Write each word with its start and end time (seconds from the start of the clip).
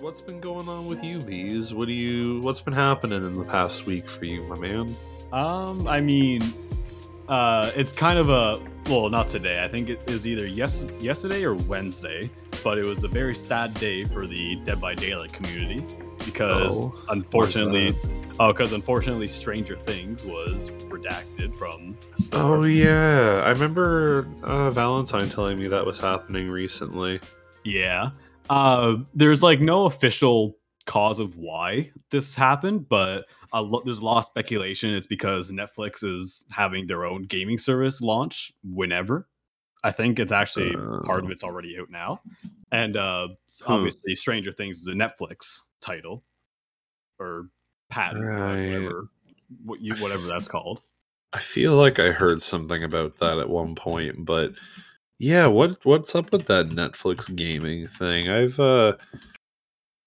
what's 0.00 0.20
been 0.20 0.40
going 0.40 0.68
on 0.68 0.86
with 0.86 1.04
you, 1.04 1.18
bees? 1.20 1.74
What 1.74 1.86
do 1.86 1.92
you 1.92 2.40
what's 2.40 2.60
been 2.60 2.74
happening 2.74 3.22
in 3.22 3.34
the 3.34 3.44
past 3.44 3.86
week 3.86 4.08
for 4.08 4.24
you, 4.24 4.40
my 4.48 4.58
man? 4.58 4.86
Um, 5.32 5.86
I 5.86 6.00
mean, 6.00 6.54
uh, 7.28 7.70
it's 7.76 7.92
kind 7.92 8.18
of 8.18 8.28
a 8.30 8.60
well, 8.88 9.08
not 9.10 9.28
today. 9.28 9.62
I 9.62 9.68
think 9.68 9.90
it 9.90 10.00
is 10.06 10.26
either 10.26 10.46
yes 10.46 10.86
yesterday 11.00 11.44
or 11.44 11.54
Wednesday, 11.54 12.30
but 12.64 12.78
it 12.78 12.86
was 12.86 13.04
a 13.04 13.08
very 13.08 13.36
sad 13.36 13.74
day 13.74 14.04
for 14.04 14.26
the 14.26 14.56
Dead 14.64 14.80
by 14.80 14.94
Daylight 14.94 15.32
community 15.32 15.84
because 16.24 16.86
Oh, 16.86 16.94
unfortunately, 17.10 17.94
oh, 18.38 18.52
because 18.52 18.72
unfortunately, 18.72 19.28
Stranger 19.28 19.76
Things 19.76 20.24
was 20.24 20.70
redacted 20.88 21.56
from. 21.56 21.96
Oh 22.32 22.64
yeah, 22.64 23.42
I 23.44 23.50
remember 23.50 24.26
uh, 24.44 24.70
Valentine 24.70 25.28
telling 25.28 25.58
me 25.58 25.68
that 25.68 25.84
was 25.84 26.00
happening 26.00 26.48
recently. 26.48 27.20
Yeah. 27.64 28.10
Uh, 28.50 28.96
there's 29.14 29.42
like 29.42 29.60
no 29.60 29.84
official 29.86 30.56
cause 30.86 31.20
of 31.20 31.36
why 31.36 31.90
this 32.10 32.34
happened, 32.34 32.88
but 32.88 33.24
a 33.52 33.62
lo- 33.62 33.82
there's 33.84 33.98
a 34.00 34.04
lot 34.04 34.18
of 34.18 34.24
speculation. 34.24 34.92
It's 34.92 35.06
because 35.06 35.50
Netflix 35.50 36.02
is 36.02 36.44
having 36.50 36.86
their 36.86 37.04
own 37.04 37.22
gaming 37.22 37.58
service 37.58 38.00
launch 38.00 38.52
whenever. 38.64 39.28
I 39.84 39.92
think 39.92 40.18
it's 40.18 40.32
actually 40.32 40.72
part 40.74 41.22
of 41.22 41.28
Oh. 41.28 41.32
it's 41.32 41.44
already 41.44 41.78
out 41.78 41.90
now, 41.90 42.20
and 42.72 42.96
uh, 42.96 43.28
Hmm. 43.64 43.72
obviously 43.72 44.14
Stranger 44.14 44.52
Things 44.52 44.78
is 44.80 44.88
a 44.88 44.92
Netflix 44.92 45.60
title 45.80 46.24
or 47.18 47.48
patent, 47.88 48.24
or 48.24 48.34
whatever, 48.48 49.08
what 49.64 49.80
you 49.80 49.94
whatever 49.94 50.26
that's 50.26 50.48
called. 50.48 50.82
I 51.32 51.38
feel 51.38 51.76
like 51.76 51.98
I 52.00 52.10
heard 52.10 52.42
something 52.42 52.82
about 52.82 53.16
that 53.18 53.38
at 53.38 53.48
one 53.48 53.74
point, 53.76 54.24
but 54.24 54.52
yeah, 55.20 55.46
what 55.46 55.76
what's 55.84 56.14
up 56.14 56.32
with 56.32 56.46
that 56.46 56.70
Netflix 56.70 57.34
gaming 57.36 57.86
thing? 57.86 58.30
I've 58.30 58.58
uh 58.58 58.96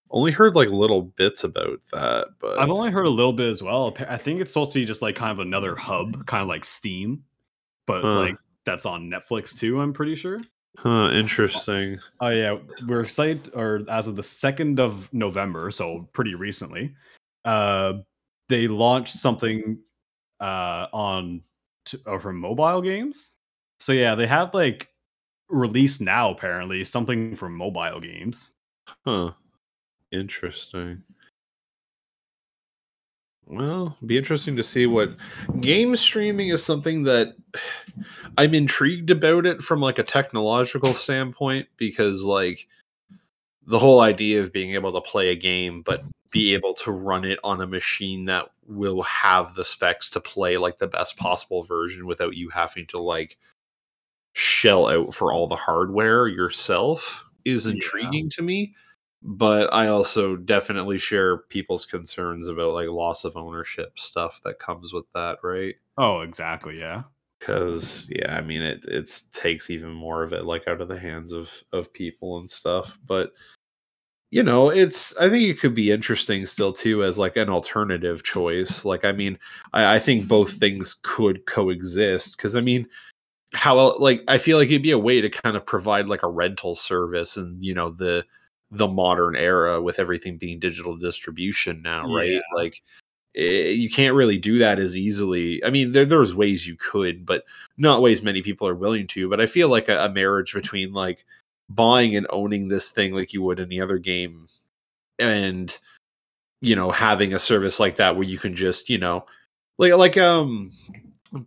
only 0.10 0.32
heard 0.32 0.56
like 0.56 0.70
little 0.70 1.04
bits 1.04 1.44
about 1.44 1.82
that, 1.92 2.30
but 2.40 2.58
I've 2.58 2.72
only 2.72 2.90
heard 2.90 3.06
a 3.06 3.12
little 3.12 3.32
bit 3.32 3.48
as 3.50 3.62
well. 3.62 3.96
I 4.10 4.18
think 4.18 4.42
it's 4.42 4.52
supposed 4.52 4.74
to 4.74 4.80
be 4.80 4.86
just 4.86 5.04
like 5.04 5.16
kind 5.16 5.32
of 5.32 5.40
another 5.40 5.76
hub, 5.76 6.26
kind 6.26 6.42
of 6.42 6.48
like 6.48 6.66
Steam, 6.66 7.24
but 7.86 8.02
Huh. 8.02 8.20
like 8.22 8.36
that's 8.66 8.88
on 8.88 9.08
Netflix 9.08 9.56
too. 9.56 9.80
I'm 9.80 9.94
pretty 9.94 10.16
sure. 10.16 10.42
huh, 10.78 11.12
interesting. 11.14 12.00
Oh 12.20 12.30
yeah, 12.30 12.58
we're 12.88 13.02
excited. 13.02 13.52
Or 13.54 13.82
as 13.90 14.08
of 14.08 14.16
the 14.16 14.24
second 14.24 14.80
of 14.80 15.14
November, 15.14 15.70
so 15.70 16.10
pretty 16.14 16.34
recently, 16.34 16.96
uh, 17.46 17.94
they 18.50 18.68
launched 18.68 19.16
something 19.16 19.78
uh 20.40 20.88
on 20.92 21.42
t- 21.86 22.00
or 22.08 22.20
from 22.20 22.40
mobile 22.40 22.82
games. 22.82 23.32
So 23.80 23.92
yeah, 23.92 24.16
they 24.16 24.26
have 24.26 24.56
like 24.56 24.90
released 25.54 26.02
now 26.02 26.32
apparently 26.32 26.84
something 26.84 27.36
for 27.36 27.50
mobile 27.50 28.00
games. 28.00 28.52
Huh. 29.06 29.32
Interesting. 30.12 31.04
Well, 33.46 33.98
be 34.06 34.18
interesting 34.18 34.56
to 34.56 34.64
see 34.64 34.86
what 34.86 35.16
game 35.60 35.96
streaming 35.96 36.50
is 36.50 36.64
something 36.64 37.04
that 37.04 37.36
I'm 38.38 38.54
intrigued 38.54 39.10
about 39.10 39.46
it 39.46 39.62
from 39.62 39.82
like 39.82 40.00
a 40.00 40.04
technological 40.04 40.94
standpoint 40.94 41.68
because 41.78 42.24
like 42.24 42.68
the 43.66 43.80
whole 43.80 44.02
idea 44.02 44.42
of 44.42 44.54
being 44.54 44.74
able 44.74 44.92
to 44.94 45.02
play 45.02 45.30
a 45.30 45.36
game 45.36 45.82
but 45.82 46.04
be 46.32 46.54
able 46.54 46.74
to 46.74 46.92
run 46.92 47.24
it 47.24 47.40
on 47.44 47.62
a 47.62 47.68
machine 47.68 48.26
that 48.26 48.50
will 48.66 49.04
have 49.04 49.54
the 49.54 49.64
specs 49.64 50.10
to 50.10 50.20
play 50.20 50.58
like 50.58 50.78
the 50.78 50.88
best 50.88 51.16
possible 51.18 51.64
version 51.64 52.08
without 52.08 52.36
you 52.36 52.50
having 52.50 52.88
to 52.88 53.00
like 53.00 53.38
shell 54.34 54.88
out 54.88 55.14
for 55.14 55.32
all 55.32 55.48
the 55.48 55.56
hardware 55.56 56.28
yourself 56.28 57.24
is 57.46 57.66
Yeah. 57.66 57.74
intriguing 57.74 58.30
to 58.32 58.42
me 58.42 58.74
but 59.22 59.72
i 59.74 59.88
also 59.88 60.36
definitely 60.36 60.98
share 60.98 61.38
people's 61.38 61.86
concerns 61.86 62.48
about 62.50 62.74
like 62.74 62.90
loss 62.90 63.24
of 63.24 63.38
ownership 63.38 63.98
stuff 63.98 64.42
that 64.44 64.60
comes 64.60 64.92
with 64.94 65.06
that 65.14 65.38
right 65.44 65.76
Oh, 65.98 66.22
exactly. 66.22 66.80
Yeah. 66.80 67.04
because 67.40 68.10
yeah 68.10 68.36
i 68.36 68.42
mean 68.42 68.62
it 68.62 68.84
it's 68.88 69.24
takes 69.24 69.70
even 69.70 69.92
more 69.92 70.24
of 70.24 70.34
it 70.34 70.46
like 70.46 70.68
out 70.68 70.82
of 70.82 70.88
the 70.88 71.00
hands 71.00 71.32
of 71.32 71.52
of 71.72 71.94
people 71.94 72.38
and 72.40 72.50
stuff 72.50 72.98
but 73.06 73.34
you 74.32 74.42
know 74.44 74.70
it's 74.70 75.16
i 75.18 75.30
think 75.30 75.44
it 75.48 75.60
could 75.60 75.76
be 75.76 75.92
interesting 75.92 76.46
still 76.46 76.74
too 76.74 77.04
as 77.04 77.18
like 77.20 77.38
an 77.38 77.50
alternative 77.50 78.24
choice 78.24 78.84
like 78.84 79.06
i 79.06 79.12
mean 79.12 79.38
i, 79.74 79.96
I 79.96 80.00
think 80.00 80.28
both 80.28 80.54
things 80.54 80.96
could 81.04 81.46
coexist 81.46 82.36
because 82.38 82.56
i 82.56 82.62
mean 82.62 82.88
how 83.54 83.96
like 84.00 84.24
i 84.28 84.38
feel 84.38 84.58
like 84.58 84.68
it'd 84.70 84.82
be 84.82 84.92
a 84.92 84.98
way 84.98 85.22
to 85.22 85.30
kind 85.30 85.56
of 85.56 85.66
provide 85.66 86.08
like 86.08 86.24
a 86.24 86.28
rental 86.28 86.76
service 86.76 87.38
and 87.38 87.64
you 87.64 87.74
know 87.74 87.90
the 87.92 88.26
the 88.72 88.88
modern 88.88 89.36
era 89.36 89.82
with 89.82 90.00
everything 90.00 90.38
being 90.38 90.60
digital 90.60 90.98
distribution 90.98 91.82
now 91.84 92.12
right 92.12 92.32
Yeah. 92.32 92.40
like 92.56 92.82
eh, 93.36 93.70
you 93.70 93.90
can't 93.90 94.16
really 94.16 94.38
do 94.38 94.58
that 94.60 94.80
as 94.80 94.98
easily. 94.98 95.64
I 95.64 95.70
mean, 95.72 95.92
there 95.92 96.06
there's 96.06 96.34
ways 96.36 96.66
you 96.68 96.76
could, 96.78 97.26
but 97.26 97.44
not 97.78 98.02
ways 98.02 98.24
many 98.24 98.42
people 98.42 98.68
are 98.68 98.76
willing 98.76 99.08
to. 99.10 99.30
But 99.30 99.42
I 99.42 99.46
feel 99.48 99.70
like 99.70 99.90
a, 99.90 100.06
a 100.06 100.10
marriage 100.10 100.54
between 100.54 100.94
like 100.94 101.26
buying 101.70 102.16
and 102.16 102.28
owning 102.32 102.68
this 102.68 102.92
thing 102.92 103.14
like 103.14 103.34
you 103.34 103.42
would 103.44 103.60
any 103.60 103.80
other 103.82 104.00
game, 104.00 104.48
and 105.20 105.78
you 106.62 106.76
know 106.76 106.90
having 106.92 107.34
a 107.34 107.40
service 107.40 107.80
like 107.80 107.98
that 107.98 108.16
where 108.16 108.28
you 108.28 108.40
can 108.40 108.56
just 108.56 108.90
you 108.90 108.98
know 108.98 109.26
like 109.78 109.94
like 109.94 110.18
um 110.18 110.72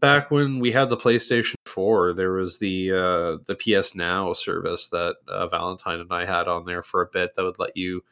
back 0.01 0.31
when 0.31 0.61
we 0.61 0.71
had 0.73 0.91
the 0.91 0.97
PlayStation 0.97 1.56
4 1.77 2.15
there 2.15 2.33
was 2.33 2.59
the 2.59 2.91
uh 2.91 3.37
the 3.45 3.55
PS 3.55 3.95
Now 3.95 4.33
service 4.33 4.89
that 4.89 5.17
uh, 5.29 5.47
Valentine 5.47 6.01
and 6.01 6.13
I 6.13 6.25
had 6.25 6.49
on 6.49 6.65
there 6.65 6.83
for 6.83 7.03
a 7.03 7.07
bit 7.07 7.35
that 7.37 7.45
would 7.45 7.59
let 7.59 7.77
you 7.77 8.03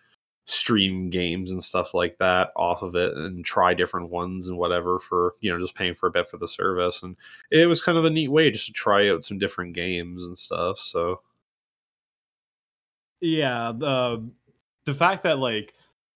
stream 0.47 1.08
games 1.08 1.50
and 1.50 1.62
stuff 1.62 1.94
like 1.94 2.19
that 2.19 2.52
off 2.54 2.82
of 2.82 2.94
it 2.94 3.16
and 3.16 3.44
try 3.44 3.72
different 3.72 4.10
ones 4.10 4.48
and 4.48 4.58
whatever 4.58 4.98
for 4.98 5.32
you 5.41 5.50
know 5.50 5.58
just 5.58 5.75
paying 5.75 5.94
for 5.94 6.06
a 6.06 6.10
bit 6.10 6.28
for 6.28 6.36
the 6.36 6.48
service. 6.48 7.02
And 7.02 7.16
it 7.50 7.66
was 7.66 7.80
kind 7.80 7.97
of 7.97 8.04
a 8.04 8.10
neat 8.10 8.28
way 8.28 8.50
just 8.50 8.66
to 8.66 8.72
try 8.72 9.08
out 9.08 9.25
some 9.25 9.38
different 9.38 9.75
games 9.75 10.25
and 10.25 10.36
stuff 10.36 10.78
so. 10.78 11.22
Yeah, 13.20 13.72
the 13.75 14.28
the 14.84 14.94
fact 14.94 15.22
that 15.22 15.38
like 15.38 15.72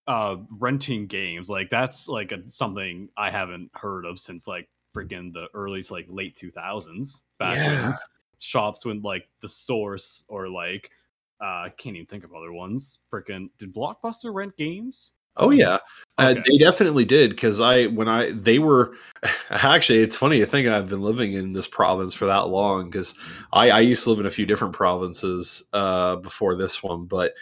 uh 0.07 0.37
renting 0.59 1.07
games 1.07 1.49
like 1.49 1.69
that's 1.69 2.07
like 2.07 2.31
a, 2.31 2.37
something 2.49 3.09
I 3.17 3.31
haven't 3.31 3.71
heard 3.73 4.05
of 4.05 4.19
since 4.19 4.47
like 4.47 4.69
freaking 4.99 5.33
the 5.33 5.47
early 5.53 5.83
to 5.83 5.93
like 5.93 6.05
late 6.09 6.35
2000s 6.35 7.23
back 7.37 7.57
when 7.67 7.93
shops 8.39 8.85
when 8.85 9.01
like 9.01 9.27
the 9.41 9.49
source 9.49 10.23
or 10.27 10.49
like 10.49 10.91
uh 11.41 11.65
I 11.65 11.73
can't 11.77 11.95
even 11.95 12.07
think 12.07 12.23
of 12.23 12.33
other 12.33 12.51
ones. 12.51 12.99
Freaking 13.11 13.49
did 13.57 13.73
Blockbuster 13.73 14.33
rent 14.33 14.55
games? 14.57 15.13
Oh 15.37 15.51
yeah, 15.51 15.77
uh, 16.17 16.35
Okay. 16.37 16.43
they 16.45 16.57
definitely 16.57 17.05
did 17.05 17.29
because 17.29 17.61
I 17.61 17.87
when 17.87 18.09
I 18.09 18.31
they 18.31 18.59
were 18.59 18.95
actually 19.49 19.99
it's 19.99 20.17
funny 20.17 20.39
to 20.39 20.45
think 20.45 20.67
I've 20.67 20.89
been 20.89 21.01
living 21.01 21.33
in 21.33 21.53
this 21.53 21.67
province 21.67 22.13
for 22.13 22.25
that 22.25 22.49
long 22.49 22.87
because 22.87 23.17
I 23.53 23.69
I 23.69 23.79
used 23.79 24.03
to 24.03 24.09
live 24.09 24.19
in 24.19 24.25
a 24.25 24.31
few 24.31 24.45
different 24.45 24.73
provinces 24.73 25.63
uh 25.71 26.17
before 26.17 26.55
this 26.55 26.83
one 26.83 27.05
but 27.05 27.33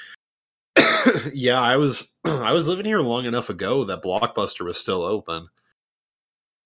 yeah 1.34 1.60
I 1.60 1.78
was 1.78 2.14
I 2.26 2.52
was 2.52 2.68
living 2.68 2.86
here 2.86 3.02
long 3.02 3.26
enough 3.26 3.50
ago 3.50 3.84
that 3.86 4.04
Blockbuster 4.04 4.66
was 4.66 4.78
still 4.78 5.02
open 5.02 5.48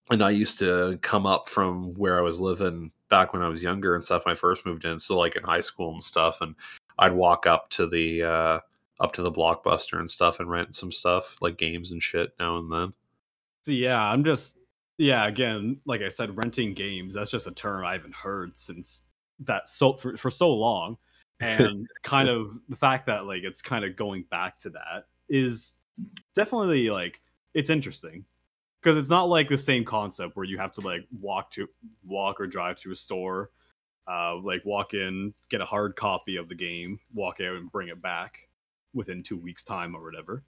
and 0.10 0.24
I 0.24 0.32
used 0.32 0.60
to 0.60 0.98
come 1.02 1.26
up 1.26 1.48
from 1.48 1.94
where 1.98 2.18
I 2.18 2.22
was 2.22 2.42
living 2.42 2.92
back 3.10 3.34
when 3.34 3.42
I 3.42 3.48
was 3.50 3.64
younger 3.64 3.96
and 3.96 4.04
stuff 4.04 4.26
when 4.26 4.34
I 4.34 4.36
first 4.36 4.66
moved 4.66 4.86
in 4.86 4.98
so 4.98 5.18
like 5.18 5.36
in 5.36 5.44
high 5.44 5.62
school 5.62 5.92
and 5.92 6.04
stuff 6.04 6.42
and 6.42 6.56
I'd 6.98 7.14
walk 7.14 7.46
up 7.46 7.70
to 7.72 7.88
the 7.88 8.24
uh 8.24 8.60
up 9.00 9.14
to 9.14 9.22
the 9.22 9.32
blockbuster 9.32 10.00
and 10.00 10.10
stuff 10.10 10.40
and 10.40 10.50
rent 10.50 10.76
some 10.76 10.92
stuff 10.92 11.38
like 11.42 11.58
games 11.58 11.92
and 11.92 12.02
shit 12.02 12.32
now 12.40 12.58
and 12.58 12.72
then. 12.72 12.94
So 13.64 13.72
yeah, 13.72 14.00
I'm 14.00 14.24
just 14.24 14.58
yeah, 14.98 15.26
again, 15.28 15.78
like 15.86 16.02
I 16.02 16.10
said, 16.10 16.38
renting 16.38 16.76
games, 16.76 17.16
that's 17.16 17.32
just 17.32 17.48
a 17.48 17.52
term 17.52 17.84
I 17.84 17.94
haven't 17.94 18.14
heard 18.14 18.56
since 18.58 19.02
that 19.40 19.68
so 19.68 19.94
for, 19.94 20.16
for 20.18 20.32
so 20.32 20.54
long. 20.54 20.98
And 21.42 21.88
kind 22.04 22.30
of 22.30 22.52
the 22.70 22.76
fact 22.76 23.08
that 23.08 23.26
like 23.26 23.42
it's 23.42 23.64
kind 23.64 23.84
of 23.84 23.96
going 23.96 24.26
back 24.30 24.60
to 24.60 24.70
that 24.70 25.08
is 25.28 25.74
definitely 26.36 26.92
like 26.92 27.20
it's 27.56 27.72
interesting. 27.72 28.26
Because 28.82 28.98
it's 28.98 29.10
not 29.10 29.30
like 29.30 29.48
the 29.48 29.58
same 29.58 29.86
concept 29.86 30.36
where 30.36 30.46
you 30.46 30.58
have 30.58 30.74
to 30.74 30.82
like 30.82 31.06
walk 31.20 31.52
to 31.52 31.68
walk 32.06 32.42
or 32.42 32.48
drive 32.48 32.80
to 32.82 32.92
a 32.92 32.96
store, 32.96 33.52
uh, 34.12 34.36
like 34.38 34.66
walk 34.66 34.94
in, 34.94 35.34
get 35.50 35.62
a 35.62 35.66
hard 35.66 35.96
copy 35.96 36.38
of 36.38 36.50
the 36.50 36.56
game, 36.56 37.00
walk 37.14 37.42
out 37.42 37.56
and 37.56 37.72
bring 37.72 37.90
it 37.90 38.02
back 38.02 38.50
within 38.94 39.22
two 39.22 39.38
weeks' 39.38 39.64
time 39.64 39.96
or 39.96 40.04
whatever. 40.04 40.44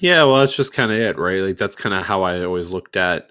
Yeah, 0.00 0.24
well, 0.24 0.40
that's 0.40 0.56
just 0.56 0.72
kind 0.72 0.90
of 0.90 0.98
it, 0.98 1.16
right? 1.18 1.40
Like 1.40 1.56
that's 1.56 1.76
kind 1.76 1.94
of 1.94 2.04
how 2.04 2.22
I 2.22 2.42
always 2.44 2.72
looked 2.72 2.96
at 2.96 3.30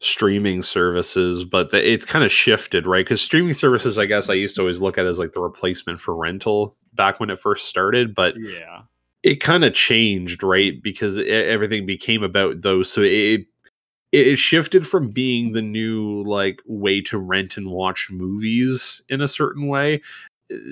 streaming 0.00 0.60
services, 0.62 1.44
but 1.44 1.70
the, 1.70 1.92
it's 1.92 2.04
kind 2.04 2.24
of 2.24 2.32
shifted, 2.32 2.88
right? 2.88 3.04
Because 3.04 3.22
streaming 3.22 3.54
services, 3.54 3.98
I 3.98 4.06
guess, 4.06 4.28
I 4.28 4.34
used 4.34 4.56
to 4.56 4.62
always 4.62 4.80
look 4.80 4.98
at 4.98 5.06
as 5.06 5.20
like 5.20 5.30
the 5.30 5.40
replacement 5.40 6.00
for 6.00 6.16
rental 6.16 6.76
back 6.94 7.20
when 7.20 7.30
it 7.30 7.38
first 7.38 7.68
started, 7.68 8.14
but 8.14 8.34
Yeah. 8.36 8.82
It 9.22 9.36
kind 9.36 9.64
of 9.64 9.74
changed, 9.74 10.42
right? 10.42 10.82
Because 10.82 11.18
e- 11.18 11.28
everything 11.28 11.86
became 11.86 12.22
about 12.22 12.62
those, 12.62 12.90
so 12.90 13.02
it 13.02 13.46
it 14.12 14.26
it 14.28 14.36
shifted 14.36 14.86
from 14.86 15.10
being 15.10 15.52
the 15.52 15.62
new 15.62 16.22
like 16.24 16.60
way 16.66 17.00
to 17.00 17.18
rent 17.18 17.56
and 17.56 17.70
watch 17.70 18.08
movies 18.10 19.02
in 19.08 19.20
a 19.20 19.28
certain 19.28 19.68
way 19.68 20.00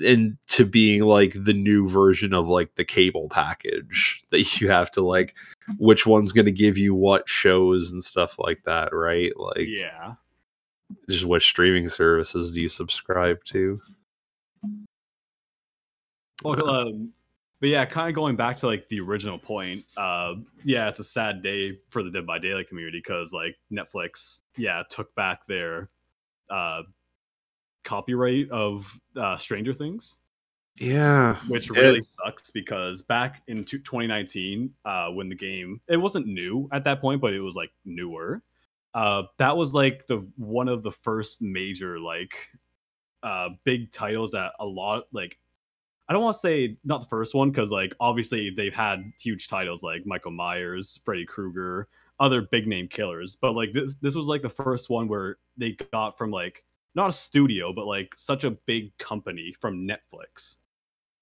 into 0.03 0.63
being 0.63 1.01
like 1.01 1.33
the 1.35 1.53
new 1.53 1.87
version 1.87 2.35
of 2.35 2.47
like 2.47 2.75
the 2.75 2.85
cable 2.85 3.27
package 3.29 4.23
that 4.29 4.61
you 4.61 4.69
have 4.69 4.91
to 4.91 5.01
like 5.01 5.35
which 5.79 6.05
one's 6.05 6.31
going 6.31 6.45
to 6.45 6.51
give 6.51 6.77
you 6.77 6.93
what 6.93 7.27
shows 7.27 7.91
and 7.91 8.03
stuff 8.03 8.37
like 8.37 8.63
that 8.65 8.93
right? 8.93 9.31
Like 9.37 9.67
yeah. 9.67 10.15
just 11.09 11.25
what 11.25 11.41
streaming 11.41 11.87
services 11.87 12.53
do 12.53 12.61
you 12.61 12.69
subscribe 12.69 13.43
to? 13.45 13.79
Well, 16.43 16.69
um, 16.69 17.13
but 17.61 17.69
yeah 17.69 17.85
kind 17.85 18.09
of 18.09 18.15
going 18.15 18.35
back 18.35 18.57
to 18.57 18.67
like 18.67 18.89
the 18.89 18.99
original 18.99 19.37
point 19.37 19.85
uh 19.95 20.33
yeah 20.65 20.89
it's 20.89 20.99
a 20.99 21.03
sad 21.03 21.41
day 21.41 21.77
for 21.89 22.03
the 22.03 22.11
dead 22.11 22.27
by 22.27 22.37
daylight 22.37 22.67
community 22.67 22.99
because 22.99 23.31
like 23.31 23.55
netflix 23.71 24.41
yeah 24.57 24.83
took 24.89 25.15
back 25.15 25.45
their 25.45 25.89
uh 26.49 26.81
copyright 27.83 28.49
of 28.51 28.99
uh, 29.15 29.37
Stranger 29.37 29.73
Things. 29.73 30.17
Yeah, 30.77 31.35
which 31.47 31.69
really 31.69 31.97
it's... 31.97 32.15
sucks 32.15 32.49
because 32.49 33.01
back 33.01 33.43
in 33.47 33.65
2019, 33.65 34.73
uh, 34.85 35.09
when 35.09 35.29
the 35.29 35.35
game 35.35 35.81
it 35.87 35.97
wasn't 35.97 36.27
new 36.27 36.69
at 36.71 36.83
that 36.85 37.01
point, 37.01 37.21
but 37.21 37.33
it 37.33 37.41
was 37.41 37.55
like 37.55 37.71
newer. 37.85 38.41
Uh, 38.93 39.23
that 39.37 39.55
was 39.55 39.73
like 39.73 40.07
the 40.07 40.25
one 40.37 40.67
of 40.67 40.83
the 40.83 40.91
first 40.91 41.41
major 41.41 41.99
like 41.99 42.33
uh, 43.23 43.49
big 43.63 43.91
titles 43.91 44.31
that 44.31 44.53
a 44.59 44.65
lot 44.65 45.03
like 45.11 45.37
I 46.11 46.13
don't 46.13 46.23
want 46.23 46.33
to 46.33 46.39
say 46.41 46.75
not 46.83 46.99
the 46.99 47.07
first 47.07 47.33
one 47.33 47.51
because 47.51 47.71
like 47.71 47.95
obviously 48.01 48.49
they've 48.49 48.73
had 48.73 49.13
huge 49.17 49.47
titles 49.47 49.81
like 49.81 50.05
Michael 50.05 50.31
Myers, 50.31 50.99
Freddy 51.05 51.25
Krueger, 51.25 51.87
other 52.19 52.41
big 52.41 52.67
name 52.67 52.89
killers, 52.89 53.37
but 53.37 53.53
like 53.53 53.71
this 53.71 53.95
this 54.01 54.13
was 54.13 54.27
like 54.27 54.41
the 54.41 54.49
first 54.49 54.89
one 54.89 55.07
where 55.07 55.37
they 55.55 55.77
got 55.93 56.17
from 56.17 56.29
like 56.29 56.65
not 56.95 57.09
a 57.09 57.13
studio, 57.13 57.71
but 57.71 57.87
like 57.87 58.11
such 58.17 58.43
a 58.43 58.51
big 58.51 58.91
company 58.97 59.55
from 59.61 59.87
Netflix. 59.87 60.57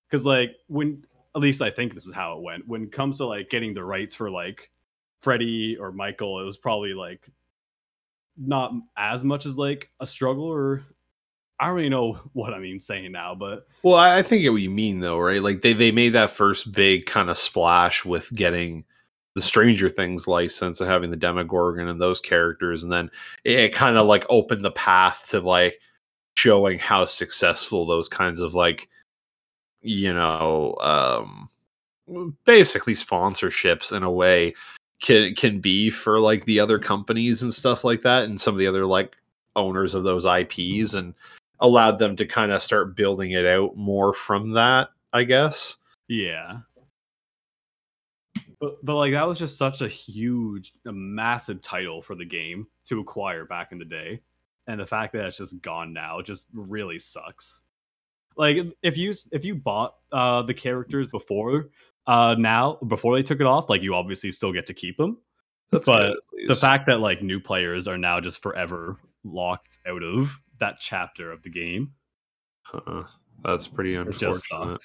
Because 0.09 0.25
like 0.25 0.55
when 0.69 1.03
at 1.35 1.41
least 1.43 1.61
I 1.61 1.69
think 1.69 1.93
this 1.93 2.07
is 2.07 2.15
how 2.15 2.35
it 2.35 2.41
went. 2.41 2.67
When 2.67 2.85
it 2.85 2.91
comes 2.91 3.17
to 3.17 3.27
like 3.27 3.51
getting 3.51 3.75
the 3.75 3.83
rights 3.83 4.15
for 4.15 4.31
like 4.31 4.71
Freddy 5.21 5.77
or 5.79 5.91
Michael, 5.91 6.41
it 6.41 6.45
was 6.45 6.57
probably 6.57 6.95
like 6.95 7.29
not 8.39 8.71
as 8.97 9.23
much 9.23 9.45
as 9.45 9.55
like 9.55 9.91
a 9.99 10.05
struggle 10.07 10.45
or 10.45 10.83
I 11.59 11.67
don't 11.67 11.75
really 11.75 11.89
know 11.89 12.19
what 12.33 12.53
I 12.53 12.59
mean 12.59 12.79
saying 12.79 13.11
now, 13.11 13.35
but 13.35 13.67
well, 13.83 13.95
I 13.95 14.21
think 14.21 14.49
what 14.49 14.61
you 14.61 14.69
mean 14.69 14.99
though, 14.99 15.19
right? 15.19 15.41
Like 15.41 15.61
they 15.61 15.73
they 15.73 15.91
made 15.91 16.09
that 16.09 16.31
first 16.31 16.71
big 16.71 17.05
kind 17.05 17.29
of 17.29 17.37
splash 17.37 18.05
with 18.05 18.31
getting 18.33 18.85
the 19.35 19.41
Stranger 19.41 19.89
Things 19.89 20.27
license 20.27 20.81
and 20.81 20.89
having 20.89 21.11
the 21.11 21.17
Demogorgon 21.17 21.87
and 21.87 22.01
those 22.01 22.19
characters, 22.19 22.83
and 22.83 22.91
then 22.91 23.09
it, 23.43 23.73
kind 23.73 23.97
of 23.97 24.07
like 24.07 24.25
opened 24.29 24.63
the 24.65 24.71
path 24.71 25.27
to 25.29 25.39
like 25.39 25.79
showing 26.35 26.79
how 26.79 27.05
successful 27.05 27.85
those 27.85 28.07
kinds 28.07 28.39
of 28.39 28.53
like 28.53 28.87
you 29.81 30.13
know 30.13 30.75
um 30.81 31.47
basically 32.45 32.93
sponsorships 32.93 33.95
in 33.95 34.03
a 34.03 34.11
way 34.11 34.53
can 35.01 35.33
can 35.35 35.59
be 35.59 35.89
for 35.89 36.19
like 36.19 36.45
the 36.45 36.59
other 36.59 36.79
companies 36.79 37.41
and 37.41 37.53
stuff 37.53 37.83
like 37.83 38.01
that 38.01 38.23
and 38.23 38.39
some 38.39 38.53
of 38.53 38.59
the 38.59 38.67
other 38.67 38.85
like 38.85 39.17
owners 39.55 39.95
of 39.95 40.03
those 40.03 40.25
IPs 40.25 40.93
and 40.93 41.13
allowed 41.59 41.99
them 41.99 42.15
to 42.15 42.25
kind 42.25 42.51
of 42.51 42.61
start 42.61 42.95
building 42.95 43.31
it 43.31 43.45
out 43.45 43.75
more 43.75 44.13
from 44.13 44.51
that 44.51 44.89
I 45.13 45.23
guess 45.23 45.77
yeah 46.07 46.59
but 48.59 48.83
but 48.83 48.95
like 48.95 49.13
that 49.13 49.27
was 49.27 49.39
just 49.39 49.57
such 49.57 49.81
a 49.81 49.87
huge, 49.87 50.73
a 50.85 50.91
massive 50.91 51.61
title 51.61 52.01
for 52.01 52.15
the 52.15 52.25
game 52.25 52.67
to 52.85 52.99
acquire 52.99 53.45
back 53.45 53.71
in 53.71 53.79
the 53.79 53.85
day, 53.85 54.21
and 54.67 54.79
the 54.79 54.85
fact 54.85 55.13
that 55.13 55.25
it's 55.25 55.37
just 55.37 55.61
gone 55.61 55.93
now 55.93 56.21
just 56.21 56.47
really 56.53 56.99
sucks. 56.99 57.63
Like 58.35 58.57
if 58.83 58.97
you 58.97 59.13
if 59.31 59.45
you 59.45 59.55
bought 59.55 59.95
uh, 60.11 60.41
the 60.41 60.53
characters 60.53 61.07
before 61.07 61.69
uh, 62.07 62.35
now 62.37 62.77
before 62.87 63.15
they 63.15 63.23
took 63.23 63.39
it 63.39 63.47
off, 63.47 63.69
like 63.69 63.81
you 63.81 63.95
obviously 63.95 64.31
still 64.31 64.51
get 64.51 64.65
to 64.67 64.73
keep 64.73 64.97
them. 64.97 65.17
That's 65.71 65.87
but 65.87 66.15
good, 66.31 66.49
the 66.49 66.55
fact 66.55 66.87
that 66.87 66.99
like 66.99 67.21
new 67.21 67.39
players 67.39 67.87
are 67.87 67.97
now 67.97 68.19
just 68.19 68.41
forever 68.41 68.97
locked 69.23 69.79
out 69.87 70.03
of 70.03 70.37
that 70.59 70.79
chapter 70.79 71.31
of 71.31 71.43
the 71.43 71.49
game. 71.49 71.93
Uh, 72.73 73.03
that's 73.43 73.67
pretty 73.67 73.95
unfortunate 73.95 74.81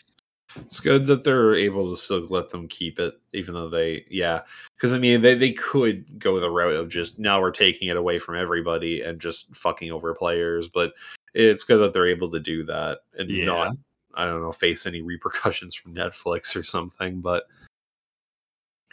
it's 0.57 0.81
good 0.81 1.07
that 1.07 1.25
they're 1.25 1.55
able 1.55 1.91
to 1.91 1.97
still 1.97 2.27
let 2.29 2.49
them 2.49 2.69
keep 2.69 2.99
it, 2.99 3.15
even 3.33 3.55
though 3.55 3.69
they, 3.69 4.05
yeah, 4.11 4.41
because 4.77 4.93
I 4.93 4.99
mean, 4.99 5.21
they, 5.21 5.35
they 5.35 5.53
could 5.53 6.19
go 6.19 6.39
the 6.39 6.51
route 6.51 6.77
of 6.77 6.89
just 6.89 7.19
now 7.19 7.41
we're 7.41 7.51
taking 7.51 7.89
it 7.89 7.97
away 7.97 8.19
from 8.19 8.37
everybody 8.37 9.03
and 9.03 9.21
just 9.21 9.55
fucking 9.55 9.91
over 9.91 10.15
players, 10.15 10.69
but 10.69 10.93
it's 11.35 11.65
good 11.65 11.79
that 11.79 11.93
they're 11.93 12.09
able 12.09 12.31
to 12.31 12.41
do 12.41 12.65
that 12.65 13.01
and 13.19 13.29
yeah. 13.29 13.45
not, 13.45 13.77
I 14.15 14.27
don't 14.27 14.43
know, 14.43 14.53
face 14.53 14.87
any 14.87 15.03
repercussions 15.03 15.75
from 15.75 15.95
Netflix 15.95 16.55
or 16.55 16.63
something. 16.63 17.21
But 17.21 17.45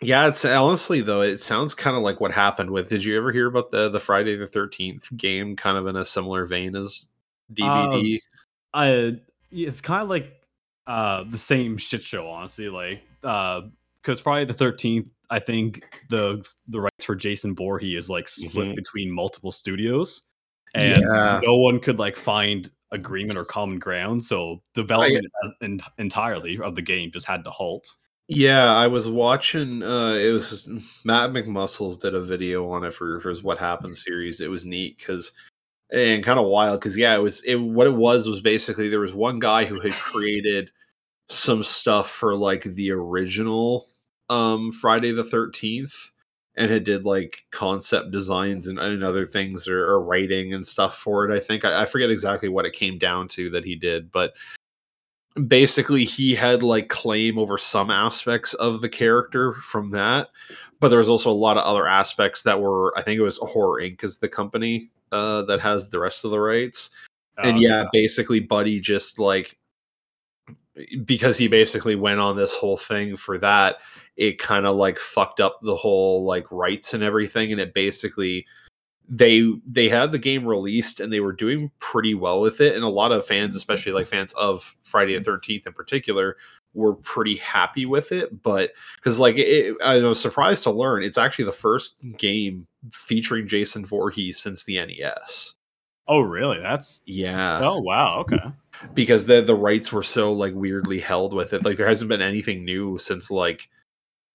yeah, 0.01 0.27
it's 0.27 0.43
honestly 0.45 1.01
though, 1.01 1.21
it 1.21 1.39
sounds 1.39 1.73
kind 1.73 1.95
of 1.95 2.03
like 2.03 2.19
what 2.19 2.31
happened 2.31 2.71
with. 2.71 2.89
Did 2.89 3.03
you 3.03 3.17
ever 3.17 3.31
hear 3.31 3.47
about 3.47 3.71
the 3.71 3.89
the 3.89 3.99
Friday 3.99 4.35
the 4.35 4.47
Thirteenth 4.47 5.15
game, 5.15 5.55
kind 5.55 5.77
of 5.77 5.87
in 5.87 5.95
a 5.95 6.05
similar 6.05 6.45
vein 6.45 6.75
as 6.75 7.07
DBD? 7.53 8.15
Um, 8.15 8.19
I 8.73 9.19
it's 9.51 9.81
kind 9.81 10.01
of 10.01 10.09
like 10.09 10.41
uh 10.87 11.23
the 11.29 11.37
same 11.37 11.77
shit 11.77 12.03
show 12.03 12.27
honestly 12.27 12.69
like 12.69 13.01
uh 13.23 13.61
because 14.01 14.19
friday 14.19 14.51
the 14.51 14.65
13th 14.65 15.07
i 15.29 15.39
think 15.39 15.83
the 16.09 16.43
the 16.67 16.81
rights 16.81 17.05
for 17.05 17.15
jason 17.15 17.55
Voorhees 17.55 18.05
is 18.05 18.09
like 18.09 18.27
split 18.27 18.67
mm-hmm. 18.67 18.75
between 18.75 19.11
multiple 19.11 19.51
studios 19.51 20.23
and 20.73 21.01
yeah. 21.01 21.39
no 21.43 21.57
one 21.57 21.79
could 21.79 21.99
like 21.99 22.15
find 22.15 22.71
agreement 22.91 23.37
or 23.37 23.45
common 23.45 23.77
ground 23.77 24.23
so 24.23 24.61
development 24.73 25.25
I, 25.61 25.77
entirely 25.97 26.59
of 26.59 26.75
the 26.75 26.81
game 26.81 27.11
just 27.11 27.27
had 27.27 27.43
to 27.43 27.51
halt 27.51 27.95
yeah 28.27 28.73
i 28.73 28.87
was 28.87 29.09
watching 29.09 29.83
uh 29.83 30.13
it 30.13 30.31
was 30.31 30.67
matt 31.05 31.31
mcmuscles 31.31 31.99
did 31.99 32.13
a 32.13 32.21
video 32.21 32.69
on 32.69 32.83
it 32.83 32.93
for 32.93 33.19
for 33.19 33.29
his 33.29 33.43
what 33.43 33.57
happened 33.57 33.95
series 33.95 34.39
it 34.39 34.49
was 34.49 34.65
neat 34.65 34.97
because 34.97 35.33
and 35.91 36.23
kind 36.23 36.39
of 36.39 36.45
wild 36.45 36.79
because 36.79 36.97
yeah, 36.97 37.15
it 37.15 37.21
was 37.21 37.43
it. 37.43 37.55
What 37.55 37.87
it 37.87 37.95
was 37.95 38.27
was 38.27 38.41
basically 38.41 38.89
there 38.89 38.99
was 38.99 39.13
one 39.13 39.39
guy 39.39 39.65
who 39.65 39.79
had 39.81 39.91
created 39.91 40.71
some 41.29 41.63
stuff 41.63 42.09
for 42.09 42.35
like 42.35 42.63
the 42.63 42.91
original 42.91 43.85
um 44.29 44.71
Friday 44.71 45.11
the 45.11 45.23
Thirteenth, 45.23 46.11
and 46.55 46.71
had 46.71 46.85
did 46.85 47.05
like 47.05 47.43
concept 47.51 48.11
designs 48.11 48.67
and, 48.67 48.79
and 48.79 49.03
other 49.03 49.25
things 49.25 49.67
or, 49.67 49.85
or, 49.85 50.03
writing 50.03 50.53
and 50.53 50.65
stuff 50.65 50.97
for 50.97 51.29
it. 51.29 51.35
I 51.35 51.39
think 51.39 51.65
I, 51.65 51.83
I 51.83 51.85
forget 51.85 52.09
exactly 52.09 52.49
what 52.49 52.65
it 52.65 52.73
came 52.73 52.97
down 52.97 53.27
to 53.29 53.49
that 53.51 53.65
he 53.65 53.75
did, 53.75 54.11
but 54.11 54.33
basically 55.47 56.03
he 56.03 56.35
had 56.35 56.61
like 56.61 56.89
claim 56.89 57.37
over 57.37 57.57
some 57.57 57.89
aspects 57.89 58.53
of 58.55 58.81
the 58.81 58.89
character 58.89 59.53
from 59.53 59.91
that 59.91 60.29
but 60.79 60.89
there 60.89 60.99
was 60.99 61.07
also 61.07 61.31
a 61.31 61.33
lot 61.33 61.57
of 61.57 61.63
other 61.63 61.87
aspects 61.87 62.43
that 62.43 62.59
were 62.59 62.93
i 62.97 63.01
think 63.01 63.17
it 63.17 63.23
was 63.23 63.37
horror 63.37 63.81
inc 63.81 64.03
is 64.03 64.17
the 64.17 64.27
company 64.27 64.89
uh, 65.11 65.43
that 65.43 65.59
has 65.59 65.89
the 65.89 65.99
rest 65.99 66.25
of 66.25 66.31
the 66.31 66.39
rights. 66.39 66.89
Oh, 67.37 67.49
and 67.49 67.59
yeah, 67.59 67.81
yeah, 67.81 67.83
basically, 67.91 68.39
Buddy 68.39 68.79
just 68.79 69.19
like 69.19 69.57
because 71.05 71.37
he 71.37 71.47
basically 71.47 71.95
went 71.95 72.19
on 72.19 72.37
this 72.37 72.55
whole 72.55 72.77
thing 72.77 73.15
for 73.17 73.37
that, 73.39 73.77
it 74.15 74.39
kind 74.39 74.65
of 74.65 74.75
like 74.75 74.97
fucked 74.97 75.39
up 75.39 75.59
the 75.61 75.75
whole 75.75 76.23
like 76.23 76.49
rights 76.51 76.93
and 76.93 77.03
everything, 77.03 77.51
and 77.51 77.61
it 77.61 77.73
basically 77.73 78.45
they 79.11 79.53
they 79.67 79.89
had 79.89 80.11
the 80.13 80.17
game 80.17 80.47
released 80.47 81.01
and 81.01 81.11
they 81.11 81.19
were 81.19 81.33
doing 81.33 81.69
pretty 81.79 82.13
well 82.13 82.39
with 82.39 82.61
it. 82.61 82.75
And 82.75 82.83
a 82.83 82.89
lot 82.89 83.11
of 83.11 83.25
fans 83.25 83.55
especially 83.55 83.91
like 83.91 84.07
fans 84.07 84.33
of 84.33 84.75
friday 84.83 85.17
the 85.17 85.29
13th 85.29 85.67
in 85.67 85.73
particular 85.73 86.37
were 86.73 86.95
pretty 86.95 87.35
happy 87.35 87.85
with 87.85 88.13
it. 88.13 88.41
But 88.41 88.71
because 88.95 89.19
like 89.19 89.35
it, 89.37 89.75
i 89.83 89.97
was 89.99 90.21
surprised 90.21 90.63
to 90.63 90.71
learn 90.71 91.03
it's 91.03 91.17
actually 91.17 91.45
the 91.45 91.51
first 91.51 91.97
game 92.17 92.67
featuring 92.93 93.47
jason 93.47 93.85
Voorhees 93.85 94.39
since 94.39 94.63
the 94.63 94.83
nes 94.85 95.55
oh 96.07 96.21
really? 96.21 96.59
That's 96.59 97.01
yeah. 97.05 97.59
Oh 97.61 97.79
wow. 97.79 98.19
Okay. 98.21 98.37
Because 98.93 99.25
the 99.25 99.41
the 99.41 99.55
rights 99.55 99.91
were 99.91 100.03
so 100.03 100.33
like 100.33 100.53
weirdly 100.53 100.99
held 100.99 101.33
with 101.33 101.53
it. 101.53 101.63
Like 101.63 101.77
there 101.77 101.87
hasn't 101.87 102.09
been 102.09 102.21
anything 102.21 102.65
new 102.65 102.97
since 102.97 103.31
like 103.31 103.69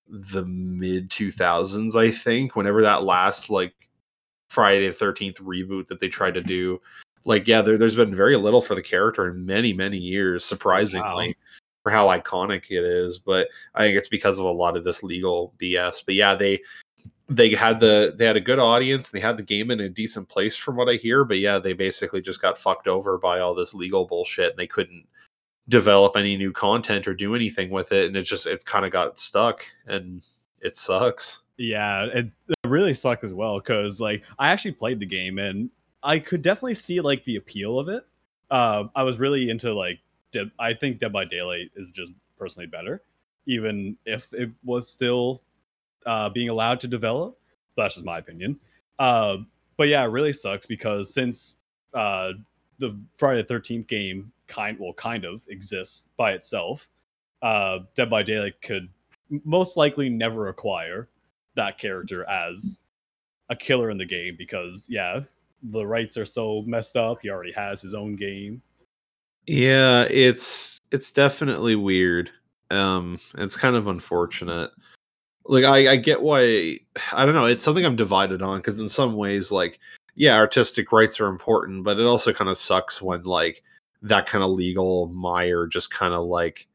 the 0.08 0.44
mid 0.44 1.10
2000s 1.10 1.96
i 1.96 2.08
think 2.08 2.54
whenever 2.54 2.82
that 2.82 3.02
last 3.02 3.50
like 3.50 3.74
Friday 4.56 4.88
the 4.88 4.94
Thirteenth 4.94 5.36
reboot 5.36 5.86
that 5.88 6.00
they 6.00 6.08
tried 6.08 6.32
to 6.32 6.42
do. 6.42 6.80
Like, 7.26 7.46
yeah, 7.46 7.60
there, 7.60 7.76
has 7.76 7.94
been 7.94 8.14
very 8.14 8.36
little 8.36 8.62
for 8.62 8.74
the 8.74 8.80
character 8.80 9.28
in 9.28 9.44
many, 9.44 9.74
many 9.74 9.98
years, 9.98 10.46
surprisingly, 10.46 11.28
wow. 11.28 11.34
for 11.82 11.90
how 11.92 12.06
iconic 12.06 12.70
it 12.70 12.82
is. 12.82 13.18
But 13.18 13.48
I 13.74 13.82
think 13.82 13.98
it's 13.98 14.08
because 14.08 14.38
of 14.38 14.46
a 14.46 14.50
lot 14.50 14.74
of 14.74 14.82
this 14.82 15.02
legal 15.02 15.52
BS. 15.60 16.02
But 16.06 16.14
yeah, 16.14 16.34
they 16.34 16.62
they 17.28 17.50
had 17.50 17.80
the 17.80 18.14
they 18.16 18.24
had 18.24 18.38
a 18.38 18.40
good 18.40 18.58
audience. 18.58 19.10
They 19.10 19.20
had 19.20 19.36
the 19.36 19.42
game 19.42 19.70
in 19.70 19.80
a 19.80 19.90
decent 19.90 20.30
place, 20.30 20.56
from 20.56 20.76
what 20.76 20.88
I 20.88 20.94
hear. 20.94 21.22
But 21.22 21.40
yeah, 21.40 21.58
they 21.58 21.74
basically 21.74 22.22
just 22.22 22.40
got 22.40 22.56
fucked 22.56 22.88
over 22.88 23.18
by 23.18 23.40
all 23.40 23.54
this 23.54 23.74
legal 23.74 24.06
bullshit, 24.06 24.52
and 24.52 24.58
they 24.58 24.66
couldn't 24.66 25.06
develop 25.68 26.16
any 26.16 26.34
new 26.34 26.50
content 26.50 27.06
or 27.06 27.12
do 27.12 27.34
anything 27.34 27.68
with 27.70 27.92
it. 27.92 28.06
And 28.06 28.16
it 28.16 28.22
just 28.22 28.46
it's 28.46 28.64
kind 28.64 28.86
of 28.86 28.90
got 28.90 29.18
stuck, 29.18 29.66
and 29.86 30.24
it 30.62 30.78
sucks. 30.78 31.42
Yeah, 31.58 32.04
it, 32.04 32.26
it 32.48 32.56
really 32.66 32.94
sucked 32.94 33.24
as 33.24 33.32
well 33.32 33.58
because 33.58 34.00
like 34.00 34.22
I 34.38 34.48
actually 34.48 34.72
played 34.72 35.00
the 35.00 35.06
game 35.06 35.38
and 35.38 35.70
I 36.02 36.18
could 36.18 36.42
definitely 36.42 36.74
see 36.74 37.00
like 37.00 37.24
the 37.24 37.36
appeal 37.36 37.78
of 37.78 37.88
it. 37.88 38.04
Uh, 38.50 38.84
I 38.94 39.02
was 39.02 39.18
really 39.18 39.50
into 39.50 39.72
like 39.72 39.98
Dead, 40.32 40.50
I 40.58 40.74
think 40.74 40.98
Dead 40.98 41.12
by 41.12 41.24
Daylight 41.24 41.70
is 41.76 41.90
just 41.90 42.12
personally 42.38 42.66
better, 42.66 43.02
even 43.46 43.96
if 44.04 44.32
it 44.32 44.50
was 44.64 44.88
still 44.88 45.40
uh, 46.04 46.28
being 46.28 46.48
allowed 46.48 46.78
to 46.80 46.88
develop. 46.88 47.38
That's 47.76 47.94
just 47.94 48.06
my 48.06 48.18
opinion. 48.18 48.58
Uh, 48.98 49.38
but 49.76 49.88
yeah, 49.88 50.04
it 50.04 50.08
really 50.08 50.32
sucks 50.32 50.66
because 50.66 51.12
since 51.12 51.56
uh, 51.94 52.32
the 52.78 52.96
Friday 53.16 53.42
the 53.42 53.48
Thirteenth 53.48 53.86
game 53.86 54.30
kind 54.46 54.78
well 54.78 54.92
kind 54.92 55.24
of 55.24 55.42
exists 55.48 56.04
by 56.16 56.32
itself, 56.32 56.88
uh, 57.42 57.78
Dead 57.94 58.10
by 58.10 58.22
Daylight 58.22 58.60
could 58.62 58.88
most 59.44 59.76
likely 59.76 60.08
never 60.08 60.48
acquire 60.48 61.08
that 61.56 61.78
character 61.78 62.28
as 62.28 62.80
a 63.48 63.56
killer 63.56 63.90
in 63.90 63.98
the 63.98 64.04
game 64.04 64.34
because 64.38 64.86
yeah, 64.88 65.20
the 65.62 65.86
rights 65.86 66.16
are 66.16 66.26
so 66.26 66.62
messed 66.66 66.96
up. 66.96 67.18
He 67.22 67.30
already 67.30 67.52
has 67.52 67.82
his 67.82 67.94
own 67.94 68.16
game. 68.16 68.62
Yeah, 69.46 70.06
it's 70.10 70.80
it's 70.90 71.12
definitely 71.12 71.76
weird. 71.76 72.30
Um, 72.70 73.18
it's 73.38 73.56
kind 73.56 73.76
of 73.76 73.86
unfortunate. 73.86 74.70
Like 75.44 75.64
I, 75.64 75.92
I 75.92 75.96
get 75.96 76.22
why 76.22 76.78
I 77.12 77.24
don't 77.24 77.34
know. 77.34 77.46
It's 77.46 77.64
something 77.64 77.84
I'm 77.84 77.96
divided 77.96 78.42
on 78.42 78.58
because 78.58 78.80
in 78.80 78.88
some 78.88 79.14
ways, 79.14 79.52
like 79.52 79.78
yeah, 80.16 80.36
artistic 80.36 80.90
rights 80.92 81.20
are 81.20 81.28
important, 81.28 81.84
but 81.84 81.98
it 81.98 82.06
also 82.06 82.32
kind 82.32 82.50
of 82.50 82.58
sucks 82.58 83.00
when 83.00 83.22
like 83.22 83.62
that 84.02 84.26
kind 84.26 84.42
of 84.42 84.50
legal 84.50 85.08
mire 85.08 85.66
just 85.66 85.92
kind 85.92 86.14
of 86.14 86.24
like 86.24 86.66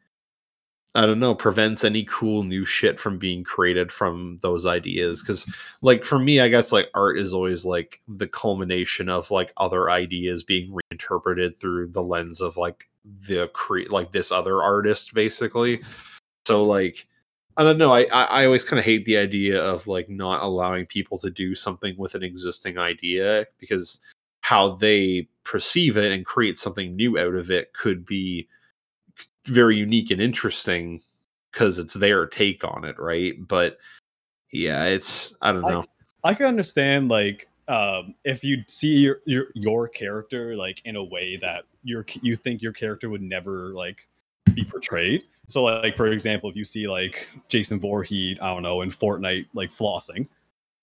I 0.93 1.05
don't 1.05 1.19
know, 1.19 1.33
prevents 1.33 1.85
any 1.85 2.03
cool 2.03 2.43
new 2.43 2.65
shit 2.65 2.99
from 2.99 3.17
being 3.17 3.45
created 3.45 3.91
from 3.93 4.39
those 4.41 4.65
ideas. 4.65 5.21
Cause 5.21 5.45
like 5.81 6.03
for 6.03 6.19
me, 6.19 6.41
I 6.41 6.49
guess 6.49 6.73
like 6.73 6.89
art 6.93 7.17
is 7.17 7.33
always 7.33 7.63
like 7.63 8.01
the 8.09 8.27
culmination 8.27 9.07
of 9.07 9.31
like 9.31 9.53
other 9.55 9.89
ideas 9.89 10.43
being 10.43 10.77
reinterpreted 10.91 11.55
through 11.55 11.87
the 11.87 12.03
lens 12.03 12.41
of 12.41 12.57
like 12.57 12.89
the 13.05 13.47
create 13.53 13.89
like 13.89 14.11
this 14.11 14.31
other 14.31 14.61
artist, 14.61 15.13
basically. 15.13 15.81
So 16.45 16.65
like 16.65 17.07
I 17.57 17.63
don't 17.63 17.77
know. 17.77 17.93
I 17.93 18.03
I 18.11 18.45
always 18.45 18.63
kind 18.63 18.79
of 18.79 18.85
hate 18.85 19.05
the 19.05 19.17
idea 19.17 19.61
of 19.61 19.87
like 19.87 20.09
not 20.09 20.43
allowing 20.43 20.85
people 20.85 21.17
to 21.19 21.29
do 21.29 21.55
something 21.55 21.95
with 21.97 22.15
an 22.15 22.23
existing 22.23 22.77
idea 22.77 23.45
because 23.59 23.99
how 24.41 24.71
they 24.75 25.27
perceive 25.43 25.97
it 25.97 26.11
and 26.11 26.25
create 26.25 26.57
something 26.57 26.95
new 26.95 27.17
out 27.17 27.35
of 27.35 27.49
it 27.51 27.73
could 27.73 28.05
be 28.05 28.47
very 29.47 29.75
unique 29.77 30.11
and 30.11 30.21
interesting 30.21 30.99
because 31.51 31.79
it's 31.79 31.93
their 31.93 32.25
take 32.27 32.63
on 32.63 32.85
it, 32.85 32.97
right? 32.99 33.35
But 33.47 33.77
yeah, 34.51 34.85
it's 34.85 35.35
I 35.41 35.51
don't 35.51 35.61
know. 35.61 35.83
I, 36.23 36.29
I 36.29 36.33
can 36.33 36.45
understand 36.45 37.09
like 37.09 37.47
um, 37.67 38.15
if 38.25 38.43
you 38.43 38.63
see 38.67 38.87
your, 38.87 39.19
your 39.25 39.47
your 39.53 39.87
character 39.87 40.55
like 40.55 40.81
in 40.85 40.95
a 40.95 41.03
way 41.03 41.37
that 41.41 41.63
your 41.83 42.05
you 42.21 42.35
think 42.35 42.61
your 42.61 42.73
character 42.73 43.09
would 43.09 43.21
never 43.21 43.73
like 43.73 44.07
be 44.53 44.63
portrayed. 44.65 45.23
So 45.47 45.63
like 45.63 45.95
for 45.97 46.07
example, 46.07 46.49
if 46.49 46.55
you 46.55 46.65
see 46.65 46.87
like 46.87 47.27
Jason 47.49 47.79
Voorhees, 47.79 48.37
I 48.41 48.53
don't 48.53 48.63
know, 48.63 48.81
in 48.81 48.89
Fortnite 48.89 49.47
like 49.53 49.71
flossing, 49.71 50.27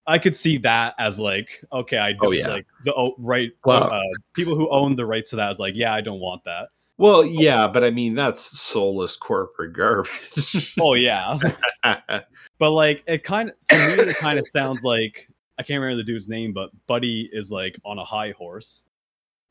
I 0.07 0.19
could 0.19 0.35
see 0.37 0.59
that 0.59 0.95
as 0.99 1.19
like 1.19 1.63
okay, 1.73 1.99
I 1.99 2.13
don't 2.13 2.27
Oh, 2.27 2.31
yeah. 2.33 2.49
like 2.49 2.67
the 2.85 2.95
oh, 2.95 3.15
right 3.19 3.53
Well- 3.65 3.93
uh, 3.93 4.03
people 4.35 4.55
who 4.55 4.69
own 4.71 4.97
the 4.97 5.07
rights 5.07 5.31
to 5.31 5.37
that 5.37 5.51
is 5.51 5.59
like 5.59 5.75
yeah, 5.75 5.95
I 5.95 6.01
don't 6.01 6.21
want 6.21 6.43
that. 6.45 6.69
Well, 6.99 7.25
yeah, 7.25 7.69
but 7.69 7.85
I 7.85 7.91
mean 7.91 8.15
that's 8.15 8.41
soulless 8.41 9.17
corporate 9.17 9.73
garbage. 9.73 10.75
Oh 10.81 10.95
yeah, 10.95 11.39
but 12.59 12.71
like 12.73 13.05
it 13.07 13.23
kind 13.25 13.51
of 13.51 13.55
to 13.71 13.77
me 13.77 14.11
it 14.11 14.17
kind 14.17 14.39
of 14.39 14.47
sounds 14.47 14.83
like 14.83 15.29
I 15.59 15.63
can't 15.63 15.81
remember 15.81 15.97
the 15.97 16.05
dude's 16.05 16.29
name, 16.29 16.53
but 16.53 16.71
Buddy 16.87 17.31
is 17.33 17.51
like 17.53 17.79
on 17.85 17.99
a 17.99 18.05
high 18.05 18.33
horse 18.33 18.85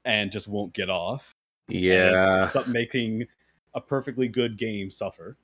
and 0.06 0.32
just 0.32 0.48
won't 0.48 0.74
get 0.74 0.90
off. 0.90 1.34
yeah, 1.70 2.50
Stop 2.50 2.68
making 2.68 3.26
a 3.74 3.82
perfectly 3.82 4.28
good 4.28 4.58
game 4.58 4.90
suffer. 4.92 5.38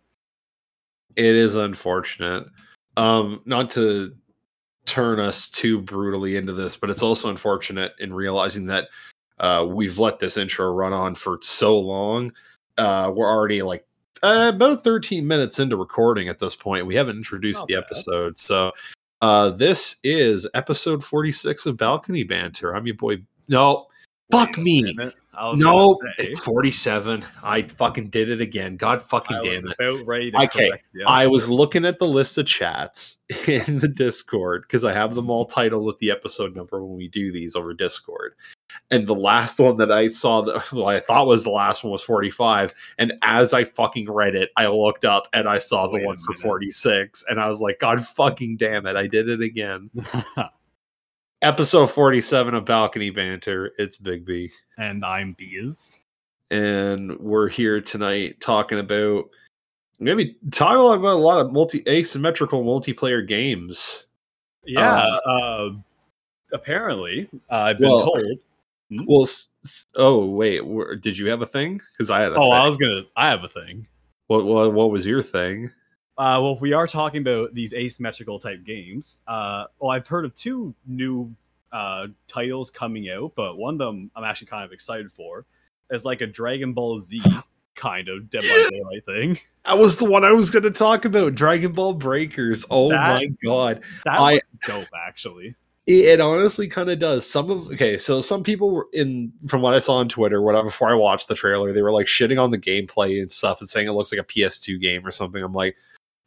it 1.15 1.36
is 1.36 1.55
unfortunate. 1.55 2.45
Um, 2.98 3.41
not 3.45 3.69
to 3.72 4.13
turn 4.86 5.19
us 5.19 5.50
too 5.50 5.81
brutally 5.81 6.36
into 6.36 6.51
this, 6.53 6.75
but 6.75 6.89
it's 6.89 7.03
also 7.03 7.29
unfortunate 7.29 7.93
in 8.00 8.13
realizing 8.13 8.65
that 8.67 8.89
uh, 9.39 9.65
we've 9.67 9.99
let 9.99 10.19
this 10.19 10.37
intro 10.37 10.71
run 10.71 10.93
on 10.93 11.15
for 11.15 11.39
so 11.41 11.79
long. 11.79 12.33
Uh, 12.77 13.11
we're 13.13 13.29
already 13.29 13.61
like 13.61 13.85
uh, 14.23 14.51
about 14.53 14.83
13 14.83 15.27
minutes 15.27 15.59
into 15.59 15.75
recording 15.77 16.29
at 16.29 16.39
this 16.39 16.55
point. 16.55 16.85
We 16.87 16.95
haven't 16.95 17.17
introduced 17.17 17.59
Not 17.59 17.67
the 17.67 17.75
bad. 17.75 17.83
episode. 17.83 18.39
So 18.39 18.71
uh, 19.21 19.49
this 19.49 19.97
is 20.03 20.47
episode 20.53 21.03
46 21.03 21.65
of 21.65 21.77
Balcony 21.77 22.23
Banter. 22.23 22.75
I'm 22.75 22.85
your 22.85 22.95
boy. 22.95 23.21
No, 23.47 23.87
fuck 24.31 24.57
Wait 24.57 24.63
me. 24.63 24.97
Minute. 25.33 25.45
I 25.45 25.49
was 25.49 25.59
No, 25.59 25.99
it's 26.17 26.39
47. 26.43 27.25
I 27.43 27.63
fucking 27.63 28.09
did 28.09 28.29
it 28.29 28.41
again. 28.41 28.77
God 28.77 29.01
fucking 29.01 29.37
I 29.37 29.43
damn 29.43 29.67
it. 29.67 29.75
about 29.79 30.05
ready 30.05 30.31
to 30.31 30.41
Okay, 30.43 30.71
you. 30.93 31.03
I 31.07 31.27
was 31.27 31.49
looking 31.49 31.85
at 31.85 31.99
the 31.99 32.07
list 32.07 32.37
of 32.37 32.45
chats 32.45 33.17
in 33.47 33.79
the 33.79 33.87
Discord 33.87 34.63
because 34.63 34.85
I 34.85 34.93
have 34.93 35.15
them 35.15 35.29
all 35.29 35.45
titled 35.45 35.85
with 35.85 35.97
the 35.99 36.11
episode 36.11 36.55
number 36.55 36.83
when 36.83 36.95
we 36.95 37.07
do 37.07 37.31
these 37.31 37.55
over 37.55 37.73
Discord. 37.73 38.35
And 38.89 39.05
the 39.05 39.15
last 39.15 39.59
one 39.59 39.77
that 39.77 39.91
I 39.91 40.07
saw 40.07 40.41
that 40.41 40.71
well, 40.71 40.87
I 40.87 40.99
thought 40.99 41.27
was 41.27 41.43
the 41.43 41.51
last 41.51 41.83
one 41.83 41.91
was 41.91 42.03
45. 42.03 42.73
And 42.97 43.13
as 43.21 43.53
I 43.53 43.63
fucking 43.63 44.09
read 44.11 44.35
it, 44.35 44.49
I 44.57 44.67
looked 44.67 45.05
up 45.05 45.27
and 45.33 45.47
I 45.47 45.57
saw 45.57 45.87
the 45.87 45.97
Wait 45.97 46.05
one 46.05 46.17
for 46.17 46.33
46. 46.35 47.25
And 47.29 47.39
I 47.39 47.47
was 47.47 47.61
like, 47.61 47.79
God 47.79 48.05
fucking 48.05 48.57
damn 48.57 48.85
it, 48.85 48.95
I 48.95 49.07
did 49.07 49.29
it 49.29 49.41
again. 49.41 49.89
Episode 51.43 51.88
47 51.88 52.53
of 52.53 52.63
Balcony 52.65 53.09
Banter. 53.09 53.71
It's 53.77 53.97
Big 53.97 54.25
B. 54.25 54.50
and 54.77 55.03
I'm 55.03 55.33
Bees. 55.33 56.00
and 56.51 57.17
we're 57.19 57.50
here 57.50 57.81
tonight 57.81 58.39
talking 58.39 58.79
about 58.79 59.25
maybe 60.00 60.38
talking 60.51 60.77
about 60.79 61.15
a 61.15 61.19
lot 61.19 61.39
of 61.39 61.51
multi 61.51 61.83
asymmetrical 61.88 62.63
multiplayer 62.63 63.27
games. 63.27 64.07
Yeah. 64.65 65.01
Uh, 65.25 65.71
apparently, 66.53 67.27
uh, 67.51 67.55
I've 67.55 67.77
been 67.77 67.89
well, 67.89 68.00
told. 68.05 68.23
Well, 69.05 69.23
s- 69.23 69.50
s- 69.65 69.88
oh 69.97 70.25
wait, 70.25 70.62
did 71.01 71.17
you 71.17 71.29
have 71.29 71.41
a 71.41 71.45
thing? 71.45 71.81
Because 71.91 72.09
I 72.09 72.21
had 72.21 72.31
a 72.31 72.35
Oh, 72.35 72.43
thing. 72.43 72.53
I 72.53 72.65
was 72.67 72.77
gonna. 72.77 73.01
I 73.17 73.29
have 73.29 73.43
a 73.43 73.50
thing. 73.50 73.85
what, 74.27 74.45
what 74.45 74.71
what 74.73 74.91
was 74.91 75.05
your 75.05 75.21
thing? 75.21 75.71
Uh, 76.17 76.38
well, 76.41 76.53
if 76.53 76.62
we 76.62 76.74
are 76.74 76.86
talking 76.88 77.22
about 77.22 77.53
these 77.53 77.74
asymmetrical 77.74 78.39
type 78.39 78.63
games, 78.63 79.20
uh, 79.27 79.65
well, 79.79 79.91
I've 79.91 80.08
heard 80.08 80.25
of 80.25 80.34
two 80.36 80.75
new 80.86 81.34
uh, 81.72 82.08
titles 82.27 82.70
coming 82.70 83.10
out, 83.10 83.34
but 83.36 83.58
one 83.58 83.75
of 83.75 83.77
them 83.79 84.12
I'm 84.15 84.24
actually 84.24 84.48
kind 84.48 84.63
of 84.63 84.72
excited 84.72 85.12
for. 85.12 85.46
Is 85.89 86.05
like 86.05 86.22
a 86.22 86.27
Dragon 86.27 86.74
Ball 86.74 87.00
Z 87.00 87.22
kind 87.75 88.10
of 88.10 88.29
Dead 88.29 88.41
by 88.41 88.70
Daylight 88.72 89.05
thing. 89.05 89.39
That 89.65 89.77
was 89.77 89.98
the 89.98 90.05
one 90.05 90.24
I 90.24 90.32
was 90.32 90.50
going 90.51 90.63
to 90.63 90.72
talk 90.72 91.05
about. 91.05 91.36
Dragon 91.36 91.72
Ball 91.72 91.93
Breakers. 91.93 92.65
Oh 92.70 92.89
That- 92.89 93.15
my 93.15 93.27
god, 93.43 93.82
That 94.05 94.20
I- 94.20 94.39
dope, 94.67 94.88
actually. 95.08 95.55
it, 95.88 95.93
it 96.05 96.22
honestly 96.22 96.67
kind 96.67 96.89
of 96.89 97.00
does. 97.00 97.27
Some 97.29 97.50
of 97.50 97.67
okay, 97.70 97.98
so 97.98 98.22
some 98.22 98.43
people 98.43 98.84
in 98.93 99.34
from 99.48 99.62
what 99.62 99.74
I 99.74 99.79
saw 99.79 99.96
on 99.96 100.10
Twitter, 100.10 100.41
whatever. 100.41 100.65
Before 100.65 100.89
I 100.91 100.96
watched 100.96 101.27
the 101.27 101.36
trailer, 101.36 101.74
they 101.74 101.82
were 101.82 101.91
like 101.91 102.05
shitting 102.08 102.41
on 102.41 102.51
the 102.51 102.60
gameplay 102.60 103.20
and 103.20 103.32
stuff 103.32 103.60
and 103.62 103.67
saying 103.70 103.88
it 103.88 103.91
looks 103.93 104.12
like 104.12 104.22
a 104.22 104.24
PS2 104.25 104.79
game 104.79 105.05
or 105.05 105.12
something. 105.12 105.41
I'm 105.43 105.53
like, 105.53 105.75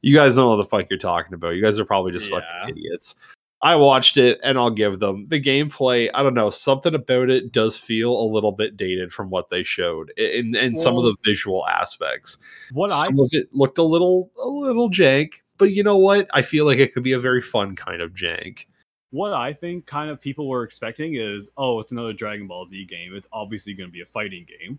you 0.03 0.15
guys 0.15 0.37
know 0.37 0.49
what 0.51 0.57
the 0.57 0.65
fuck 0.65 0.87
you're 0.91 0.99
talking 0.99 1.35
about. 1.35 1.51
You 1.57 1.63
guys 1.63 1.79
are 1.79 1.85
probably 1.85 2.13
just 2.13 2.31
Yeah. 2.31 2.41
fucking 2.41 2.77
idiots. 2.77 3.15
I 3.63 3.75
watched 3.75 4.19
it 4.19 4.39
and 4.45 4.59
I'll 4.59 4.71
give 4.71 5.01
them 5.01 5.27
the 5.29 5.41
gameplay. 5.41 6.11
I 6.13 6.23
don't 6.23 6.35
know, 6.35 6.51
something 6.51 6.95
about 6.95 7.31
it 7.31 7.53
does 7.53 7.79
feel 7.79 8.13
a 8.13 8.23
little 8.23 8.53
bit 8.53 8.77
dated 8.77 9.13
from 9.13 9.31
what 9.31 9.49
they 9.49 9.63
showed 9.63 10.11
in 10.19 10.55
in 10.55 10.77
some 10.77 10.97
of 10.99 11.05
the 11.05 11.17
visual 11.25 11.67
aspects. 11.67 12.37
What 12.73 12.93
I 12.93 13.05
Some 13.07 13.19
of 13.19 13.31
it 13.33 13.49
looked 13.53 13.79
a 13.79 13.83
little 13.83 14.31
a 14.41 14.47
little 14.47 14.91
jank, 14.91 15.41
but 15.57 15.73
you 15.73 15.83
know 15.83 15.97
what? 15.97 16.29
I 16.35 16.43
feel 16.43 16.67
like 16.67 16.79
it 16.79 16.93
could 16.93 17.03
be 17.03 17.13
a 17.13 17.19
very 17.19 17.41
fun 17.41 17.75
kind 17.77 18.03
of 18.03 18.13
jank. 18.13 18.67
what 19.11 19.33
I 19.33 19.55
think 19.55 19.87
kind 19.87 20.11
of 20.11 20.21
people 20.21 20.47
were 20.49 20.63
expecting 20.63 21.15
is, 21.15 21.49
oh, 21.57 21.81
it's 21.81 21.93
another 21.93 22.13
Dragon 22.13 22.47
Ball 22.47 22.67
Z 22.67 22.85
game. 22.85 23.15
It's 23.15 23.27
obviously 23.33 23.73
going 23.73 23.89
to 23.89 23.93
be 23.93 24.03
a 24.03 24.07
fighting 24.07 24.47
game. 24.61 24.79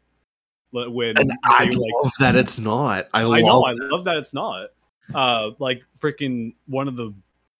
But 0.71 0.91
when 0.93 1.17
And 1.17 1.31
I 1.45 1.65
they, 1.65 1.71
like, 1.71 1.91
love 2.03 2.11
that 2.19 2.35
it's 2.35 2.59
not. 2.59 3.07
I, 3.13 3.21
I 3.21 3.23
love 3.23 3.41
know, 3.41 3.63
I 3.63 3.71
love 3.73 4.03
that 4.03 4.17
it's 4.17 4.33
not. 4.35 4.67
Uh, 5.13 5.51
like 5.59 5.83
freaking 5.99 6.53
one 6.67 6.87
of 6.87 6.95
the 6.95 7.13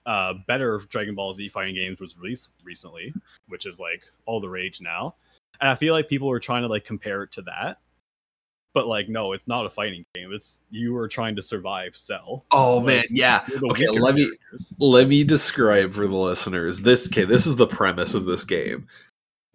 uh 0.06 0.34
better 0.48 0.80
Dragon 0.90 1.16
Ball 1.16 1.34
Z 1.34 1.50
fighting 1.50 1.76
games 1.76 2.00
was 2.00 2.18
released 2.18 2.50
recently, 2.64 3.14
which 3.48 3.66
is 3.66 3.80
like 3.80 4.04
all 4.26 4.40
the 4.40 4.50
rage 4.50 4.82
now. 4.82 5.16
And 5.60 5.70
I 5.70 5.76
feel 5.76 5.94
like 5.94 6.08
people 6.08 6.28
were 6.28 6.40
trying 6.40 6.62
to 6.62 6.68
like 6.68 6.86
compare 6.86 7.24
it 7.24 7.32
to 7.34 7.42
that. 7.44 7.78
But 8.74 8.88
like, 8.88 9.10
no, 9.10 9.34
it's 9.34 9.48
not 9.48 9.66
a 9.66 9.70
fighting 9.70 10.06
game. 10.14 10.32
It's 10.34 10.60
you 10.70 10.96
are 10.98 11.08
trying 11.08 11.36
to 11.36 11.42
survive 11.42 11.98
Cell. 11.98 12.46
Oh 12.52 12.78
Like, 12.78 12.86
man, 12.86 13.04
yeah. 13.10 13.46
Okay, 13.72 13.88
let 13.88 14.14
me- 14.16 14.26
characters. 14.26 14.76
Let 14.78 15.08
me 15.08 15.24
describe 15.24 15.94
for 15.94 16.06
the 16.08 16.16
listeners. 16.16 16.82
This 16.82 17.08
okay, 17.08 17.26
this 17.26 17.48
is 17.48 17.56
the 17.56 17.66
premise 17.68 18.14
of 18.14 18.26
this 18.26 18.44
game. 18.44 18.86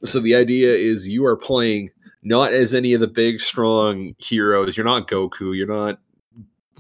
So 0.03 0.19
the 0.19 0.35
idea 0.35 0.75
is 0.75 1.07
you 1.09 1.25
are 1.25 1.37
playing 1.37 1.91
not 2.25 2.53
as 2.53 2.75
any 2.75 2.95
of 2.95 3.01
the 3.01 3.07
big 3.07 3.41
strong 3.41 4.15
heroes. 4.19 4.77
You're 4.77 4.87
not 4.87 5.07
Goku, 5.09 5.57
you're 5.57 5.67
not 5.69 6.01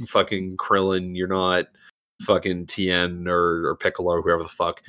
fucking 0.06 0.56
Krillin, 0.56 1.16
you're 1.16 1.28
not 1.28 1.66
fucking 2.22 2.66
Tien 2.66 3.26
or, 3.28 3.66
or 3.66 3.76
Piccolo, 3.76 4.12
or 4.12 4.22
whoever 4.22 4.42
the 4.42 4.48
fuck, 4.48 4.82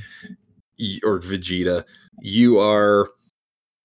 or 1.03 1.19
Vegeta. 1.19 1.83
You 2.21 2.59
are 2.59 3.07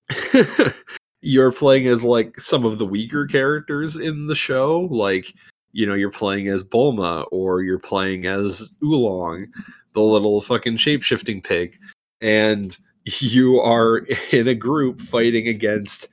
you're 1.21 1.53
playing 1.53 1.87
as 1.87 2.05
like 2.05 2.41
some 2.41 2.65
of 2.65 2.79
the 2.79 2.87
weaker 2.87 3.27
characters 3.27 3.97
in 3.97 4.27
the 4.27 4.35
show, 4.35 4.81
like 4.91 5.27
you 5.73 5.87
know 5.87 5.95
you're 5.95 6.11
playing 6.11 6.49
as 6.49 6.65
Bulma 6.65 7.27
or 7.31 7.63
you're 7.63 7.79
playing 7.79 8.27
as 8.27 8.77
Oolong, 8.83 9.47
the 9.95 10.01
little 10.01 10.41
fucking 10.41 10.77
shape 10.77 11.03
shifting 11.03 11.43
pig, 11.43 11.79
and 12.21 12.77
you 13.21 13.61
are 13.61 14.07
in 14.33 14.49
a 14.49 14.55
group 14.55 15.01
fighting 15.01 15.49
against 15.49 16.09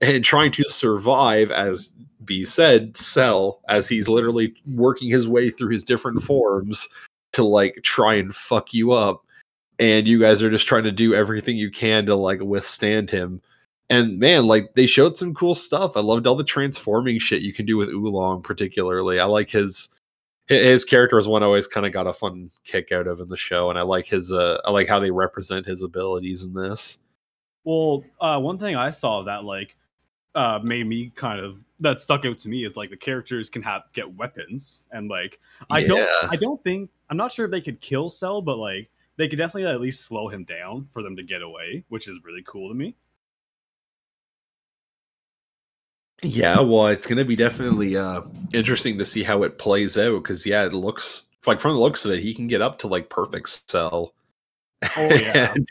and 0.00 0.24
trying 0.24 0.50
to 0.52 0.64
survive 0.64 1.50
as 1.50 1.92
B 2.24 2.44
said, 2.44 2.96
Cell, 2.96 3.60
as 3.68 3.88
he's 3.88 4.08
literally 4.08 4.54
working 4.76 5.08
his 5.08 5.28
way 5.28 5.50
through 5.50 5.72
his 5.72 5.84
different 5.84 6.22
forms 6.22 6.88
to 7.32 7.44
like 7.44 7.80
try 7.82 8.14
and 8.14 8.34
fuck 8.34 8.74
you 8.74 8.92
up. 8.92 9.24
And 9.78 10.06
you 10.06 10.18
guys 10.20 10.42
are 10.42 10.50
just 10.50 10.68
trying 10.68 10.84
to 10.84 10.92
do 10.92 11.14
everything 11.14 11.56
you 11.56 11.70
can 11.70 12.06
to 12.06 12.14
like 12.14 12.40
withstand 12.40 13.10
him. 13.10 13.40
And 13.88 14.18
man, 14.18 14.46
like 14.46 14.74
they 14.74 14.86
showed 14.86 15.16
some 15.16 15.34
cool 15.34 15.54
stuff. 15.54 15.96
I 15.96 16.00
loved 16.00 16.26
all 16.26 16.34
the 16.34 16.44
transforming 16.44 17.18
shit 17.18 17.42
you 17.42 17.52
can 17.52 17.66
do 17.66 17.76
with 17.76 17.88
Oolong, 17.88 18.42
particularly. 18.42 19.18
I 19.18 19.24
like 19.24 19.50
his 19.50 19.88
his 20.46 20.84
character 20.84 21.18
is 21.18 21.28
one 21.28 21.42
I 21.42 21.46
always 21.46 21.66
kind 21.66 21.86
of 21.86 21.92
got 21.92 22.06
a 22.06 22.12
fun 22.12 22.48
kick 22.64 22.92
out 22.92 23.06
of 23.06 23.20
in 23.20 23.28
the 23.28 23.36
show, 23.36 23.70
and 23.70 23.78
I 23.78 23.82
like 23.82 24.06
his 24.06 24.32
uh 24.32 24.60
I 24.64 24.70
like 24.70 24.88
how 24.88 25.00
they 25.00 25.10
represent 25.10 25.66
his 25.66 25.82
abilities 25.82 26.44
in 26.44 26.52
this. 26.52 26.98
Well, 27.64 28.04
uh, 28.20 28.38
one 28.38 28.58
thing 28.58 28.76
I 28.76 28.90
saw 28.90 29.22
that 29.22 29.44
like 29.44 29.76
uh, 30.34 30.60
made 30.62 30.86
me 30.86 31.12
kind 31.14 31.40
of 31.40 31.58
that 31.80 32.00
stuck 32.00 32.24
out 32.24 32.38
to 32.38 32.48
me 32.48 32.64
is 32.64 32.76
like 32.76 32.90
the 32.90 32.96
characters 32.96 33.48
can 33.48 33.62
have 33.62 33.82
get 33.92 34.14
weapons 34.14 34.82
and 34.92 35.08
like 35.08 35.40
I 35.70 35.84
don't 35.84 36.08
I 36.30 36.36
don't 36.36 36.62
think 36.62 36.90
I'm 37.08 37.16
not 37.16 37.32
sure 37.32 37.46
if 37.46 37.50
they 37.50 37.60
could 37.60 37.80
kill 37.80 38.08
Cell, 38.08 38.42
but 38.42 38.58
like 38.58 38.90
they 39.16 39.28
could 39.28 39.38
definitely 39.38 39.70
at 39.70 39.80
least 39.80 40.04
slow 40.04 40.28
him 40.28 40.44
down 40.44 40.88
for 40.92 41.02
them 41.02 41.16
to 41.16 41.22
get 41.22 41.42
away, 41.42 41.84
which 41.88 42.08
is 42.08 42.18
really 42.24 42.42
cool 42.46 42.68
to 42.68 42.74
me. 42.74 42.96
Yeah, 46.22 46.60
well, 46.60 46.88
it's 46.88 47.06
going 47.06 47.18
to 47.18 47.24
be 47.24 47.36
definitely 47.36 47.96
uh, 47.96 48.22
interesting 48.52 48.98
to 48.98 49.04
see 49.04 49.22
how 49.22 49.42
it 49.42 49.58
plays 49.58 49.96
out 49.96 50.22
because, 50.22 50.44
yeah, 50.44 50.64
it 50.66 50.74
looks 50.74 51.28
like 51.46 51.60
from 51.60 51.72
the 51.72 51.80
looks 51.80 52.04
of 52.04 52.12
it, 52.12 52.20
he 52.20 52.34
can 52.34 52.46
get 52.46 52.60
up 52.60 52.78
to 52.80 52.88
like 52.88 53.08
perfect 53.08 53.48
cell. 53.70 54.14
Oh 54.96 55.14
yeah. 55.14 55.54
And 55.54 55.66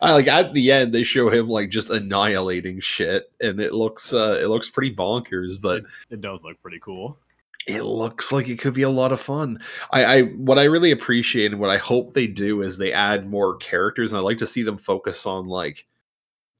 I 0.00 0.12
like 0.12 0.26
at 0.28 0.54
the 0.54 0.70
end 0.72 0.92
they 0.94 1.02
show 1.02 1.28
him 1.28 1.48
like 1.48 1.70
just 1.70 1.90
annihilating 1.90 2.80
shit, 2.80 3.30
and 3.40 3.60
it 3.60 3.72
looks 3.74 4.12
uh, 4.12 4.38
it 4.42 4.46
looks 4.46 4.70
pretty 4.70 4.94
bonkers, 4.94 5.60
but 5.60 5.84
It 6.10 6.20
does 6.20 6.42
look 6.44 6.60
pretty 6.62 6.80
cool. 6.80 7.18
it 7.66 7.82
looks 7.82 8.32
like 8.32 8.48
it 8.48 8.58
could 8.58 8.74
be 8.74 8.82
a 8.82 8.90
lot 8.90 9.12
of 9.12 9.20
fun. 9.20 9.60
I, 9.90 10.04
I 10.04 10.22
what 10.22 10.58
I 10.58 10.64
really 10.64 10.90
appreciate 10.90 11.52
and 11.52 11.60
what 11.60 11.70
I 11.70 11.76
hope 11.76 12.12
they 12.12 12.26
do 12.26 12.62
is 12.62 12.78
they 12.78 12.92
add 12.92 13.26
more 13.28 13.56
characters, 13.56 14.12
and 14.12 14.18
I 14.20 14.22
like 14.22 14.38
to 14.38 14.46
see 14.46 14.62
them 14.62 14.78
focus 14.78 15.26
on 15.26 15.46
like 15.46 15.86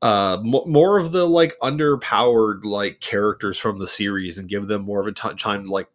uh 0.02 0.38
mo 0.44 0.64
more 0.66 0.98
of 0.98 1.12
the 1.12 1.24
like 1.26 1.56
underpowered 1.62 2.64
like 2.64 3.00
characters 3.00 3.58
from 3.58 3.78
the 3.78 3.86
series 3.86 4.36
and 4.36 4.48
give 4.48 4.66
them 4.66 4.82
more 4.82 5.00
of 5.00 5.06
a 5.06 5.12
time 5.12 5.64
like 5.66 5.88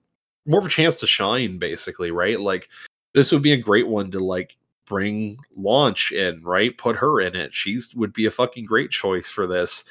more 0.45 0.61
of 0.61 0.65
a 0.65 0.69
chance 0.69 0.97
to 0.97 1.05
shine 1.05 1.57
basically 1.57 2.09
right 2.09 2.39
like 2.39 2.69
this 3.13 3.33
would 3.33 3.41
be 3.41 3.51
a 3.51 3.57
great 3.57 3.85
one 3.87 4.09
to 4.09 4.19
like 4.19 4.55
bring 4.87 5.37
launch 5.55 6.11
in 6.11 6.41
right 6.43 6.77
put 6.77 6.95
her 6.95 7.19
in 7.19 7.35
it 7.35 7.53
she's 7.53 7.93
would 7.95 8.13
be 8.13 8.25
a 8.25 8.31
fucking 8.31 8.63
great 8.63 8.89
choice 8.89 9.27
for 9.29 9.45
this 9.45 9.83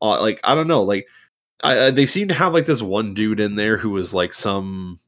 uh, 0.00 0.20
like 0.20 0.40
i 0.44 0.54
don't 0.54 0.68
know 0.68 0.82
like 0.82 1.06
I, 1.62 1.86
I, 1.86 1.90
they 1.90 2.06
seem 2.06 2.28
to 2.28 2.34
have 2.34 2.52
like 2.52 2.66
this 2.66 2.82
one 2.82 3.14
dude 3.14 3.40
in 3.40 3.56
there 3.56 3.76
who 3.76 3.90
was 3.90 4.12
like 4.12 4.32
some 4.32 4.98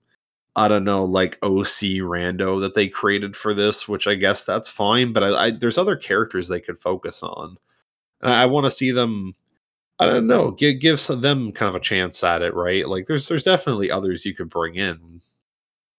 I 0.56 0.68
don't 0.68 0.84
know, 0.84 1.04
like 1.04 1.38
OC 1.42 2.00
rando 2.00 2.58
that 2.62 2.72
they 2.72 2.88
created 2.88 3.36
for 3.36 3.52
this, 3.52 3.86
which 3.86 4.06
I 4.06 4.14
guess 4.14 4.44
that's 4.44 4.70
fine. 4.70 5.12
But 5.12 5.22
I, 5.22 5.46
I 5.46 5.50
there's 5.50 5.76
other 5.76 5.96
characters 5.96 6.48
they 6.48 6.60
could 6.60 6.78
focus 6.78 7.22
on. 7.22 7.56
And 8.22 8.32
I, 8.32 8.46
want 8.46 8.64
to 8.64 8.70
see 8.70 8.90
them. 8.90 9.34
I 9.98 10.06
don't 10.06 10.26
know, 10.26 10.50
give 10.50 10.80
give 10.80 10.98
some, 10.98 11.20
them 11.20 11.52
kind 11.52 11.68
of 11.68 11.76
a 11.76 11.80
chance 11.80 12.24
at 12.24 12.40
it, 12.40 12.54
right? 12.54 12.88
Like 12.88 13.04
there's 13.04 13.28
there's 13.28 13.44
definitely 13.44 13.90
others 13.90 14.24
you 14.24 14.34
could 14.34 14.48
bring 14.48 14.76
in. 14.76 15.20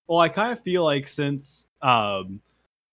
Well, 0.07 0.19
I 0.19 0.29
kind 0.29 0.51
of 0.51 0.59
feel 0.61 0.83
like 0.83 1.07
since 1.07 1.67
um 1.83 2.41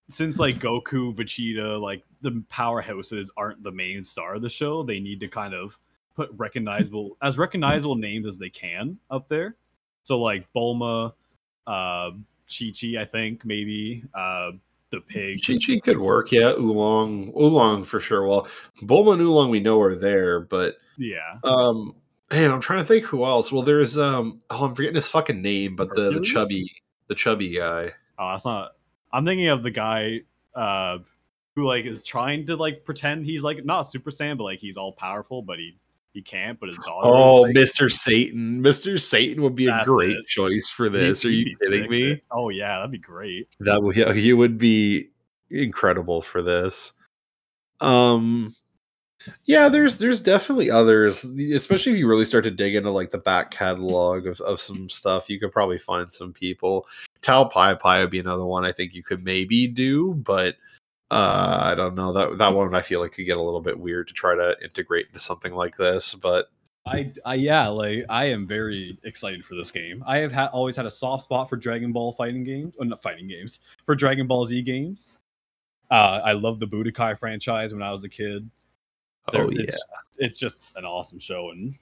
since 0.08 0.38
like 0.38 0.58
Goku, 0.58 1.14
Vegeta, 1.14 1.80
like 1.80 2.02
the 2.20 2.42
powerhouses 2.52 3.28
aren't 3.36 3.62
the 3.62 3.70
main 3.72 4.04
star 4.04 4.34
of 4.34 4.42
the 4.42 4.48
show, 4.48 4.82
they 4.82 5.00
need 5.00 5.20
to 5.20 5.28
kind 5.28 5.54
of 5.54 5.78
put 6.14 6.30
recognizable 6.36 7.16
as 7.22 7.38
recognizable 7.38 7.96
names 7.96 8.26
as 8.26 8.38
they 8.38 8.50
can 8.50 8.98
up 9.10 9.28
there. 9.28 9.56
So 10.02 10.20
like 10.20 10.46
Bulma, 10.54 11.12
uh 11.66 12.10
Chi 12.46 12.72
Chi, 12.78 13.00
I 13.00 13.04
think 13.06 13.44
maybe 13.44 14.04
uh 14.14 14.52
the 14.90 15.00
pig. 15.00 15.40
Chi 15.44 15.58
Chi 15.64 15.80
could 15.80 15.98
work, 15.98 16.30
yeah. 16.30 16.52
Oolong, 16.52 17.32
Oolong 17.36 17.84
for 17.84 17.98
sure. 18.00 18.26
Well, 18.26 18.46
Bulma 18.82 19.14
and 19.14 19.22
Oolong 19.22 19.50
we 19.50 19.60
know 19.60 19.80
are 19.80 19.94
there, 19.94 20.40
but 20.40 20.76
Yeah. 20.98 21.38
um, 21.42 21.94
man, 22.30 22.50
I'm 22.52 22.60
trying 22.60 22.80
to 22.80 22.84
think 22.84 23.04
who 23.04 23.24
else. 23.24 23.50
Well, 23.50 23.62
there's 23.62 23.96
um, 23.98 24.42
oh, 24.50 24.66
I'm 24.66 24.74
forgetting 24.74 24.94
his 24.94 25.08
fucking 25.08 25.40
name, 25.40 25.74
but 25.74 25.94
the, 25.94 26.12
the 26.12 26.20
chubby, 26.20 26.70
the 27.08 27.14
chubby 27.14 27.48
guy. 27.56 27.92
Oh, 28.18 28.30
that's 28.30 28.44
not 28.44 28.72
I'm 29.14 29.24
thinking 29.24 29.48
of 29.48 29.62
the 29.62 29.70
guy 29.70 30.20
uh 30.54 30.98
who 31.56 31.64
like 31.66 31.84
is 31.86 32.02
trying 32.02 32.44
to 32.46 32.56
like 32.56 32.84
pretend 32.84 33.24
he's 33.24 33.42
like 33.42 33.64
not 33.64 33.82
Super 33.82 34.10
Saiyan, 34.10 34.36
but 34.36 34.44
like 34.44 34.58
he's 34.58 34.76
all 34.76 34.92
powerful, 34.92 35.40
but 35.40 35.58
he 35.58 35.78
he 36.12 36.20
can't, 36.22 36.58
but 36.60 36.68
his 36.68 36.78
is, 36.78 36.84
Oh, 36.88 37.40
like, 37.42 37.54
Mr. 37.56 37.90
Satan. 37.90 38.60
Mr. 38.62 39.00
Satan 39.00 39.42
would 39.42 39.56
be 39.56 39.66
a 39.66 39.82
great 39.84 40.16
it. 40.16 40.26
choice 40.26 40.68
for 40.70 40.84
He'd- 40.84 40.96
this. 40.98 41.24
Are 41.24 41.30
you 41.30 41.52
kidding 41.60 41.90
me? 41.90 42.02
dude. 42.06 42.20
Oh 42.30 42.48
yeah, 42.50 42.76
that'd 42.76 42.90
be 42.92 42.98
great. 42.98 43.48
That 43.60 43.82
would 43.82 43.96
he 44.16 44.32
would 44.32 44.58
be 44.58 45.10
incredible 45.50 46.20
for 46.22 46.42
this. 46.42 46.92
Um 47.80 48.52
yeah, 49.44 49.68
there's 49.68 49.98
there's 49.98 50.22
definitely 50.22 50.70
others, 50.70 51.24
especially 51.24 51.92
if 51.92 51.98
you 51.98 52.08
really 52.08 52.24
start 52.24 52.44
to 52.44 52.50
dig 52.50 52.74
into 52.74 52.90
like 52.90 53.10
the 53.10 53.18
back 53.18 53.50
catalog 53.50 54.26
of, 54.26 54.40
of 54.42 54.60
some 54.60 54.88
stuff, 54.88 55.28
you 55.28 55.38
could 55.38 55.52
probably 55.52 55.78
find 55.78 56.10
some 56.10 56.32
people. 56.32 56.86
Tao 57.20 57.44
Pai 57.44 57.74
Pai 57.76 58.00
would 58.00 58.10
be 58.10 58.20
another 58.20 58.44
one 58.44 58.64
I 58.64 58.72
think 58.72 58.94
you 58.94 59.02
could 59.02 59.24
maybe 59.24 59.66
do, 59.66 60.14
but 60.14 60.56
uh 61.10 61.58
I 61.62 61.74
don't 61.74 61.94
know. 61.94 62.12
That 62.12 62.38
that 62.38 62.54
one 62.54 62.74
I 62.74 62.82
feel 62.82 63.00
like 63.00 63.12
could 63.12 63.26
get 63.26 63.36
a 63.36 63.42
little 63.42 63.60
bit 63.60 63.78
weird 63.78 64.08
to 64.08 64.14
try 64.14 64.34
to 64.34 64.56
integrate 64.62 65.06
into 65.06 65.20
something 65.20 65.54
like 65.54 65.76
this, 65.76 66.14
but 66.14 66.48
I, 66.86 67.12
I 67.24 67.34
yeah, 67.34 67.68
like 67.68 68.04
I 68.10 68.26
am 68.26 68.46
very 68.46 68.98
excited 69.04 69.44
for 69.44 69.54
this 69.54 69.70
game. 69.70 70.04
I 70.06 70.18
have 70.18 70.32
ha- 70.32 70.50
always 70.52 70.76
had 70.76 70.84
a 70.84 70.90
soft 70.90 71.22
spot 71.22 71.48
for 71.48 71.56
Dragon 71.56 71.92
Ball 71.92 72.12
fighting 72.12 72.44
games, 72.44 72.74
or 72.78 72.84
not 72.84 73.02
fighting 73.02 73.26
games, 73.26 73.60
for 73.86 73.94
Dragon 73.94 74.26
Ball 74.26 74.44
Z 74.44 74.60
games. 74.62 75.18
Uh, 75.90 76.20
I 76.24 76.32
love 76.32 76.60
the 76.60 76.66
Budokai 76.66 77.18
franchise 77.18 77.72
when 77.72 77.82
I 77.82 77.90
was 77.90 78.04
a 78.04 78.08
kid. 78.08 78.48
They're- 79.32 79.44
oh 79.44 79.50
yeah. 79.50 79.62
it's, 79.62 79.84
it's 80.18 80.38
just 80.38 80.66
an 80.76 80.84
awesome 80.84 81.18
show, 81.18 81.50
and 81.50 81.74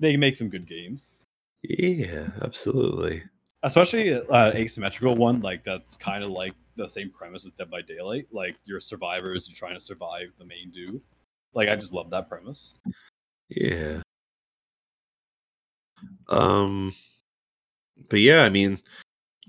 they 0.00 0.16
make 0.16 0.36
some 0.36 0.48
good 0.48 0.66
games. 0.66 1.14
Yeah, 1.62 2.28
absolutely. 2.42 3.22
especially 3.64 4.14
uh, 4.14 4.52
asymmetrical 4.54 5.16
one 5.16 5.40
like 5.40 5.64
that's 5.64 5.96
kind 5.96 6.22
of 6.22 6.30
like 6.30 6.54
the 6.76 6.86
same 6.88 7.10
premise 7.10 7.44
as 7.44 7.50
Dead 7.52 7.68
by 7.70 7.82
Daylight. 7.82 8.26
Like 8.30 8.54
you're 8.64 8.78
survivors, 8.80 9.48
you're 9.48 9.56
trying 9.56 9.74
to 9.74 9.84
survive 9.84 10.28
the 10.38 10.44
main 10.44 10.70
dude. 10.70 11.00
Like 11.54 11.68
I 11.68 11.74
just 11.74 11.92
love 11.92 12.08
that 12.10 12.28
premise. 12.28 12.76
Yeah. 13.48 14.00
Um 16.28 16.92
but 18.10 18.20
yeah, 18.20 18.42
I 18.44 18.48
mean 18.50 18.78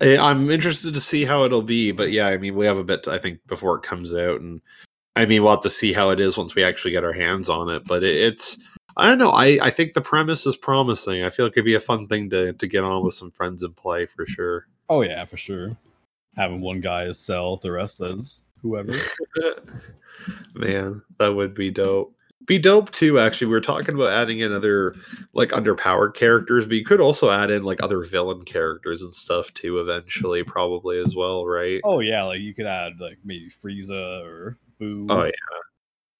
I- 0.02 0.18
I'm 0.18 0.50
interested 0.50 0.94
to 0.96 1.02
see 1.02 1.26
how 1.26 1.44
it'll 1.44 1.62
be, 1.62 1.92
but 1.92 2.12
yeah, 2.12 2.28
I 2.28 2.38
mean 2.38 2.56
we 2.56 2.66
have 2.66 2.78
a 2.80 2.84
bit 2.84 3.08
I 3.08 3.20
think 3.20 3.40
before 3.48 3.76
it 3.78 3.84
comes 3.84 4.16
out 4.16 4.42
and 4.42 4.62
I 5.16 5.26
mean 5.26 5.44
we'll 5.44 5.52
have 5.52 5.62
to 5.62 5.70
see 5.70 5.94
how 5.94 6.12
it 6.12 6.20
is 6.20 6.38
once 6.38 6.56
we 6.56 6.64
actually 6.64 6.92
get 6.92 7.04
our 7.04 7.14
hands 7.14 7.50
on 7.50 7.70
it, 7.70 7.84
but 7.86 8.04
it, 8.04 8.16
it's 8.16 8.58
I 9.00 9.08
don't 9.08 9.18
know. 9.18 9.30
I, 9.30 9.58
I 9.62 9.70
think 9.70 9.94
the 9.94 10.02
premise 10.02 10.46
is 10.46 10.58
promising. 10.58 11.24
I 11.24 11.30
feel 11.30 11.46
like 11.46 11.54
it'd 11.54 11.64
be 11.64 11.76
a 11.76 11.80
fun 11.80 12.08
thing 12.08 12.30
to, 12.32 12.52
to 12.52 12.68
get 12.68 12.84
on 12.84 13.04
with 13.04 13.14
some 13.14 13.32
friends 13.32 13.64
and 13.64 13.76
play 13.76 14.06
for 14.06 14.26
sure. 14.26 14.68
Oh 14.90 15.02
yeah, 15.02 15.24
for 15.24 15.38
sure. 15.38 15.72
Having 16.36 16.62
one 16.62 16.82
guy 16.82 17.04
as 17.06 17.18
Cell, 17.18 17.58
the 17.58 17.72
rest 17.72 18.02
as 18.02 18.44
whoever. 18.62 18.94
Man, 20.54 21.02
that 21.18 21.34
would 21.34 21.54
be 21.54 21.72
dope. 21.72 22.14
Be 22.46 22.58
dope 22.58 22.92
too, 22.92 23.20
actually. 23.20 23.48
We 23.48 23.54
were 23.54 23.62
talking 23.62 23.96
about 23.96 24.12
adding 24.12 24.40
in 24.40 24.52
other 24.52 24.96
like 25.34 25.50
underpowered 25.50 26.16
characters, 26.16 26.68
but 26.68 26.76
you 26.76 26.84
could 26.84 27.00
also 27.00 27.30
add 27.30 27.52
in 27.52 27.64
like 27.64 27.82
other 27.82 28.04
villain 28.04 28.42
characters 28.42 29.02
and 29.02 29.14
stuff 29.14 29.54
too, 29.54 29.80
eventually, 29.80 30.44
probably 30.44 31.00
as 31.00 31.16
well, 31.16 31.46
right? 31.46 31.80
oh 31.84 32.00
yeah, 32.00 32.24
like 32.24 32.42
you 32.42 32.54
could 32.54 32.66
add 32.66 32.94
like 33.00 33.20
maybe 33.24 33.50
Frieza 33.50 34.26
or 34.26 34.58
Boo. 34.80 35.08
Oh, 35.10 35.26
yeah. 35.26 35.32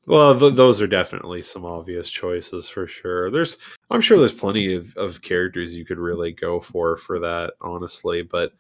Well, 0.08 0.38
th- 0.40 0.56
those 0.56 0.82
are 0.82 0.88
definitely 0.88 1.42
some 1.42 1.66
obvious 1.66 2.10
choices 2.10 2.68
for 2.68 2.88
sure. 2.88 3.30
There's, 3.30 3.58
I'm 3.90 4.02
sure 4.02 4.18
there's 4.18 4.34
plenty 4.34 4.74
of, 4.74 4.96
of 4.98 5.22
characters 5.22 5.78
you 5.78 5.86
could 5.86 6.00
really 6.00 6.32
go 6.32 6.60
for 6.60 6.96
for 6.96 7.20
that, 7.20 7.54
honestly. 7.62 8.22
But 8.22 8.54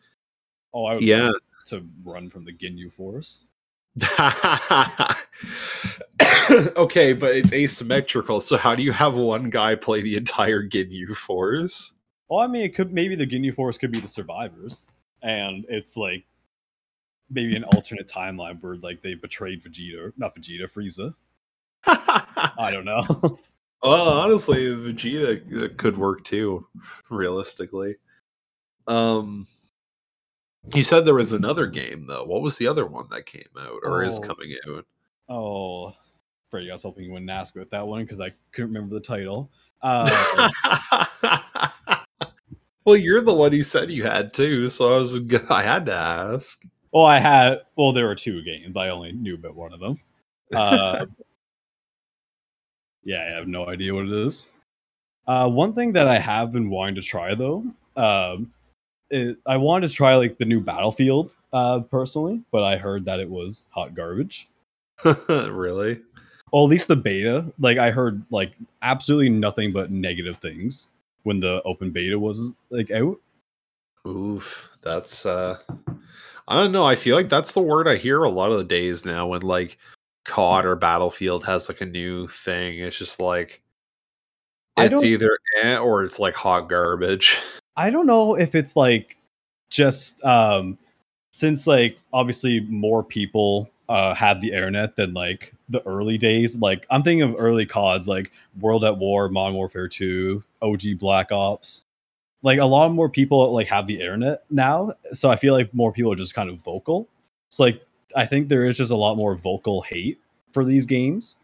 Oh, 0.73 0.85
I 0.85 0.95
would 0.95 1.03
yeah, 1.03 1.31
to 1.67 1.85
run 2.03 2.29
from 2.29 2.45
the 2.45 2.53
Ginyu 2.53 2.91
Force. 2.93 3.45
okay, 6.77 7.13
but 7.13 7.35
it's 7.35 7.53
asymmetrical. 7.53 8.39
So 8.39 8.57
how 8.57 8.75
do 8.75 8.83
you 8.83 8.91
have 8.91 9.15
one 9.15 9.49
guy 9.49 9.75
play 9.75 10.01
the 10.01 10.15
entire 10.15 10.63
Ginyu 10.63 11.15
Force? 11.15 11.95
Well, 12.29 12.39
I 12.39 12.47
mean, 12.47 12.63
it 12.63 12.75
could 12.75 12.93
maybe 12.93 13.15
the 13.15 13.25
Ginyu 13.25 13.53
Force 13.53 13.77
could 13.77 13.91
be 13.91 13.99
the 13.99 14.07
survivors, 14.07 14.87
and 15.23 15.65
it's 15.69 15.97
like 15.97 16.23
maybe 17.29 17.55
an 17.55 17.63
alternate 17.65 18.07
timeline 18.07 18.61
where 18.61 18.75
like 18.77 19.01
they 19.01 19.13
betrayed 19.13 19.63
Vegeta, 19.63 20.11
not 20.17 20.35
Vegeta, 20.35 20.63
Frieza. 20.71 21.13
I 21.85 22.71
don't 22.71 22.85
know. 22.85 23.39
Well, 23.81 24.09
honestly, 24.09 24.65
Vegeta 24.67 25.77
could 25.77 25.97
work 25.97 26.25
too, 26.25 26.67
realistically. 27.09 27.95
Um, 28.87 29.45
you 30.73 30.83
said 30.83 31.05
there 31.05 31.13
was 31.13 31.31
another 31.31 31.65
game 31.67 32.05
though. 32.07 32.25
What 32.25 32.41
was 32.41 32.57
the 32.57 32.67
other 32.67 32.85
one 32.85 33.07
that 33.11 33.25
came 33.25 33.47
out 33.57 33.79
or 33.83 34.03
is 34.03 34.19
Oh. 34.19 34.21
coming 34.21 34.55
out? 34.67 34.85
Oh, 35.29 35.93
Freddie, 36.49 36.71
I 36.71 36.73
was 36.73 36.83
hoping 36.83 37.05
you 37.05 37.11
wouldn't 37.11 37.29
ask 37.29 37.55
about 37.55 37.69
that 37.69 37.87
one 37.87 38.03
because 38.03 38.19
I 38.19 38.33
couldn't 38.51 38.73
remember 38.73 38.95
the 38.95 39.01
title. 39.01 39.49
Uh, 39.81 40.49
well, 42.85 42.95
you're 42.97 43.21
the 43.21 43.33
one 43.33 43.51
who 43.51 43.63
said 43.63 43.91
you 43.91 44.03
had 44.03 44.33
too, 44.33 44.67
so 44.69 44.93
I 44.95 44.97
was 44.99 45.17
I 45.49 45.61
had 45.61 45.85
to 45.85 45.93
ask. 45.93 46.63
Well, 46.91 47.05
I 47.05 47.19
had. 47.19 47.61
Well, 47.75 47.91
there 47.91 48.07
were 48.07 48.15
two 48.15 48.41
games. 48.43 48.75
I 48.75 48.89
only 48.89 49.11
knew 49.11 49.35
about 49.35 49.55
one 49.55 49.73
of 49.73 49.79
them. 49.79 49.99
Uh, 50.53 51.05
yeah, 53.03 53.23
I 53.29 53.35
have 53.35 53.47
no 53.47 53.67
idea 53.67 53.93
what 53.93 54.05
it 54.05 54.13
is. 54.13 54.49
Uh, 55.27 55.47
one 55.47 55.73
thing 55.73 55.93
that 55.93 56.07
I 56.07 56.17
have 56.17 56.51
been 56.51 56.69
wanting 56.69 56.95
to 56.95 57.01
try 57.01 57.35
though, 57.35 57.63
um, 57.95 58.51
it, 59.11 59.37
I 59.45 59.57
wanted 59.57 59.89
to 59.89 59.93
try 59.93 60.15
like 60.15 60.37
the 60.37 60.45
new 60.45 60.59
Battlefield 60.59 61.31
uh, 61.53 61.81
personally, 61.81 62.41
but 62.51 62.63
I 62.63 62.77
heard 62.77 63.05
that 63.05 63.19
it 63.19 63.29
was 63.29 63.67
hot 63.69 63.93
garbage. 63.93 64.47
really? 65.29 66.01
Well, 66.51 66.63
at 66.63 66.69
least 66.69 66.87
the 66.87 66.95
beta, 66.95 67.45
like 67.59 67.77
I 67.77 67.91
heard 67.91 68.23
like 68.31 68.53
absolutely 68.81 69.29
nothing 69.29 69.71
but 69.71 69.91
negative 69.91 70.37
things 70.37 70.89
when 71.23 71.39
the 71.39 71.61
open 71.63 71.91
beta 71.91 72.17
was 72.17 72.51
like 72.71 72.89
out. 72.89 73.19
Oof, 74.07 74.69
that's 74.81 75.25
uh 75.25 75.59
I 76.49 76.55
don't 76.55 76.71
know. 76.71 76.83
I 76.83 76.95
feel 76.95 77.15
like 77.15 77.29
that's 77.29 77.53
the 77.53 77.61
word 77.61 77.87
I 77.87 77.95
hear 77.95 78.23
a 78.23 78.29
lot 78.29 78.51
of 78.51 78.57
the 78.57 78.63
days 78.63 79.05
now 79.05 79.27
when 79.27 79.43
like 79.43 79.77
COD 80.25 80.65
or 80.65 80.75
Battlefield 80.75 81.45
has 81.45 81.69
like 81.69 81.79
a 81.81 81.85
new 81.85 82.27
thing. 82.27 82.79
It's 82.79 82.97
just 82.97 83.19
like 83.19 83.61
it's 84.75 85.03
either 85.03 85.37
eh 85.61 85.77
or 85.77 86.03
it's 86.03 86.17
like 86.17 86.33
hot 86.33 86.67
garbage. 86.67 87.37
I 87.77 87.91
don't 87.91 88.07
know 88.07 88.35
if 88.35 88.55
it's 88.55 88.75
like 88.75 89.15
just 89.69 90.23
um 90.25 90.77
since 91.31 91.67
like 91.67 91.99
obviously 92.13 92.61
more 92.61 93.03
people 93.03 93.69
uh 93.87 94.15
had 94.15 94.41
the 94.41 94.51
internet 94.51 94.95
than 94.95 95.13
like 95.13 95.53
the 95.69 95.85
early 95.85 96.17
days. 96.17 96.55
Like 96.55 96.87
I'm 96.89 97.03
thinking 97.03 97.21
of 97.21 97.35
early 97.37 97.67
CODs 97.67 98.07
like 98.07 98.31
World 98.59 98.83
at 98.83 98.97
War, 98.97 99.29
Modern 99.29 99.53
Warfare 99.53 99.87
2, 99.87 100.43
OG 100.63 100.81
Black 100.97 101.31
Ops. 101.31 101.83
Like 102.41 102.59
a 102.59 102.65
lot 102.65 102.91
more 102.91 103.09
people 103.09 103.53
like 103.53 103.67
have 103.67 103.85
the 103.85 103.99
internet 103.99 104.43
now. 104.49 104.93
So 105.11 105.29
I 105.29 105.35
feel 105.35 105.53
like 105.53 105.73
more 105.73 105.91
people 105.91 106.11
are 106.11 106.15
just 106.15 106.33
kind 106.33 106.49
of 106.49 106.59
vocal. 106.59 107.07
So 107.49 107.63
like 107.63 107.81
I 108.15 108.25
think 108.25 108.47
there 108.47 108.65
is 108.65 108.77
just 108.77 108.91
a 108.91 108.95
lot 108.95 109.15
more 109.15 109.35
vocal 109.35 109.81
hate 109.81 110.19
for 110.53 110.63
these 110.63 110.85
games. 110.85 111.35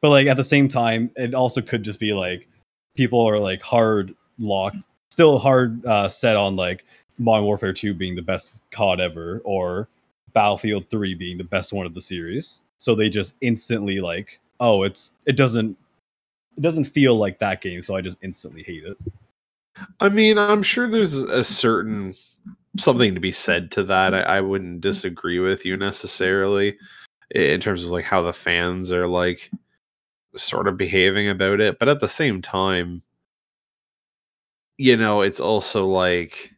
But 0.00 0.10
like 0.10 0.26
at 0.26 0.36
the 0.36 0.44
same 0.44 0.68
time, 0.68 1.10
it 1.16 1.34
also 1.34 1.62
could 1.62 1.82
just 1.82 2.00
be 2.00 2.12
like 2.12 2.48
people 2.96 3.20
are 3.20 3.38
like 3.38 3.62
hard 3.62 4.14
locked 4.38 4.76
still 5.14 5.38
hard 5.38 5.84
uh, 5.86 6.08
set 6.08 6.36
on 6.36 6.56
like 6.56 6.84
Modern 7.18 7.44
Warfare 7.44 7.72
2 7.72 7.94
being 7.94 8.16
the 8.16 8.22
best 8.22 8.56
COD 8.72 9.00
ever 9.00 9.40
or 9.44 9.88
Battlefield 10.32 10.90
3 10.90 11.14
being 11.14 11.38
the 11.38 11.44
best 11.44 11.72
one 11.72 11.86
of 11.86 11.94
the 11.94 12.00
series. 12.00 12.60
So 12.78 12.96
they 12.96 13.08
just 13.08 13.36
instantly 13.40 14.00
like, 14.00 14.40
oh, 14.58 14.82
it's 14.82 15.12
it 15.26 15.36
doesn't 15.36 15.76
it 16.56 16.60
doesn't 16.60 16.84
feel 16.84 17.16
like 17.16 17.38
that 17.38 17.60
game, 17.60 17.80
so 17.80 17.94
I 17.94 18.00
just 18.00 18.18
instantly 18.22 18.64
hate 18.64 18.82
it. 18.84 18.96
I 20.00 20.08
mean, 20.08 20.38
I'm 20.38 20.62
sure 20.62 20.88
there's 20.88 21.14
a 21.14 21.44
certain 21.44 22.14
something 22.78 23.14
to 23.14 23.20
be 23.20 23.32
said 23.32 23.70
to 23.72 23.82
that. 23.84 24.14
I, 24.14 24.20
I 24.20 24.40
wouldn't 24.40 24.80
disagree 24.80 25.38
with 25.38 25.64
you 25.64 25.76
necessarily 25.76 26.76
in 27.30 27.60
terms 27.60 27.84
of 27.84 27.90
like 27.90 28.04
how 28.04 28.22
the 28.22 28.32
fans 28.32 28.92
are 28.92 29.06
like 29.08 29.50
sort 30.36 30.68
of 30.68 30.76
behaving 30.76 31.28
about 31.28 31.60
it, 31.60 31.78
but 31.78 31.88
at 31.88 32.00
the 32.00 32.08
same 32.08 32.42
time, 32.42 33.02
you 34.78 34.96
know, 34.96 35.20
it's 35.22 35.40
also 35.40 35.86
like 35.86 36.52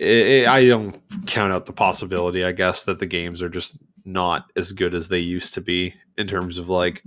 i 0.00 0.44
i 0.46 0.56
I 0.56 0.68
don't 0.68 0.96
count 1.26 1.52
out 1.52 1.66
the 1.66 1.72
possibility, 1.72 2.44
I 2.44 2.52
guess, 2.52 2.84
that 2.84 2.98
the 2.98 3.06
games 3.06 3.42
are 3.42 3.48
just 3.48 3.78
not 4.04 4.50
as 4.56 4.72
good 4.72 4.94
as 4.94 5.08
they 5.08 5.18
used 5.18 5.54
to 5.54 5.60
be 5.60 5.94
in 6.18 6.26
terms 6.26 6.58
of 6.58 6.68
like 6.68 7.02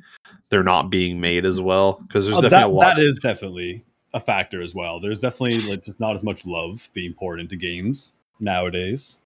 they're 0.50 0.64
not 0.64 0.90
being 0.90 1.20
made 1.20 1.46
as 1.46 1.60
well 1.62 1.94
because 2.08 2.26
there's 2.26 2.38
Oh, 2.38 2.42
definitely 2.42 2.62
that, 2.64 2.70
a 2.70 2.74
lot. 2.74 2.96
that 2.96 3.02
is 3.04 3.20
definitely 3.20 3.84
a 4.14 4.20
factor 4.20 4.62
as 4.62 4.74
well. 4.74 5.00
There's 5.00 5.20
definitely 5.20 5.60
like 5.70 5.84
just 5.84 6.00
not 6.00 6.14
as 6.14 6.24
much 6.24 6.46
love 6.46 6.90
being 6.94 7.14
poured 7.14 7.40
into 7.40 7.56
games 7.56 8.14
nowadays. 8.40 9.22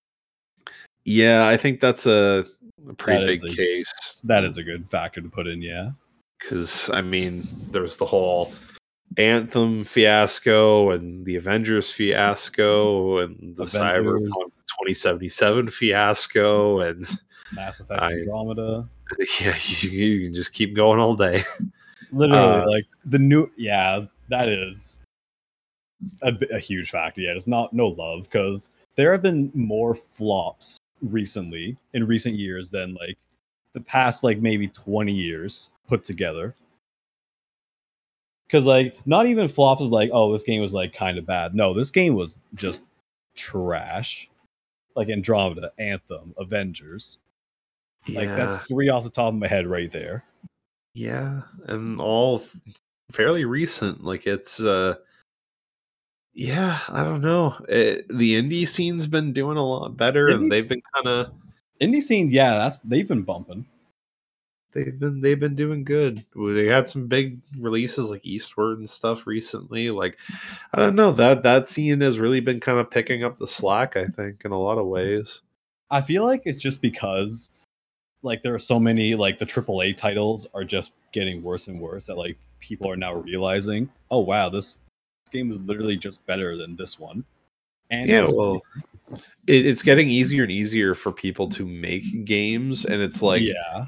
Yeah, 1.06 1.48
I 1.48 1.58
think 1.58 1.80
that's 1.80 2.06
a, 2.06 2.46
a 2.90 2.94
pretty 2.94 3.26
That 3.38 3.42
big 3.42 3.52
a- 3.52 3.56
case. 3.56 4.20
That 4.24 4.44
is 4.44 4.58
a 4.58 4.64
good 4.64 4.88
factor 4.90 5.22
to 5.22 5.30
put 5.30 5.48
in, 5.48 5.62
yeah. 5.62 5.92
because 6.40 6.90
I 6.92 7.02
mean, 7.02 7.44
there's 7.72 7.98
the 7.98 8.06
whole 8.06 8.54
Anthem 9.18 9.84
fiasco 9.84 10.92
and 10.92 11.26
the 11.26 11.36
Avengers 11.38 11.92
fiasco 11.92 13.18
and 13.20 13.56
the 13.58 13.64
Avengers. 13.64 13.74
Cyberpunk 13.74 14.52
2077 14.86 15.70
fiasco, 15.70 16.80
and 16.82 17.04
Mass 17.54 17.80
Effect 17.80 18.02
I- 18.02 18.14
Andromeda. 18.14 18.88
yeah, 19.42 19.56
you, 19.80 19.90
you 19.90 20.26
can 20.28 20.34
just 20.34 20.54
keep 20.54 20.76
going 20.76 21.00
all 21.00 21.16
day. 21.16 21.44
literally 22.12 22.62
Uh, 22.62 22.70
like 22.70 22.86
the 23.06 23.20
new 23.20 23.50
yeah 23.58 24.04
that 24.30 24.50
is 24.50 25.02
a, 26.24 26.36
a 26.52 26.60
huge 26.60 26.90
factor 26.90 27.22
yeah 27.22 27.32
it's 27.32 27.48
not 27.48 27.72
no 27.74 27.88
love 27.88 28.24
because 28.24 28.70
there 28.96 29.12
have 29.12 29.22
been 29.22 29.52
more 29.54 29.94
flops 29.94 30.78
recently 31.02 31.78
in 31.94 32.06
recent 32.06 32.36
years 32.36 32.70
than 32.70 32.94
like 32.96 33.18
the 33.74 33.80
past 33.82 34.24
like 34.24 34.40
maybe 34.40 34.68
20 34.68 35.12
years 35.12 35.72
put 35.88 36.04
together 36.04 36.54
because 38.48 38.66
like 38.66 38.98
not 39.06 39.26
even 39.26 39.48
flops 39.48 39.82
is 39.82 39.92
like 39.92 40.10
oh 40.14 40.32
this 40.32 40.44
game 40.44 40.62
was 40.62 40.74
like 40.74 40.94
kind 40.94 41.18
of 41.18 41.26
bad 41.26 41.56
no 41.56 41.74
this 41.74 41.92
game 41.92 42.14
was 42.14 42.38
just 42.56 42.84
trash 43.36 44.30
like 44.96 45.10
andromeda 45.10 45.72
anthem 45.80 46.34
avengers 46.38 47.20
like 48.10 48.28
that's 48.28 48.58
three 48.68 48.90
off 48.90 49.04
the 49.04 49.10
top 49.10 49.34
of 49.34 49.40
my 49.40 49.48
head 49.48 49.68
right 49.68 49.92
there 49.92 50.24
yeah, 50.94 51.42
and 51.68 52.02
all 52.02 52.44
fairly 53.12 53.46
recent. 53.46 54.04
Like 54.04 54.28
it's 54.28 54.62
uh 54.62 54.96
yeah, 56.34 56.80
I 56.88 57.04
don't 57.04 57.22
know. 57.22 57.58
It, 57.68 58.08
the 58.08 58.42
indie 58.42 58.68
scene's 58.68 59.08
been 59.08 59.34
doing 59.34 59.58
a 59.58 59.66
lot 59.66 59.98
better, 59.98 60.30
and 60.30 60.52
they've 60.52 60.68
been 60.68 60.82
kind 60.96 61.08
of 61.08 61.34
indie 61.82 62.04
scene 62.04 62.30
yeah 62.30 62.58
that's 62.58 62.78
they've 62.84 63.08
been 63.08 63.24
bumping 63.24 63.66
they've 64.72 65.00
been 65.00 65.20
they've 65.20 65.40
been 65.40 65.56
doing 65.56 65.84
good. 65.84 66.24
They 66.36 66.68
had 66.68 66.88
some 66.88 67.08
big 67.08 67.40
releases 67.58 68.12
like 68.12 68.24
Eastward 68.24 68.78
and 68.78 68.90
stuff 68.90 69.26
recently. 69.26 69.90
Like 69.90 70.18
I 70.74 70.78
don't 70.78 70.96
know 70.96 71.12
that 71.14 71.44
that 71.44 71.68
scene 71.68 72.02
has 72.02 72.20
really 72.20 72.40
been 72.40 72.60
kind 72.60 72.80
of 72.80 72.92
picking 72.92 73.24
up 73.24 73.38
the 73.38 73.48
slack. 73.48 73.98
I 73.98 74.06
think 74.06 74.46
in 74.46 74.52
a 74.52 74.60
lot 74.60 74.78
of 74.78 74.88
ways. 74.88 75.42
I 75.90 76.02
feel 76.02 76.26
like 76.26 76.44
it's 76.46 76.62
just 76.62 76.82
because 76.82 77.52
like 78.24 78.44
there 78.44 78.54
are 78.54 78.60
so 78.60 78.80
many 78.80 79.16
like 79.16 79.38
the 79.38 79.46
AAA 79.46 79.96
titles 79.96 80.48
are 80.54 80.64
just 80.64 80.92
getting 81.12 81.42
worse 81.42 81.68
and 81.68 81.80
worse 81.80 82.06
that 82.08 82.18
like 82.18 82.38
people 82.60 82.90
are 82.90 82.96
now 82.96 83.16
realizing, 83.16 83.90
oh 84.10 84.20
wow, 84.20 84.50
this, 84.50 84.76
this 85.26 85.32
game 85.32 85.52
is 85.52 85.60
literally 85.62 85.98
just 85.98 86.26
better 86.26 86.58
than 86.58 86.76
this 86.76 87.00
one. 87.00 87.24
And 87.90 88.10
Yeah, 88.10 88.28
well, 88.32 88.62
it, 89.48 89.66
it's 89.66 89.84
getting 89.84 90.10
easier 90.10 90.44
and 90.44 90.52
easier 90.52 90.96
for 90.96 91.12
people 91.12 91.50
to 91.50 91.66
make 91.66 92.26
games, 92.26 92.86
and 92.86 93.02
it's 93.02 93.22
like 93.22 93.44
yeah, 93.44 93.88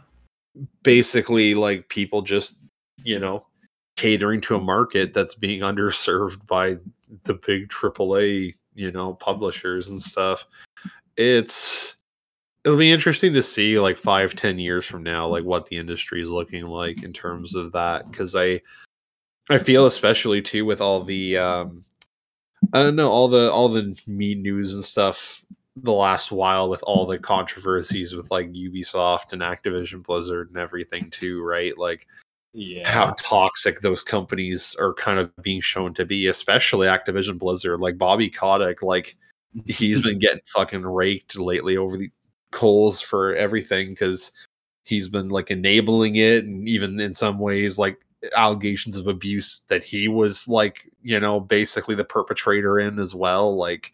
basically 0.84 1.56
like 1.56 1.88
people 1.90 2.22
just 2.22 2.58
you 3.04 3.20
know 3.20 3.46
catering 3.96 4.42
to 4.42 4.56
a 4.56 4.62
market 4.62 5.14
that's 5.14 5.36
being 5.36 5.62
underserved 5.62 6.46
by 6.48 6.78
the 7.24 7.36
big 7.36 7.70
AAA 7.70 8.56
you 8.74 8.92
know 8.92 9.14
publishers 9.14 9.90
and 9.90 10.02
stuff. 10.02 10.46
It's 11.16 11.98
it'll 12.66 12.78
be 12.78 12.92
interesting 12.92 13.34
to 13.34 13.44
see 13.44 13.80
like 13.80 13.98
five 13.98 14.36
ten 14.36 14.60
years 14.60 14.86
from 14.86 15.04
now 15.04 15.28
like 15.28 15.44
what 15.44 15.66
the 15.66 15.78
industry 15.78 16.22
is 16.22 16.30
looking 16.30 16.66
like 16.66 17.04
in 17.04 17.14
terms 17.14 17.56
of 17.56 17.72
that 17.74 18.10
because 18.10 18.36
I 18.36 18.62
I 19.50 19.58
feel 19.58 19.86
especially 19.86 20.42
too 20.42 20.66
with 20.66 20.82
all 20.82 21.04
the 21.04 21.38
um 21.38 21.84
I 22.74 22.82
don't 22.82 22.96
know 22.96 23.10
all 23.10 23.28
the 23.28 23.52
all 23.52 23.70
the 23.70 24.00
me 24.08 24.36
news 24.36 24.74
and 24.74 24.84
stuff 24.84 25.44
the 25.76 25.94
last 25.94 26.32
while 26.32 26.70
with 26.70 26.84
all 26.84 27.06
the 27.06 27.18
controversies 27.18 28.16
with 28.16 28.30
like 28.32 28.52
Ubisoft 28.52 29.34
and 29.34 29.42
Activision 29.42 30.04
Blizzard 30.04 30.50
and 30.50 30.58
everything 30.58 31.10
too, 31.10 31.44
right? 31.44 31.78
Like 31.78 32.08
yeah. 32.54 32.90
how 32.90 33.16
toxic 33.18 33.82
those 33.82 34.04
companies 34.04 34.76
are 34.80 34.94
kind 34.94 35.20
of 35.20 35.36
being 35.42 35.62
shown 35.62 35.94
to 35.96 36.06
be, 36.06 36.28
especially 36.28 36.88
Activision 36.88 37.40
Blizzard. 37.40 37.80
Like 37.80 37.98
Bobby 37.98 38.30
Kotick, 38.30 38.84
like 38.84 39.18
he's 39.66 40.02
been 40.04 40.20
getting 40.20 40.42
fucking 40.46 40.86
raked 40.86 41.40
lately 41.40 41.76
over 41.76 41.98
the 41.98 42.12
coals 42.54 43.02
for 43.02 43.36
everything 43.36 43.90
because 43.90 44.32
he's 44.86 45.10
been 45.10 45.30
like 45.30 45.52
enabling 45.52 46.16
it 46.16 46.46
and 46.46 46.68
even 46.68 47.00
in 47.00 47.14
some 47.14 47.40
ways 47.40 47.78
like 47.78 47.98
allegations 48.38 48.98
of 48.98 49.08
abuse 49.08 49.66
that 49.68 49.84
he 49.84 50.08
was 50.08 50.48
like 50.48 50.90
you 51.02 51.20
know 51.20 51.40
basically 51.40 51.96
the 51.96 52.06
perpetrator 52.06 52.80
in 52.80 53.00
as 53.00 53.14
well 53.14 53.56
like 53.58 53.92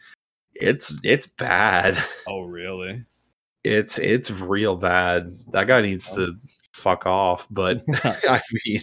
it's 0.53 0.93
it's 1.03 1.25
bad 1.25 1.97
Oh 2.27 2.41
really? 2.41 3.03
It's 3.63 3.99
it's 3.99 4.31
real 4.31 4.75
bad. 4.75 5.29
That 5.51 5.67
guy 5.67 5.81
needs 5.81 6.13
oh. 6.13 6.27
to 6.27 6.35
fuck 6.73 7.05
off. 7.05 7.47
But 7.49 7.83
I 8.03 8.41
mean, 8.65 8.79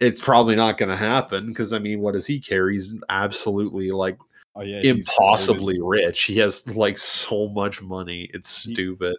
it's 0.00 0.20
probably 0.20 0.54
not 0.54 0.78
going 0.78 0.90
to 0.90 0.96
happen 0.96 1.46
because 1.46 1.72
I 1.72 1.78
mean, 1.78 2.00
what 2.00 2.12
does 2.12 2.26
he 2.26 2.40
care? 2.40 2.70
He's 2.70 2.94
absolutely 3.08 3.90
like 3.90 4.18
Oh 4.58 4.62
yeah, 4.62 4.80
impossibly 4.82 5.80
rich. 5.80 6.24
He 6.24 6.36
has 6.38 6.66
like 6.74 6.98
so 6.98 7.46
much 7.48 7.80
money. 7.80 8.28
It's 8.34 8.64
He- 8.64 8.74
stupid. 8.74 9.16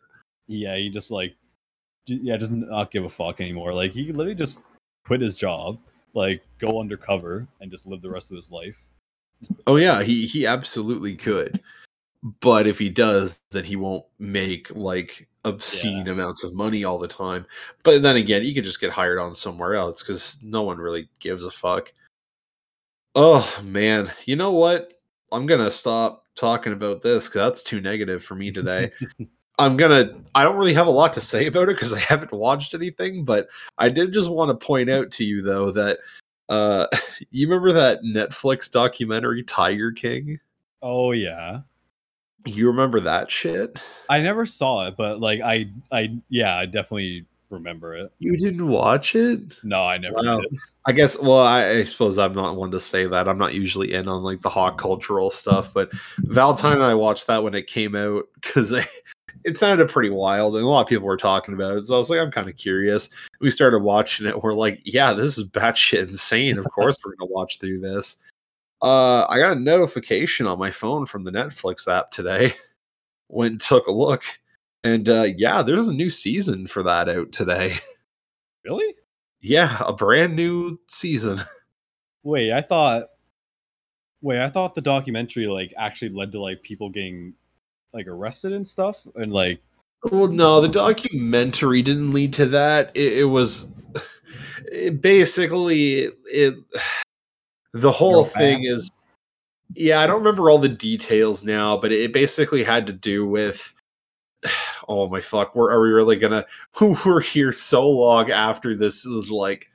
Yeah, 0.48 0.76
he 0.76 0.90
just 0.90 1.12
like, 1.12 1.36
yeah, 2.08 2.36
does 2.36 2.50
not 2.50 2.92
give 2.92 3.06
a 3.06 3.10
fuck 3.10 3.40
anymore. 3.40 3.74
Like 3.74 3.92
he 3.94 4.12
literally 4.12 4.36
just 4.36 4.60
quit 5.06 5.22
his 5.22 5.38
job, 5.38 5.80
like 6.14 6.44
go 6.60 6.82
undercover 6.82 7.48
and 7.62 7.72
just 7.72 7.88
live 7.88 8.02
the 8.02 8.10
rest 8.10 8.32
of 8.32 8.36
his 8.36 8.52
life. 8.52 8.78
Oh 9.66 9.78
yeah, 9.78 10.04
he 10.04 10.26
he 10.26 10.46
absolutely 10.46 11.16
could. 11.16 11.62
But 12.42 12.68
if 12.68 12.78
he 12.78 12.90
does, 12.90 13.40
then 13.52 13.64
he 13.64 13.78
won't 13.78 14.04
make 14.18 14.76
like 14.76 15.30
obscene 15.46 16.10
amounts 16.10 16.44
of 16.44 16.54
money 16.54 16.84
all 16.84 17.00
the 17.00 17.08
time. 17.08 17.46
But 17.84 18.02
then 18.02 18.18
again, 18.18 18.44
he 18.44 18.54
could 18.54 18.66
just 18.66 18.82
get 18.82 18.92
hired 18.92 19.20
on 19.20 19.34
somewhere 19.34 19.76
else 19.76 20.02
because 20.04 20.38
no 20.44 20.64
one 20.64 20.80
really 20.80 21.08
gives 21.22 21.46
a 21.46 21.52
fuck. 21.52 21.94
Oh 23.16 23.62
man, 23.64 24.12
you 24.26 24.36
know 24.36 24.52
what? 24.52 24.94
I'm 25.32 25.46
gonna 25.46 25.72
stop 25.72 26.24
talking 26.36 26.74
about 26.74 27.02
this 27.02 27.28
because 27.28 27.42
that's 27.42 27.64
too 27.64 27.82
negative 27.82 28.24
for 28.24 28.36
me 28.36 28.52
today. 28.52 28.92
I'm 29.58 29.76
gonna. 29.78 30.22
I 30.36 30.44
don't 30.44 30.56
really 30.56 30.74
have 30.74 30.88
a 30.88 30.92
lot 30.92 31.14
to 31.14 31.22
say 31.22 31.46
about 31.48 31.70
it 31.70 31.76
because 31.76 31.94
I 31.94 32.00
haven't 32.00 32.32
watched 32.32 32.74
anything, 32.74 33.26
but 33.26 33.50
I 33.78 33.90
did 33.90 34.14
just 34.14 34.30
want 34.32 34.50
to 34.58 34.66
point 34.66 34.90
out 34.90 35.12
to 35.12 35.26
you 35.26 35.42
though 35.42 35.72
that 35.72 36.00
uh, 36.48 36.88
you 37.32 37.48
remember 37.48 37.72
that 37.74 38.02
Netflix 38.04 38.72
documentary 38.72 39.44
Tiger 39.44 39.92
King? 39.92 40.40
Oh 40.82 41.12
yeah, 41.12 41.60
You 42.46 42.68
remember 42.68 43.02
that 43.02 43.30
shit? 43.30 43.82
I 44.10 44.20
never 44.22 44.46
saw 44.46 44.88
it, 44.88 44.96
but 44.98 45.20
like 45.20 45.42
I, 45.42 45.70
I 45.92 46.16
yeah, 46.30 46.56
I 46.56 46.66
definitely 46.66 47.26
remember 47.50 47.96
it. 47.96 48.14
You 48.20 48.38
didn't 48.38 48.68
watch 48.68 49.14
it? 49.14 49.60
No, 49.64 49.84
I 49.84 49.98
never 49.98 50.16
Wow. 50.16 50.40
did. 50.40 50.60
I 50.90 50.92
guess. 50.92 51.20
Well, 51.20 51.42
I, 51.42 51.70
I 51.70 51.84
suppose 51.84 52.18
I'm 52.18 52.34
not 52.34 52.56
one 52.56 52.72
to 52.72 52.80
say 52.80 53.06
that. 53.06 53.28
I'm 53.28 53.38
not 53.38 53.54
usually 53.54 53.94
in 53.94 54.08
on 54.08 54.24
like 54.24 54.42
the 54.42 54.50
hot 54.50 54.80
cultural 54.80 55.30
stuff, 55.30 55.72
but 55.72 55.92
Valentine 56.18 56.78
and 56.78 56.84
I 56.84 56.96
watched 56.96 57.28
that 57.28 57.44
when 57.44 57.54
it 57.54 57.68
came 57.68 57.94
out 57.94 58.24
because 58.34 58.74
it 59.44 59.56
sounded 59.56 59.88
pretty 59.88 60.10
wild, 60.10 60.56
and 60.56 60.66
a 60.66 60.68
lot 60.68 60.82
of 60.82 60.88
people 60.88 61.06
were 61.06 61.16
talking 61.16 61.54
about 61.54 61.78
it. 61.78 61.86
So 61.86 61.94
I 61.94 62.00
was 62.00 62.10
like, 62.10 62.18
I'm 62.18 62.32
kind 62.32 62.50
of 62.50 62.58
curious. 62.58 63.08
We 63.40 63.52
started 63.52 63.84
watching 63.84 64.26
it. 64.26 64.42
We're 64.42 64.54
like, 64.54 64.82
yeah, 64.84 65.14
this 65.14 65.38
is 65.38 65.48
batshit 65.48 66.10
insane. 66.10 66.58
Of 66.58 66.66
course, 66.72 66.98
we're 67.06 67.14
gonna 67.18 67.32
watch 67.32 67.60
through 67.60 67.82
this. 67.82 68.18
Uh, 68.82 69.28
I 69.30 69.38
got 69.38 69.58
a 69.58 69.60
notification 69.60 70.48
on 70.48 70.58
my 70.58 70.72
phone 70.72 71.06
from 71.06 71.24
the 71.24 71.32
Netflix 71.32 71.88
app 71.88 72.10
today. 72.10 72.54
Went 73.30 73.52
and 73.52 73.62
took 73.62 73.86
a 73.86 73.92
look, 73.92 74.24
and 74.84 75.08
uh, 75.08 75.28
yeah, 75.38 75.62
there's 75.62 75.88
a 75.88 75.94
new 75.94 76.10
season 76.10 76.66
for 76.66 76.82
that 76.82 77.10
out 77.10 77.32
today. 77.32 77.76
Really? 78.66 78.94
Yeah, 79.42 79.82
a 79.86 79.94
brand 79.94 80.36
new 80.36 80.80
season. 80.88 81.42
Wait, 82.24 82.52
I 82.52 82.62
thought. 82.62 83.08
Wait, 84.22 84.42
I 84.42 84.50
thought 84.50 84.76
the 84.76 84.82
documentary 84.82 85.48
like 85.48 85.74
actually 85.78 86.10
led 86.10 86.34
to 86.34 86.42
like 86.42 86.62
people 86.62 86.90
getting 86.90 87.34
like 87.94 88.08
arrested 88.08 88.52
and 88.52 88.68
stuff, 88.68 89.06
and 89.16 89.32
like 89.32 89.62
Well, 90.12 90.28
no, 90.28 90.60
the 90.60 90.68
documentary 90.68 91.82
didn't 91.82 92.12
lead 92.12 92.34
to 92.34 92.46
that. 92.48 92.92
It, 92.96 93.20
it 93.20 93.26
was 93.26 93.72
it 94.72 95.02
basically 95.02 96.10
it. 96.26 96.56
The 97.74 97.92
whole 97.92 98.26
thing 98.26 98.64
is, 98.64 99.06
yeah, 99.76 100.02
I 100.02 100.08
don't 100.08 100.18
remember 100.18 100.50
all 100.50 100.58
the 100.58 100.68
details 100.68 101.46
now, 101.46 101.78
but 101.78 101.92
it 101.92 102.12
basically 102.12 102.64
had 102.64 102.88
to 102.88 102.94
do 102.94 103.28
with. 103.28 103.72
Oh 104.88 105.08
my 105.08 105.22
fuck! 105.22 105.54
We're, 105.54 105.70
are 105.72 105.82
we 105.82 105.90
really 105.90 106.16
gonna? 106.16 106.48
We're 106.82 107.22
here 107.22 107.52
so 107.52 107.88
long 107.88 108.32
after 108.32 108.76
this 108.76 109.06
is 109.06 109.30
like 109.30 109.70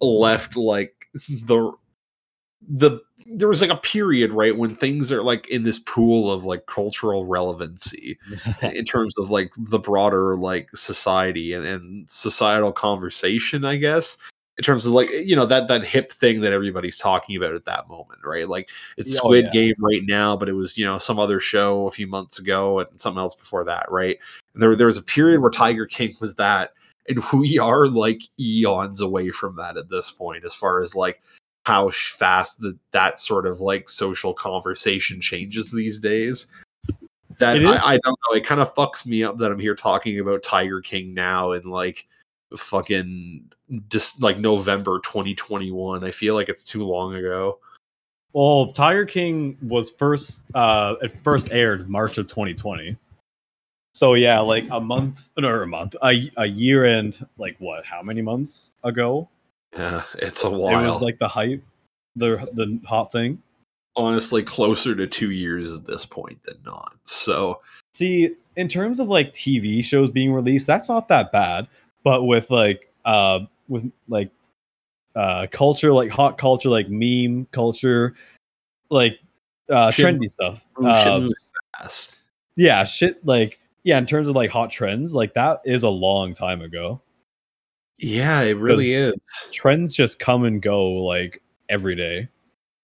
left 0.00 0.56
like 0.56 1.08
the 1.44 1.72
the 2.68 3.00
there 3.26 3.48
was 3.48 3.60
like 3.60 3.70
a 3.70 3.76
period 3.76 4.32
right 4.32 4.56
when 4.56 4.74
things 4.74 5.12
are 5.12 5.22
like 5.22 5.48
in 5.48 5.62
this 5.62 5.78
pool 5.78 6.30
of 6.30 6.44
like 6.44 6.66
cultural 6.66 7.26
relevancy 7.26 8.18
in 8.62 8.84
terms 8.84 9.14
of 9.18 9.30
like 9.30 9.52
the 9.56 9.78
broader 9.78 10.36
like 10.36 10.68
society 10.74 11.52
and, 11.52 11.64
and 11.64 12.10
societal 12.10 12.72
conversation 12.72 13.64
i 13.64 13.76
guess 13.76 14.18
in 14.58 14.62
terms 14.62 14.86
of 14.86 14.92
like 14.92 15.10
you 15.10 15.36
know 15.36 15.46
that 15.46 15.68
that 15.68 15.84
hip 15.84 16.12
thing 16.12 16.40
that 16.40 16.52
everybody's 16.52 16.98
talking 16.98 17.36
about 17.36 17.54
at 17.54 17.64
that 17.64 17.88
moment 17.88 18.20
right? 18.24 18.48
Like 18.48 18.70
it's 18.96 19.14
oh, 19.16 19.18
squid 19.18 19.46
yeah. 19.46 19.50
game 19.50 19.74
right 19.80 20.02
now 20.04 20.36
but 20.36 20.48
it 20.48 20.54
was 20.54 20.78
you 20.78 20.84
know 20.84 20.98
some 20.98 21.18
other 21.18 21.40
show 21.40 21.86
a 21.86 21.90
few 21.90 22.06
months 22.06 22.38
ago 22.38 22.78
and 22.78 23.00
something 23.00 23.20
else 23.20 23.34
before 23.34 23.64
that 23.64 23.90
right? 23.90 24.18
And 24.54 24.62
there, 24.62 24.74
there 24.74 24.86
was 24.86 24.98
a 24.98 25.02
period 25.02 25.40
where 25.40 25.50
tiger 25.50 25.86
king 25.86 26.12
was 26.20 26.34
that 26.36 26.72
and 27.08 27.22
we 27.32 27.58
are 27.58 27.88
like 27.88 28.22
eons 28.38 29.00
away 29.00 29.30
from 29.30 29.56
that 29.56 29.76
at 29.76 29.88
this 29.88 30.10
point 30.10 30.44
as 30.44 30.54
far 30.54 30.80
as 30.80 30.94
like 30.94 31.22
how 31.64 31.90
fast 31.90 32.60
the, 32.60 32.78
that 32.92 33.18
sort 33.18 33.44
of 33.44 33.60
like 33.60 33.88
social 33.88 34.32
conversation 34.32 35.20
changes 35.20 35.72
these 35.72 35.98
days. 35.98 36.46
That 37.38 37.58
I, 37.58 37.94
I 37.94 37.98
don't 37.98 38.18
know 38.28 38.36
it 38.36 38.46
kind 38.46 38.60
of 38.62 38.74
fucks 38.74 39.04
me 39.04 39.22
up 39.22 39.36
that 39.38 39.52
i'm 39.52 39.58
here 39.58 39.74
talking 39.74 40.18
about 40.18 40.42
tiger 40.42 40.80
king 40.80 41.12
now 41.12 41.52
and 41.52 41.66
like 41.66 42.06
fucking 42.56 43.50
just 43.88 44.22
like 44.22 44.38
november 44.38 45.00
2021 45.00 46.04
i 46.04 46.10
feel 46.10 46.34
like 46.34 46.48
it's 46.48 46.62
too 46.62 46.84
long 46.84 47.14
ago 47.14 47.58
Well, 48.32 48.72
Tiger 48.74 49.06
King 49.06 49.56
was 49.62 49.90
first 49.92 50.42
uh 50.54 50.94
it 51.00 51.12
first 51.24 51.48
aired 51.50 51.88
March 51.88 52.18
of 52.18 52.26
2020. 52.26 52.96
So 53.94 54.12
yeah, 54.12 54.40
like 54.40 54.66
a 54.70 54.78
month 54.78 55.30
or 55.42 55.62
a 55.62 55.66
month, 55.66 55.96
a, 56.04 56.30
a 56.36 56.44
year 56.44 56.84
and 56.84 57.16
like 57.38 57.56
what? 57.60 57.86
How 57.86 58.02
many 58.02 58.20
months 58.20 58.72
ago? 58.84 59.28
yeah 59.74 60.02
it's 60.18 60.44
a 60.44 60.50
while. 60.50 60.84
It 60.84 60.90
was 60.90 61.00
like 61.00 61.18
the 61.18 61.28
hype, 61.28 61.62
the 62.14 62.46
the 62.52 62.78
hot 62.86 63.10
thing. 63.10 63.40
honestly 63.96 64.42
closer 64.42 64.94
to 64.94 65.06
two 65.06 65.30
years 65.30 65.74
at 65.74 65.86
this 65.86 66.04
point 66.04 66.42
than 66.42 66.58
not 66.62 66.94
so 67.04 67.62
See, 67.94 68.28
in 68.56 68.68
terms 68.68 69.00
of 69.00 69.08
like 69.08 69.32
TV 69.32 69.82
shows 69.82 70.10
being 70.10 70.30
released, 70.30 70.66
that's 70.66 70.90
not 70.90 71.08
that 71.08 71.32
bad. 71.32 71.66
But 72.06 72.22
with 72.22 72.52
like 72.52 72.88
uh 73.04 73.40
with 73.66 73.90
like 74.06 74.30
uh 75.16 75.48
culture, 75.50 75.92
like 75.92 76.12
hot 76.12 76.38
culture, 76.38 76.68
like 76.68 76.88
meme 76.88 77.48
culture, 77.50 78.14
like 78.90 79.18
uh 79.68 79.90
Shit- 79.90 80.06
trendy 80.06 80.30
stuff. 80.30 80.64
uh, 80.84 81.28
fast 81.76 82.20
yeah 82.54 82.84
shit 82.84 83.24
like 83.26 83.58
yeah 83.82 83.98
in 83.98 84.06
terms 84.06 84.28
of 84.28 84.36
like 84.36 84.50
hot 84.50 84.70
trends 84.70 85.12
like 85.12 85.34
that 85.34 85.60
is 85.64 85.82
a 85.82 85.88
long 85.88 86.32
time 86.32 86.62
ago 86.62 87.00
yeah 87.98 88.40
it 88.40 88.56
really 88.56 88.94
is 88.94 89.14
trends 89.52 89.92
just 89.92 90.18
come 90.18 90.44
and 90.44 90.62
go 90.62 90.88
like 90.88 91.42
every 91.68 91.94
day 91.94 92.28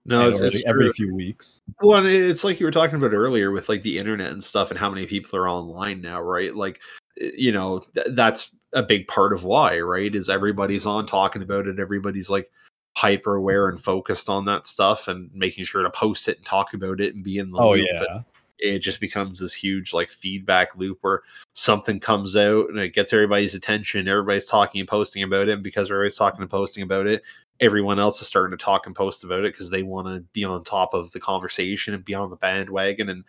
no 0.05 0.29
it's, 0.29 0.41
it's 0.41 0.65
every 0.67 0.87
true. 0.87 0.93
few 0.93 1.15
weeks 1.15 1.63
Well, 1.81 1.99
and 1.99 2.07
it's 2.09 2.45
like 2.45 2.61
you 2.61 2.67
were 2.67 2.73
talking 2.73 2.97
about 2.97 3.15
earlier 3.15 3.51
with 3.51 3.69
like 3.69 3.83
the 3.83 3.99
internet 3.99 4.31
and 4.33 4.43
stuff, 4.43 4.71
and 4.71 4.79
how 4.79 4.91
many 4.91 5.07
people 5.07 5.39
are 5.39 5.49
online 5.49 6.01
now, 6.03 6.21
right? 6.21 6.55
Like, 6.55 6.81
eh, 7.21 7.31
you 7.37 7.53
know, 7.53 7.81
th- 7.95 8.09
that's 8.11 8.55
a 8.73 8.83
big 8.83 9.07
part 9.09 9.33
of 9.33 9.45
why, 9.45 9.81
right? 9.81 10.15
Is 10.15 10.31
everybody's 10.31 10.87
on 10.87 11.07
talking 11.07 11.43
about 11.43 11.67
it, 11.67 11.79
everybody's 11.79 12.31
like 12.31 12.51
hyper 12.95 13.37
aware 13.37 13.69
and 13.69 13.83
focused 13.83 14.29
on 14.29 14.45
that 14.47 14.67
stuff, 14.67 15.09
and 15.09 15.31
making 15.35 15.65
sure 15.65 15.83
to 15.83 15.91
post 15.91 16.29
it 16.29 16.39
and 16.39 16.47
talk 16.47 16.75
about 16.75 17.01
it 17.01 17.15
and 17.15 17.25
be 17.25 17.39
in 17.39 17.51
the 17.51 17.59
oh 17.59 17.73
loop. 17.73 17.87
yeah 17.93 18.05
But 18.07 18.25
it 18.59 18.79
just 18.79 19.01
becomes 19.01 19.41
this 19.41 19.55
huge 19.55 19.93
like 19.93 20.09
feedback 20.09 20.77
loop 20.77 20.99
where 21.01 21.23
something 21.55 21.99
comes 21.99 22.37
out 22.37 22.69
and 22.69 22.79
it 22.79 22.95
gets 22.95 23.13
everybody's 23.13 23.57
attention. 23.57 24.07
Everybody's 24.07 24.47
talking 24.47 24.81
and 24.81 24.89
posting 24.89 25.23
about 25.23 25.49
it, 25.49 25.55
and 25.55 25.63
because 25.63 25.91
everybody's 25.91 26.17
talking 26.17 26.41
and 26.41 26.51
posting 26.51 26.83
about 26.83 27.07
it, 27.07 27.23
everyone 27.61 27.99
else 27.99 28.21
is 28.21 28.29
starting 28.29 28.57
to 28.57 28.63
talk 28.63 28.87
and 28.87 28.95
post 28.95 29.25
about 29.25 29.45
it 29.45 29.53
because 29.53 29.71
they 29.71 29.83
want 29.83 30.07
to 30.07 30.21
be 30.33 30.45
on 30.45 30.63
top 30.65 30.95
of 30.95 31.11
the 31.13 31.21
conversation 31.21 31.95
and 31.95 32.05
be 32.05 32.15
on 32.15 32.31
the 32.31 32.37
bandwagon 32.37 33.09
and 33.09 33.25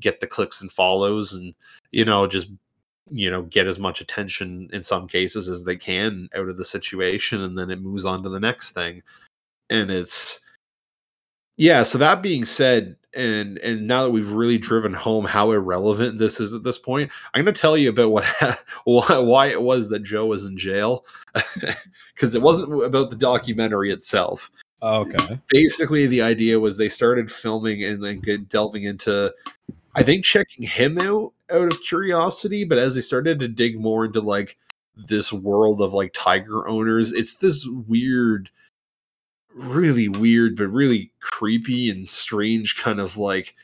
get 0.00 0.20
the 0.20 0.26
clicks 0.26 0.60
and 0.60 0.70
follows 0.70 1.32
and 1.32 1.54
you 1.90 2.04
know 2.04 2.26
just 2.26 2.50
you 3.10 3.30
know 3.30 3.42
get 3.42 3.66
as 3.66 3.78
much 3.78 4.00
attention 4.00 4.68
in 4.72 4.82
some 4.82 5.06
cases 5.06 5.48
as 5.48 5.64
they 5.64 5.76
can 5.76 6.28
out 6.34 6.48
of 6.48 6.56
the 6.56 6.64
situation 6.64 7.42
and 7.42 7.58
then 7.58 7.70
it 7.70 7.80
moves 7.80 8.04
on 8.04 8.22
to 8.22 8.28
the 8.28 8.40
next 8.40 8.70
thing. 8.70 9.02
And 9.70 9.90
it's 9.90 10.40
yeah 11.58 11.82
so 11.82 11.98
that 11.98 12.22
being 12.22 12.44
said 12.44 12.96
and 13.14 13.58
and 13.58 13.86
now 13.86 14.04
that 14.04 14.10
we've 14.10 14.32
really 14.32 14.58
driven 14.58 14.94
home 14.94 15.24
how 15.24 15.50
irrelevant 15.50 16.18
this 16.18 16.40
is 16.40 16.54
at 16.54 16.62
this 16.62 16.78
point 16.78 17.10
i'm 17.34 17.42
going 17.42 17.52
to 17.52 17.60
tell 17.60 17.76
you 17.76 17.90
about 17.90 18.12
what 18.12 18.24
why, 18.84 19.18
why 19.18 19.46
it 19.48 19.60
was 19.60 19.88
that 19.88 20.02
joe 20.02 20.26
was 20.26 20.44
in 20.46 20.56
jail. 20.56 21.04
Because 22.14 22.34
it 22.34 22.42
wasn't 22.42 22.84
about 22.84 23.10
the 23.10 23.16
documentary 23.16 23.92
itself. 23.92 24.50
Okay. 24.82 25.38
Basically 25.50 26.08
the 26.08 26.20
idea 26.20 26.58
was 26.58 26.76
they 26.76 26.88
started 26.88 27.30
filming 27.30 27.84
and 27.84 28.02
then 28.02 28.20
delving 28.48 28.82
into 28.82 29.32
i 29.98 30.02
think 30.02 30.24
checking 30.24 30.66
him 30.66 30.98
out 30.98 31.32
out 31.50 31.72
of 31.72 31.80
curiosity 31.82 32.64
but 32.64 32.78
as 32.78 32.96
I 32.96 33.00
started 33.00 33.38
to 33.40 33.48
dig 33.48 33.78
more 33.78 34.04
into 34.04 34.20
like 34.20 34.56
this 34.96 35.32
world 35.32 35.80
of 35.80 35.94
like 35.94 36.12
tiger 36.12 36.66
owners 36.68 37.12
it's 37.12 37.36
this 37.36 37.66
weird 37.86 38.50
really 39.54 40.08
weird 40.08 40.56
but 40.56 40.68
really 40.68 41.12
creepy 41.20 41.90
and 41.90 42.08
strange 42.08 42.76
kind 42.76 43.00
of 43.00 43.16
like 43.16 43.54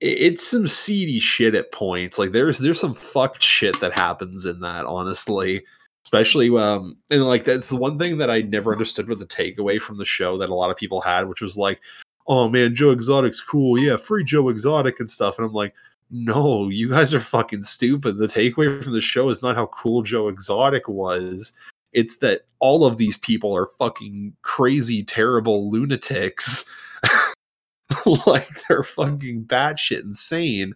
it's 0.00 0.46
some 0.46 0.66
seedy 0.66 1.18
shit 1.18 1.54
at 1.54 1.72
points. 1.72 2.18
Like 2.18 2.32
there's 2.32 2.58
there's 2.58 2.80
some 2.80 2.94
fucked 2.94 3.42
shit 3.42 3.78
that 3.80 3.92
happens 3.92 4.44
in 4.44 4.60
that, 4.60 4.84
honestly. 4.84 5.64
Especially 6.04 6.54
um 6.56 6.96
and 7.10 7.24
like 7.24 7.44
that's 7.44 7.70
the 7.70 7.76
one 7.76 7.98
thing 7.98 8.18
that 8.18 8.30
I 8.30 8.42
never 8.42 8.72
understood 8.72 9.08
with 9.08 9.18
the 9.18 9.26
takeaway 9.26 9.80
from 9.80 9.96
the 9.96 10.04
show 10.04 10.36
that 10.38 10.50
a 10.50 10.54
lot 10.54 10.70
of 10.70 10.76
people 10.76 11.00
had, 11.00 11.28
which 11.28 11.40
was 11.40 11.56
like, 11.56 11.80
oh 12.26 12.48
man, 12.48 12.74
Joe 12.74 12.90
Exotic's 12.90 13.40
cool. 13.40 13.80
Yeah, 13.80 13.96
free 13.96 14.24
Joe 14.24 14.48
Exotic 14.48 15.00
and 15.00 15.10
stuff. 15.10 15.38
And 15.38 15.46
I'm 15.46 15.52
like, 15.52 15.74
no, 16.10 16.68
you 16.68 16.90
guys 16.90 17.12
are 17.14 17.20
fucking 17.20 17.62
stupid. 17.62 18.18
The 18.18 18.26
takeaway 18.26 18.82
from 18.82 18.92
the 18.92 19.00
show 19.00 19.28
is 19.28 19.42
not 19.42 19.56
how 19.56 19.66
cool 19.66 20.02
Joe 20.02 20.28
Exotic 20.28 20.88
was. 20.88 21.52
It's 21.92 22.18
that 22.18 22.42
all 22.58 22.84
of 22.84 22.98
these 22.98 23.16
people 23.18 23.56
are 23.56 23.68
fucking 23.78 24.34
crazy, 24.42 25.02
terrible 25.02 25.70
lunatics. 25.70 26.64
like 28.26 28.48
they're 28.68 28.82
fucking 28.82 29.44
batshit 29.44 30.02
insane. 30.02 30.74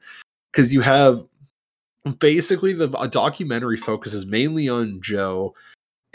Because 0.52 0.72
you 0.72 0.80
have 0.80 1.22
basically 2.18 2.72
the 2.72 2.88
documentary 3.10 3.76
focuses 3.76 4.26
mainly 4.26 4.68
on 4.68 5.00
Joe, 5.02 5.54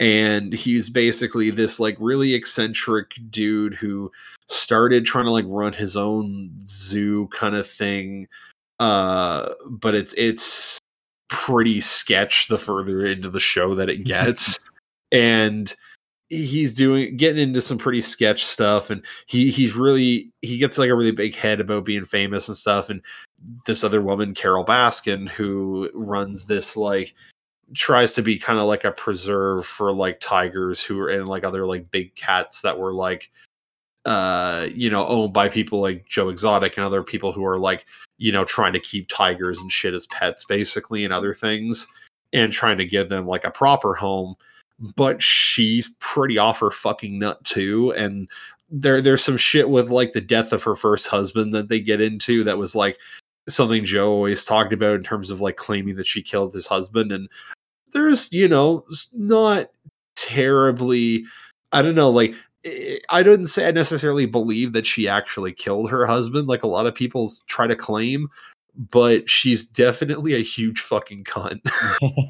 and 0.00 0.52
he's 0.52 0.90
basically 0.90 1.50
this 1.50 1.78
like 1.78 1.96
really 2.00 2.34
eccentric 2.34 3.12
dude 3.30 3.74
who 3.74 4.10
started 4.48 5.04
trying 5.04 5.24
to 5.24 5.30
like 5.30 5.44
run 5.48 5.72
his 5.72 5.96
own 5.96 6.50
zoo 6.66 7.28
kind 7.28 7.54
of 7.54 7.68
thing. 7.68 8.28
Uh, 8.80 9.54
but 9.68 9.94
it's 9.94 10.14
it's 10.18 10.78
pretty 11.28 11.80
sketch 11.80 12.48
the 12.48 12.58
further 12.58 13.06
into 13.06 13.30
the 13.30 13.40
show 13.40 13.74
that 13.74 13.88
it 13.88 13.98
gets. 14.04 14.58
and 15.12 15.74
he's 16.30 16.72
doing 16.72 17.16
getting 17.16 17.42
into 17.42 17.60
some 17.60 17.78
pretty 17.78 18.00
sketch 18.00 18.44
stuff 18.44 18.90
and 18.90 19.04
he 19.26 19.50
he's 19.50 19.76
really 19.76 20.30
he 20.40 20.58
gets 20.58 20.78
like 20.78 20.90
a 20.90 20.94
really 20.94 21.12
big 21.12 21.34
head 21.34 21.60
about 21.60 21.84
being 21.84 22.04
famous 22.04 22.48
and 22.48 22.56
stuff 22.56 22.88
and 22.88 23.02
this 23.66 23.84
other 23.84 24.00
woman 24.00 24.34
carole 24.34 24.64
baskin 24.64 25.28
who 25.28 25.90
runs 25.94 26.46
this 26.46 26.76
like 26.76 27.14
tries 27.72 28.12
to 28.14 28.22
be 28.22 28.38
kind 28.38 28.58
of 28.58 28.66
like 28.66 28.84
a 28.84 28.92
preserve 28.92 29.64
for 29.66 29.92
like 29.92 30.20
tigers 30.20 30.82
who 30.82 31.00
are 31.00 31.08
and 31.08 31.28
like 31.28 31.44
other 31.44 31.64
like 31.64 31.90
big 31.90 32.14
cats 32.14 32.60
that 32.60 32.78
were 32.78 32.92
like 32.92 33.30
uh 34.04 34.66
you 34.74 34.90
know 34.90 35.06
owned 35.06 35.32
by 35.32 35.48
people 35.48 35.80
like 35.80 36.06
joe 36.06 36.28
exotic 36.28 36.76
and 36.76 36.84
other 36.84 37.02
people 37.02 37.32
who 37.32 37.44
are 37.44 37.58
like 37.58 37.86
you 38.18 38.30
know 38.30 38.44
trying 38.44 38.72
to 38.72 38.80
keep 38.80 39.08
tigers 39.08 39.58
and 39.60 39.72
shit 39.72 39.94
as 39.94 40.06
pets 40.08 40.44
basically 40.44 41.04
and 41.04 41.14
other 41.14 41.32
things 41.32 41.86
and 42.34 42.52
trying 42.52 42.76
to 42.76 42.84
give 42.84 43.08
them 43.08 43.26
like 43.26 43.44
a 43.44 43.50
proper 43.50 43.94
home 43.94 44.34
but 44.94 45.22
she's 45.22 45.88
pretty 46.00 46.36
off 46.36 46.60
her 46.60 46.70
fucking 46.70 47.18
nut 47.18 47.42
too 47.44 47.92
and 47.92 48.28
there 48.70 49.00
there's 49.00 49.24
some 49.24 49.36
shit 49.36 49.70
with 49.70 49.88
like 49.88 50.12
the 50.12 50.20
death 50.20 50.52
of 50.52 50.62
her 50.62 50.74
first 50.74 51.06
husband 51.06 51.54
that 51.54 51.68
they 51.68 51.80
get 51.80 52.00
into 52.00 52.44
that 52.44 52.58
was 52.58 52.74
like 52.74 52.98
something 53.48 53.84
Joe 53.84 54.10
always 54.10 54.44
talked 54.44 54.72
about 54.72 54.94
in 54.94 55.02
terms 55.02 55.30
of 55.30 55.40
like 55.40 55.56
claiming 55.56 55.96
that 55.96 56.06
she 56.06 56.22
killed 56.22 56.54
his 56.54 56.66
husband 56.66 57.12
and 57.12 57.28
there's 57.92 58.32
you 58.32 58.48
know 58.48 58.84
not 59.12 59.70
terribly 60.16 61.24
I 61.72 61.82
don't 61.82 61.94
know 61.94 62.10
like 62.10 62.34
I 63.10 63.22
don't 63.22 63.46
say 63.46 63.68
I 63.68 63.70
necessarily 63.70 64.26
believe 64.26 64.72
that 64.72 64.86
she 64.86 65.06
actually 65.06 65.52
killed 65.52 65.90
her 65.90 66.06
husband 66.06 66.48
like 66.48 66.62
a 66.62 66.68
lot 66.68 66.86
of 66.86 66.94
people 66.94 67.30
try 67.46 67.66
to 67.66 67.76
claim 67.76 68.28
but 68.90 69.28
she's 69.28 69.64
definitely 69.64 70.34
a 70.34 70.38
huge 70.38 70.80
fucking 70.80 71.24
cunt 71.24 71.60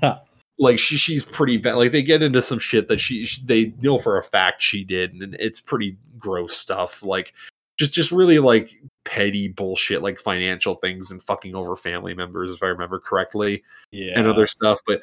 like 0.59 0.79
she 0.79 0.97
she's 0.97 1.25
pretty 1.25 1.57
bad. 1.57 1.75
Like 1.75 1.93
they 1.93 2.03
get 2.03 2.23
into 2.23 2.41
some 2.43 2.59
shit 2.59 2.89
that 2.89 3.01
she, 3.01 3.25
she, 3.25 3.43
they 3.45 3.73
know 3.81 3.99
for 3.99 4.19
a 4.19 4.25
fact 4.25 4.63
she 4.63 4.85
did, 4.85 5.15
and 5.15 5.35
it's 5.39 5.61
pretty 5.61 5.97
gross 6.19 6.57
stuff. 6.57 7.03
Like 7.03 7.35
just 7.77 7.93
just 7.93 8.13
really 8.13 8.39
like 8.39 8.71
petty 9.05 9.49
bullshit, 9.49 10.03
like 10.03 10.19
financial 10.19 10.75
things 10.77 11.11
and 11.11 11.23
fucking 11.23 11.55
over 11.55 11.77
family 11.77 12.15
members, 12.15 12.55
if 12.55 12.63
I 12.63 12.67
remember 12.67 12.99
correctly, 12.99 13.63
yeah, 13.91 14.13
and 14.17 14.27
other 14.27 14.47
stuff. 14.47 14.81
But 14.87 15.03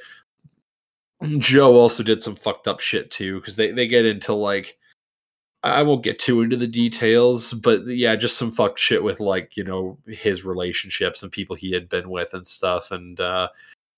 Joe 1.37 1.75
also 1.75 2.03
did 2.03 2.21
some 2.21 2.35
fucked 2.35 2.67
up 2.67 2.79
shit 2.79 3.11
too, 3.11 3.39
because 3.39 3.55
they 3.55 3.71
they 3.71 3.87
get 3.87 4.05
into 4.05 4.33
like. 4.33 4.77
I 5.63 5.83
won't 5.83 6.03
get 6.03 6.17
too 6.17 6.41
into 6.41 6.57
the 6.57 6.65
details, 6.65 7.53
but 7.53 7.85
yeah, 7.85 8.15
just 8.15 8.35
some 8.35 8.51
fucked 8.51 8.79
shit 8.79 9.03
with 9.03 9.19
like, 9.19 9.55
you 9.55 9.63
know, 9.63 9.95
his 10.07 10.43
relationships 10.43 11.21
and 11.21 11.31
people 11.31 11.55
he 11.55 11.71
had 11.71 11.87
been 11.87 12.09
with 12.09 12.33
and 12.33 12.47
stuff. 12.47 12.89
And 12.89 13.19
uh 13.19 13.47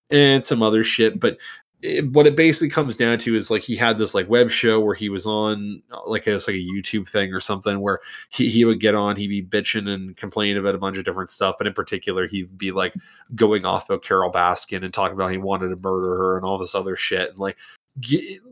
and 0.10 0.44
some 0.44 0.62
other 0.62 0.84
shit. 0.84 1.22
But 1.22 1.38
it, 1.84 2.12
what 2.14 2.26
it 2.26 2.36
basically 2.36 2.70
comes 2.70 2.96
down 2.96 3.18
to 3.20 3.36
is 3.36 3.52
like 3.52 3.62
he 3.62 3.76
had 3.76 3.98
this 3.98 4.16
like 4.16 4.30
web 4.30 4.50
show 4.50 4.80
where 4.80 4.96
he 4.96 5.10
was 5.10 5.28
on 5.28 5.84
like 6.08 6.26
it 6.26 6.34
was 6.34 6.48
like 6.48 6.56
a 6.56 6.58
YouTube 6.58 7.10
thing 7.10 7.34
or 7.34 7.42
something 7.42 7.82
where 7.82 8.00
he, 8.30 8.50
he 8.50 8.64
would 8.64 8.80
get 8.80 8.96
on, 8.96 9.18
he'd 9.18 9.28
be 9.28 9.44
bitching 9.44 9.90
and 9.90 10.16
complaining 10.16 10.58
about 10.58 10.76
a 10.76 10.80
bunch 10.80 10.98
of 10.98 11.04
different 11.04 11.30
stuff, 11.30 11.56
but 11.58 11.68
in 11.68 11.74
particular 11.74 12.26
he'd 12.26 12.58
be 12.58 12.72
like 12.72 12.94
going 13.36 13.66
off 13.66 13.86
about 13.86 14.02
Carole 14.02 14.32
Baskin 14.32 14.84
and 14.84 14.94
talking 14.94 15.16
about 15.16 15.32
he 15.32 15.38
wanted 15.38 15.70
to 15.70 15.76
murder 15.76 16.16
her 16.16 16.38
and 16.38 16.46
all 16.46 16.58
this 16.58 16.76
other 16.76 16.96
shit 16.96 17.30
and 17.30 17.40
like 17.40 17.58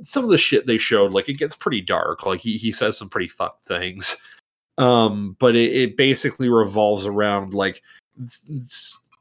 some 0.03 0.23
of 0.23 0.29
the 0.29 0.37
shit 0.37 0.67
they 0.67 0.77
showed 0.77 1.13
like 1.13 1.29
it 1.29 1.37
gets 1.37 1.55
pretty 1.55 1.81
dark. 1.81 2.25
Like 2.25 2.41
he 2.41 2.57
he 2.57 2.73
says 2.73 2.97
some 2.97 3.09
pretty 3.09 3.29
fucked 3.29 3.61
things. 3.61 4.17
Um, 4.77 5.35
but 5.39 5.55
it, 5.55 5.73
it 5.73 5.97
basically 5.97 6.49
revolves 6.49 7.05
around 7.05 7.53
like 7.53 7.81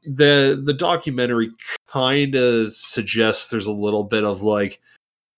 the 0.03 0.61
the 0.63 0.73
documentary 0.73 1.51
kind 1.87 2.35
of 2.35 2.71
suggests 2.71 3.49
there's 3.49 3.67
a 3.67 3.71
little 3.71 4.03
bit 4.03 4.23
of 4.23 4.41
like 4.41 4.81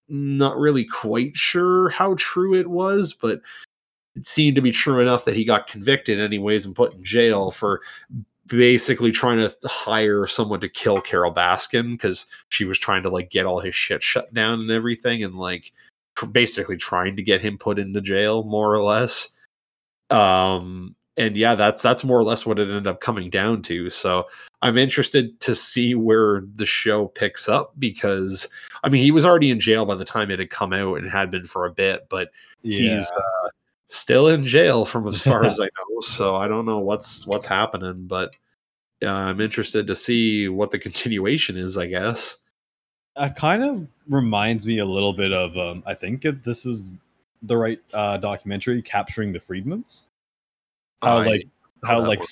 not 0.09 0.57
really 0.57 0.85
quite 0.85 1.35
sure 1.35 1.89
how 1.89 2.15
true 2.17 2.55
it 2.55 2.69
was, 2.69 3.13
but 3.13 3.41
it 4.15 4.25
seemed 4.25 4.55
to 4.55 4.61
be 4.61 4.71
true 4.71 4.99
enough 4.99 5.25
that 5.25 5.35
he 5.35 5.43
got 5.43 5.67
convicted 5.67 6.19
anyways 6.19 6.65
and 6.65 6.75
put 6.75 6.93
in 6.93 7.03
jail 7.03 7.51
for 7.51 7.81
basically 8.47 9.11
trying 9.11 9.37
to 9.37 9.55
hire 9.65 10.27
someone 10.27 10.59
to 10.59 10.69
kill 10.69 10.97
Carole 10.97 11.33
Baskin 11.33 11.93
because 11.93 12.27
she 12.49 12.65
was 12.65 12.77
trying 12.77 13.01
to 13.03 13.09
like 13.09 13.31
get 13.31 13.45
all 13.45 13.59
his 13.59 13.73
shit 13.73 14.03
shut 14.03 14.33
down 14.33 14.59
and 14.59 14.71
everything 14.71 15.23
and 15.23 15.35
like 15.35 15.71
basically 16.31 16.77
trying 16.77 17.15
to 17.15 17.23
get 17.23 17.41
him 17.41 17.57
put 17.57 17.79
into 17.79 18.01
jail 18.01 18.43
more 18.43 18.71
or 18.71 18.83
less. 18.83 19.29
Um 20.09 20.95
and 21.17 21.35
yeah, 21.35 21.55
that's 21.55 21.81
that's 21.81 22.03
more 22.03 22.17
or 22.17 22.23
less 22.23 22.45
what 22.45 22.59
it 22.59 22.69
ended 22.69 22.87
up 22.87 22.99
coming 22.99 23.29
down 23.29 23.61
to. 23.63 23.89
So 23.89 24.25
I'm 24.61 24.77
interested 24.77 25.39
to 25.41 25.53
see 25.53 25.93
where 25.93 26.43
the 26.55 26.65
show 26.65 27.07
picks 27.07 27.47
up 27.47 27.73
because 27.77 28.47
I 28.83 28.89
mean 28.89 29.03
he 29.03 29.11
was 29.11 29.25
already 29.25 29.51
in 29.51 29.59
jail 29.59 29.85
by 29.85 29.95
the 29.95 30.05
time 30.05 30.31
it 30.31 30.39
had 30.39 30.49
come 30.49 30.73
out 30.73 30.97
and 30.97 31.09
had 31.09 31.29
been 31.29 31.45
for 31.45 31.65
a 31.65 31.71
bit, 31.71 32.07
but 32.09 32.29
yeah. 32.63 32.97
he's 32.97 33.11
uh, 33.11 33.49
still 33.87 34.27
in 34.27 34.45
jail 34.45 34.85
from 34.85 35.07
as 35.07 35.21
far 35.21 35.45
as 35.45 35.59
I 35.61 35.65
know. 35.65 36.01
So 36.01 36.35
I 36.35 36.47
don't 36.47 36.65
know 36.65 36.79
what's 36.79 37.27
what's 37.27 37.45
happening, 37.45 38.07
but 38.07 38.35
uh, 39.03 39.11
I'm 39.11 39.39
interested 39.39 39.85
to 39.87 39.95
see 39.95 40.49
what 40.49 40.71
the 40.71 40.79
continuation 40.79 41.57
is. 41.57 41.77
I 41.77 41.87
guess. 41.87 42.37
It 43.15 43.35
kind 43.35 43.63
of 43.63 43.87
reminds 44.09 44.65
me 44.65 44.79
a 44.79 44.85
little 44.85 45.13
bit 45.13 45.31
of 45.31 45.55
um, 45.57 45.83
I 45.85 45.93
think 45.93 46.25
it, 46.25 46.43
this 46.43 46.65
is 46.65 46.89
the 47.43 47.55
right 47.55 47.79
uh, 47.93 48.17
documentary 48.17 48.81
capturing 48.81 49.31
the 49.31 49.39
Friedmans 49.39 50.05
how 51.03 51.17
I, 51.17 51.25
like 51.25 51.47
how, 51.83 52.07
like 52.07 52.23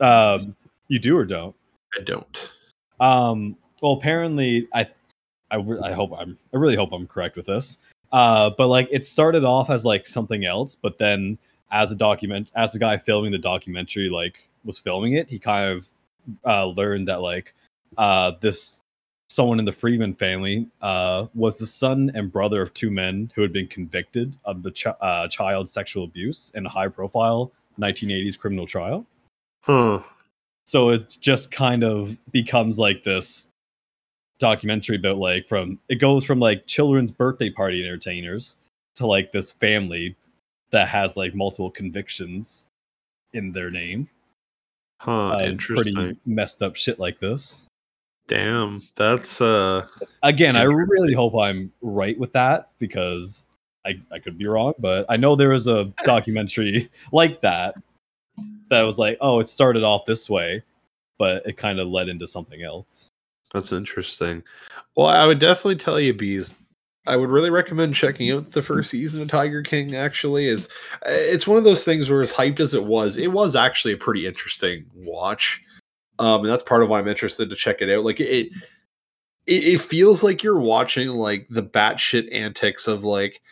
um 0.00 0.56
you 0.88 0.98
do 0.98 1.16
or 1.16 1.24
don't? 1.24 1.54
I 1.98 2.02
don't. 2.02 2.52
Um 3.00 3.56
well 3.82 3.92
apparently 3.92 4.68
i 4.72 4.86
i, 5.50 5.56
I 5.56 5.92
hope 5.92 6.12
i'm 6.16 6.38
i 6.52 6.56
really 6.56 6.76
hope 6.76 6.92
i'm 6.92 7.06
correct 7.06 7.36
with 7.36 7.46
this. 7.46 7.78
Uh 8.12 8.50
but 8.56 8.68
like 8.68 8.88
it 8.90 9.06
started 9.06 9.44
off 9.44 9.70
as 9.70 9.84
like 9.84 10.06
something 10.06 10.44
else 10.44 10.74
but 10.74 10.98
then 10.98 11.38
as 11.72 11.90
a 11.90 11.96
document 11.96 12.50
as 12.56 12.72
the 12.72 12.78
guy 12.78 12.96
filming 12.96 13.32
the 13.32 13.38
documentary 13.38 14.08
like 14.08 14.48
was 14.64 14.78
filming 14.78 15.14
it 15.14 15.28
he 15.28 15.38
kind 15.38 15.72
of 15.72 15.88
uh 16.46 16.66
learned 16.66 17.08
that 17.08 17.20
like 17.20 17.54
uh 17.98 18.32
this 18.40 18.78
someone 19.28 19.58
in 19.58 19.64
the 19.64 19.72
Freeman 19.72 20.14
family 20.14 20.68
uh, 20.82 21.26
was 21.34 21.58
the 21.58 21.66
son 21.66 22.10
and 22.14 22.30
brother 22.30 22.62
of 22.62 22.72
two 22.74 22.90
men 22.90 23.30
who 23.34 23.42
had 23.42 23.52
been 23.52 23.66
convicted 23.66 24.36
of 24.44 24.62
the 24.62 24.70
ch- 24.70 24.86
uh, 24.86 25.26
child 25.28 25.68
sexual 25.68 26.04
abuse 26.04 26.52
in 26.54 26.64
a 26.66 26.68
high 26.68 26.88
profile 26.88 27.50
1980s 27.78 28.38
criminal 28.38 28.66
trial. 28.66 29.06
Huh. 29.62 30.02
So 30.64 30.90
it 30.90 31.16
just 31.20 31.50
kind 31.50 31.84
of 31.84 32.16
becomes 32.32 32.78
like 32.78 33.04
this 33.04 33.48
documentary 34.38 34.96
about 34.96 35.18
like 35.18 35.48
from 35.48 35.78
it 35.88 35.96
goes 35.96 36.24
from 36.24 36.40
like 36.40 36.66
children's 36.66 37.10
birthday 37.10 37.50
party 37.50 37.84
entertainers 37.84 38.56
to 38.96 39.06
like 39.06 39.32
this 39.32 39.52
family 39.52 40.16
that 40.70 40.88
has 40.88 41.16
like 41.16 41.34
multiple 41.34 41.70
convictions 41.70 42.68
in 43.32 43.52
their 43.52 43.70
name. 43.70 44.08
Huh, 45.00 45.36
uh, 45.36 45.40
interesting. 45.40 45.94
Pretty 45.94 46.20
messed 46.26 46.62
up 46.62 46.76
shit 46.76 46.98
like 46.98 47.20
this. 47.20 47.66
Damn, 48.26 48.80
that's 48.96 49.40
uh 49.40 49.86
again, 50.22 50.56
I 50.56 50.62
really 50.62 51.12
hope 51.12 51.36
I'm 51.36 51.70
right 51.82 52.18
with 52.18 52.32
that 52.32 52.70
because 52.78 53.44
I, 53.86 54.00
I 54.10 54.18
could 54.18 54.38
be 54.38 54.46
wrong, 54.46 54.74
but 54.78 55.06
I 55.08 55.16
know 55.16 55.36
there 55.36 55.50
was 55.50 55.66
a 55.66 55.92
documentary 56.04 56.90
like 57.12 57.40
that 57.42 57.74
that 58.70 58.82
was 58.82 58.98
like, 58.98 59.18
oh, 59.20 59.40
it 59.40 59.48
started 59.48 59.84
off 59.84 60.06
this 60.06 60.28
way, 60.28 60.62
but 61.18 61.46
it 61.46 61.56
kind 61.56 61.78
of 61.78 61.88
led 61.88 62.08
into 62.08 62.26
something 62.26 62.62
else. 62.62 63.10
That's 63.52 63.72
interesting. 63.72 64.42
Well, 64.96 65.06
I 65.06 65.26
would 65.26 65.38
definitely 65.38 65.76
tell 65.76 66.00
you, 66.00 66.12
bees. 66.12 66.58
I 67.06 67.16
would 67.16 67.28
really 67.28 67.50
recommend 67.50 67.94
checking 67.94 68.30
out 68.32 68.46
the 68.46 68.62
first 68.62 68.90
season 68.90 69.20
of 69.22 69.28
Tiger 69.28 69.62
King. 69.62 69.94
Actually, 69.94 70.46
is 70.46 70.68
it's 71.04 71.46
one 71.46 71.58
of 71.58 71.64
those 71.64 71.84
things 71.84 72.08
where 72.08 72.22
as 72.22 72.32
hyped 72.32 72.60
as 72.60 72.74
it 72.74 72.84
was, 72.84 73.18
it 73.18 73.30
was 73.30 73.54
actually 73.54 73.92
a 73.92 73.98
pretty 73.98 74.26
interesting 74.26 74.86
watch. 74.96 75.60
Um, 76.18 76.40
and 76.40 76.48
that's 76.48 76.62
part 76.62 76.82
of 76.82 76.88
why 76.88 76.98
I'm 76.98 77.08
interested 77.08 77.50
to 77.50 77.56
check 77.56 77.82
it 77.82 77.90
out. 77.90 78.04
Like 78.04 78.20
it, 78.20 78.50
it, 79.46 79.64
it 79.64 79.80
feels 79.80 80.22
like 80.22 80.42
you're 80.42 80.58
watching 80.58 81.08
like 81.08 81.46
the 81.50 81.62
batshit 81.62 82.32
antics 82.32 82.88
of 82.88 83.04
like 83.04 83.42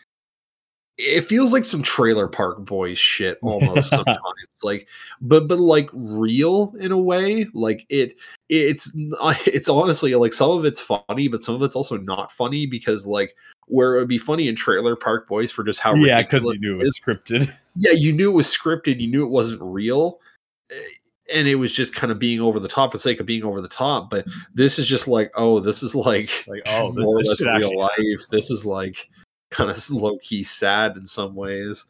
it 0.98 1.22
feels 1.22 1.52
like 1.52 1.64
some 1.64 1.82
trailer 1.82 2.28
park 2.28 2.64
boys 2.64 2.98
shit 2.98 3.38
almost 3.42 3.90
sometimes 3.90 4.18
like 4.62 4.88
but 5.20 5.48
but 5.48 5.58
like 5.58 5.88
real 5.92 6.74
in 6.78 6.92
a 6.92 6.98
way 6.98 7.46
like 7.54 7.86
it 7.88 8.14
it's 8.48 8.92
it's 9.46 9.68
honestly 9.68 10.14
like 10.14 10.32
some 10.32 10.50
of 10.50 10.64
it's 10.64 10.80
funny 10.80 11.28
but 11.28 11.40
some 11.40 11.54
of 11.54 11.62
it's 11.62 11.76
also 11.76 11.96
not 11.96 12.30
funny 12.30 12.66
because 12.66 13.06
like 13.06 13.34
where 13.66 13.94
it 13.96 13.98
would 14.00 14.08
be 14.08 14.18
funny 14.18 14.48
in 14.48 14.56
trailer 14.56 14.96
park 14.96 15.28
boys 15.28 15.50
for 15.50 15.64
just 15.64 15.80
how 15.80 15.94
yeah 15.94 16.22
because 16.22 16.44
you 16.44 16.60
knew 16.60 16.74
it 16.74 16.78
was 16.78 17.00
scripted 17.00 17.52
yeah 17.76 17.92
you 17.92 18.12
knew 18.12 18.30
it 18.30 18.34
was 18.34 18.46
scripted 18.46 19.00
you 19.00 19.08
knew 19.08 19.24
it 19.24 19.30
wasn't 19.30 19.60
real 19.62 20.20
eh, 20.70 20.74
and 21.32 21.48
it 21.48 21.54
was 21.54 21.72
just 21.72 21.94
kind 21.94 22.10
of 22.10 22.18
being 22.18 22.40
over 22.40 22.60
the 22.60 22.68
top 22.68 22.90
for 22.90 22.98
the 22.98 23.02
sake 23.02 23.18
of 23.18 23.24
being 23.24 23.44
over 23.44 23.62
the 23.62 23.68
top. 23.68 24.10
But 24.10 24.26
this 24.52 24.78
is 24.78 24.86
just 24.86 25.08
like, 25.08 25.30
oh, 25.34 25.60
this 25.60 25.82
is 25.82 25.94
like, 25.94 26.28
like 26.46 26.60
oh, 26.66 26.92
more 26.92 27.16
or 27.16 27.22
less 27.22 27.40
real 27.40 27.78
life. 27.78 27.90
Happen. 27.96 28.26
This 28.30 28.50
is 28.50 28.66
like 28.66 29.08
kind 29.52 29.70
of 29.70 29.90
low 29.90 30.18
key 30.18 30.42
sad 30.42 30.96
in 30.96 31.06
some 31.06 31.34
ways. 31.34 31.86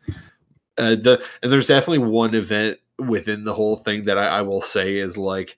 Uh, 0.78 0.94
the 0.94 1.24
and 1.42 1.52
there's 1.52 1.66
definitely 1.66 1.98
one 1.98 2.34
event 2.34 2.78
within 2.98 3.44
the 3.44 3.54
whole 3.54 3.76
thing 3.76 4.04
that 4.04 4.18
I, 4.18 4.26
I 4.26 4.42
will 4.42 4.60
say 4.60 4.96
is 4.96 5.18
like 5.18 5.56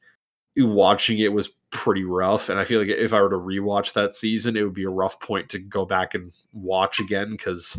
watching 0.57 1.19
it 1.19 1.33
was 1.33 1.51
pretty 1.71 2.05
rough 2.05 2.49
and 2.49 2.61
i 2.61 2.65
feel 2.65 2.79
like 2.79 2.89
if 2.89 3.13
i 3.13 3.21
were 3.21 3.29
to 3.29 3.37
rewatch 3.37 3.93
that 3.95 4.15
season 4.15 4.57
it 4.57 4.63
would 4.63 4.73
be 4.73 4.85
a 4.85 4.89
rough 4.89 5.19
point 5.19 5.49
to 5.49 5.59
go 5.59 5.85
back 5.85 6.15
and 6.15 6.31
watch 6.53 7.01
again 7.01 7.33
because 7.33 7.77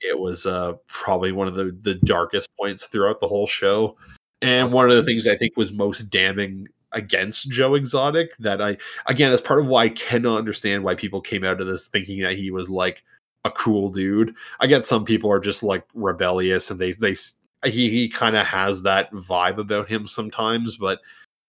it 0.00 0.18
was 0.18 0.44
uh 0.44 0.72
probably 0.88 1.30
one 1.30 1.46
of 1.46 1.54
the 1.54 1.76
the 1.82 1.94
darkest 1.94 2.50
points 2.58 2.86
throughout 2.86 3.20
the 3.20 3.28
whole 3.28 3.46
show 3.46 3.96
and 4.42 4.72
one 4.72 4.90
of 4.90 4.96
the 4.96 5.02
things 5.02 5.26
I 5.26 5.36
think 5.36 5.56
was 5.56 5.72
most 5.72 6.10
damning 6.10 6.68
against 6.92 7.50
Joe 7.50 7.74
Exotic 7.74 8.36
that 8.38 8.60
I 8.60 8.76
again 9.06 9.32
as 9.32 9.40
part 9.40 9.60
of 9.60 9.66
why 9.66 9.84
I 9.84 9.88
cannot 9.90 10.38
understand 10.38 10.84
why 10.84 10.94
people 10.94 11.20
came 11.20 11.44
out 11.44 11.60
of 11.60 11.66
this 11.66 11.88
thinking 11.88 12.22
that 12.22 12.36
he 12.36 12.50
was 12.50 12.68
like 12.68 13.02
a 13.46 13.50
cool 13.52 13.90
dude. 13.90 14.34
I 14.60 14.66
get 14.66 14.84
some 14.84 15.04
people 15.04 15.30
are 15.30 15.40
just 15.40 15.62
like 15.62 15.84
rebellious 15.94 16.70
and 16.70 16.78
they 16.78 16.92
they 16.92 17.14
he 17.64 17.90
he 17.90 18.08
kind 18.08 18.36
of 18.36 18.46
has 18.46 18.82
that 18.82 19.10
vibe 19.12 19.58
about 19.58 19.88
him 19.88 20.06
sometimes, 20.06 20.76
but 20.76 21.00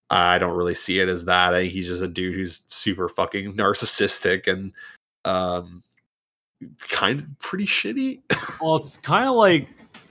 I 0.10 0.38
don't 0.38 0.56
really 0.56 0.74
see 0.74 1.00
it 1.00 1.10
as 1.10 1.26
that. 1.26 1.54
I 1.54 1.62
think 1.62 1.74
he's 1.74 1.88
just 1.88 2.02
a 2.02 2.08
dude 2.08 2.36
who's 2.36 2.64
super 2.68 3.10
fucking 3.10 3.54
narcissistic 3.54 4.48
and 4.48 4.74
um 5.26 5.84
kind 6.80 7.20
of 7.20 7.40
pretty 7.40 7.66
shitty. 7.66 8.22
well, 8.62 8.78
it's 8.78 8.98
kind 8.98 9.28
of 9.28 9.36
like 9.36 9.68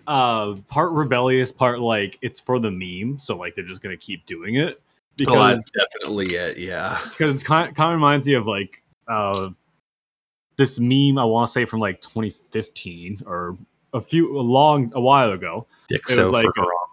uh 0.07 0.55
part 0.69 0.93
rebellious 0.93 1.51
part 1.51 1.81
like 1.81 2.19
it's 2.23 2.39
for 2.39 2.61
the 2.61 2.71
meme 2.71 3.19
so 3.19 3.37
like 3.37 3.57
they're 3.57 3.65
just 3.65 3.83
gonna 3.83 3.97
keep 3.97 4.25
doing 4.25 4.55
it 4.55 4.81
because 5.17 5.37
oh, 5.37 5.49
that's 5.49 5.71
definitely 5.71 6.27
it 6.27 6.59
yeah 6.59 6.97
because 7.09 7.29
it's 7.29 7.43
kind, 7.43 7.75
kind 7.75 7.91
of 7.91 7.97
reminds 7.97 8.25
me 8.25 8.35
of 8.35 8.47
like 8.47 8.83
uh 9.09 9.49
this 10.57 10.79
meme 10.79 11.19
i 11.19 11.25
want 11.25 11.47
to 11.47 11.53
say 11.53 11.65
from 11.65 11.81
like 11.81 12.01
2015 12.01 13.23
or 13.27 13.57
a 13.93 14.01
few 14.01 14.39
a 14.39 14.41
long 14.41 14.93
a 14.95 15.01
while 15.01 15.33
ago 15.33 15.67
Dick 15.89 16.03
it 16.11 16.19
was 16.19 16.31
like 16.31 16.47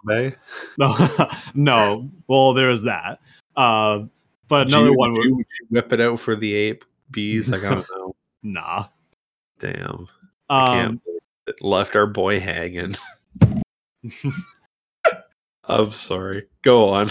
Harambe. 0.06 0.36
no 0.78 1.28
no 1.54 2.10
well 2.28 2.54
there's 2.54 2.82
that 2.82 3.20
uh 3.56 4.00
but 4.48 4.68
another 4.68 4.90
you, 4.90 4.94
one 4.94 5.12
would 5.12 5.24
you, 5.24 5.36
would 5.36 5.46
you 5.60 5.66
whip 5.70 5.92
it 5.92 6.00
out 6.00 6.18
for 6.18 6.36
the 6.36 6.54
ape 6.54 6.84
bees 7.10 7.50
like 7.50 7.64
i 7.64 7.70
don't 7.74 7.86
know 7.96 8.14
nah 8.42 8.86
damn 9.58 10.06
um, 10.50 11.00
left 11.60 11.96
our 11.96 12.06
boy 12.06 12.40
hanging. 12.40 12.94
I'm 15.64 15.90
sorry. 15.90 16.46
Go 16.62 16.90
on. 16.90 17.10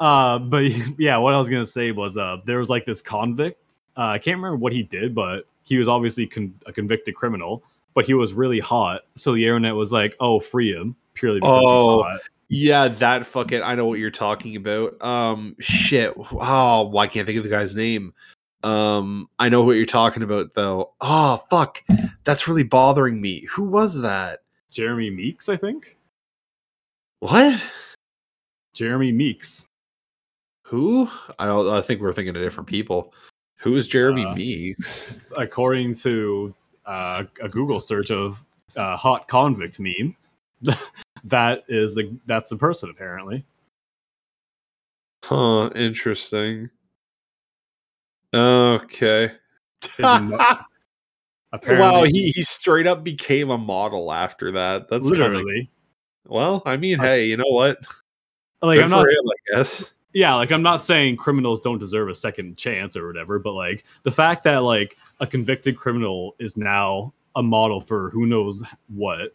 Uh, 0.00 0.38
but 0.38 0.64
yeah, 0.98 1.18
what 1.18 1.34
I 1.34 1.38
was 1.38 1.48
gonna 1.48 1.66
say 1.66 1.90
was, 1.90 2.16
uh, 2.16 2.38
there 2.46 2.58
was 2.58 2.70
like 2.70 2.86
this 2.86 3.02
convict. 3.02 3.74
Uh, 3.96 4.06
I 4.06 4.18
can't 4.18 4.36
remember 4.36 4.56
what 4.56 4.72
he 4.72 4.82
did, 4.82 5.14
but 5.14 5.46
he 5.62 5.78
was 5.78 5.88
obviously 5.88 6.26
con- 6.26 6.54
a 6.66 6.72
convicted 6.72 7.14
criminal. 7.14 7.62
But 7.94 8.06
he 8.06 8.14
was 8.14 8.32
really 8.32 8.58
hot, 8.58 9.02
so 9.14 9.34
the 9.34 9.44
internet 9.44 9.74
was 9.74 9.92
like, 9.92 10.16
"Oh, 10.18 10.40
free 10.40 10.72
him!" 10.72 10.96
Purely 11.12 11.40
because 11.40 11.62
oh, 11.62 12.18
yeah, 12.48 12.88
that 12.88 13.26
fucking. 13.26 13.62
I 13.62 13.74
know 13.74 13.84
what 13.84 13.98
you're 13.98 14.10
talking 14.10 14.56
about. 14.56 15.02
Um, 15.02 15.56
shit. 15.60 16.14
Oh, 16.32 16.88
why 16.88 17.06
can't 17.06 17.24
I 17.24 17.26
think 17.26 17.38
of 17.38 17.44
the 17.44 17.50
guy's 17.50 17.76
name? 17.76 18.14
Um, 18.62 19.28
I 19.38 19.48
know 19.48 19.62
what 19.62 19.76
you're 19.76 19.86
talking 19.86 20.22
about 20.22 20.54
though. 20.54 20.92
Oh 21.00 21.42
fuck, 21.50 21.82
that's 22.24 22.46
really 22.46 22.62
bothering 22.62 23.20
me. 23.20 23.46
Who 23.52 23.64
was 23.64 24.00
that? 24.02 24.40
Jeremy 24.70 25.10
Meeks, 25.10 25.48
I 25.48 25.56
think. 25.56 25.96
What? 27.20 27.60
Jeremy 28.74 29.12
Meeks. 29.12 29.66
Who? 30.66 31.08
I 31.38 31.46
don't. 31.46 31.68
I 31.68 31.80
think 31.80 32.00
we're 32.00 32.12
thinking 32.12 32.36
of 32.36 32.42
different 32.42 32.68
people. 32.68 33.12
Who 33.62 33.76
is 33.76 33.86
Jeremy 33.86 34.24
uh, 34.24 34.34
Meeks? 34.34 35.14
According 35.36 35.94
to 35.96 36.52
uh, 36.84 37.24
a 37.40 37.48
Google 37.48 37.80
search 37.80 38.10
of 38.10 38.44
uh, 38.76 38.96
hot 38.96 39.28
convict 39.28 39.78
meme, 39.78 40.16
that 41.24 41.62
is 41.68 41.94
the 41.94 42.16
that's 42.26 42.50
the 42.50 42.56
person 42.56 42.90
apparently. 42.90 43.44
Huh. 45.24 45.70
Interesting. 45.76 46.70
Okay. 48.34 49.30
wow, 50.00 50.64
he, 52.04 52.30
he 52.30 52.42
straight 52.42 52.88
up 52.88 53.04
became 53.04 53.50
a 53.50 53.58
model 53.58 54.10
after 54.10 54.50
that. 54.52 54.88
That's 54.88 55.06
literally. 55.06 55.44
Kinda, 55.44 55.68
well, 56.26 56.62
I 56.66 56.76
mean, 56.76 56.98
hey, 56.98 57.26
you 57.26 57.36
know 57.36 57.44
what? 57.46 57.78
Like 58.60 58.78
Good 58.78 58.84
I'm 58.84 58.90
not, 58.90 59.08
him, 59.08 59.16
I 59.16 59.56
guess. 59.56 59.92
Yeah, 60.14 60.34
like 60.34 60.52
I'm 60.52 60.62
not 60.62 60.84
saying 60.84 61.16
criminals 61.16 61.60
don't 61.60 61.78
deserve 61.78 62.08
a 62.08 62.14
second 62.14 62.56
chance 62.56 62.96
or 62.96 63.06
whatever, 63.06 63.38
but 63.38 63.52
like 63.52 63.84
the 64.02 64.12
fact 64.12 64.44
that 64.44 64.58
like 64.58 64.96
a 65.20 65.26
convicted 65.26 65.76
criminal 65.76 66.34
is 66.38 66.56
now 66.56 67.14
a 67.36 67.42
model 67.42 67.80
for 67.80 68.10
who 68.10 68.26
knows 68.26 68.62
what, 68.88 69.34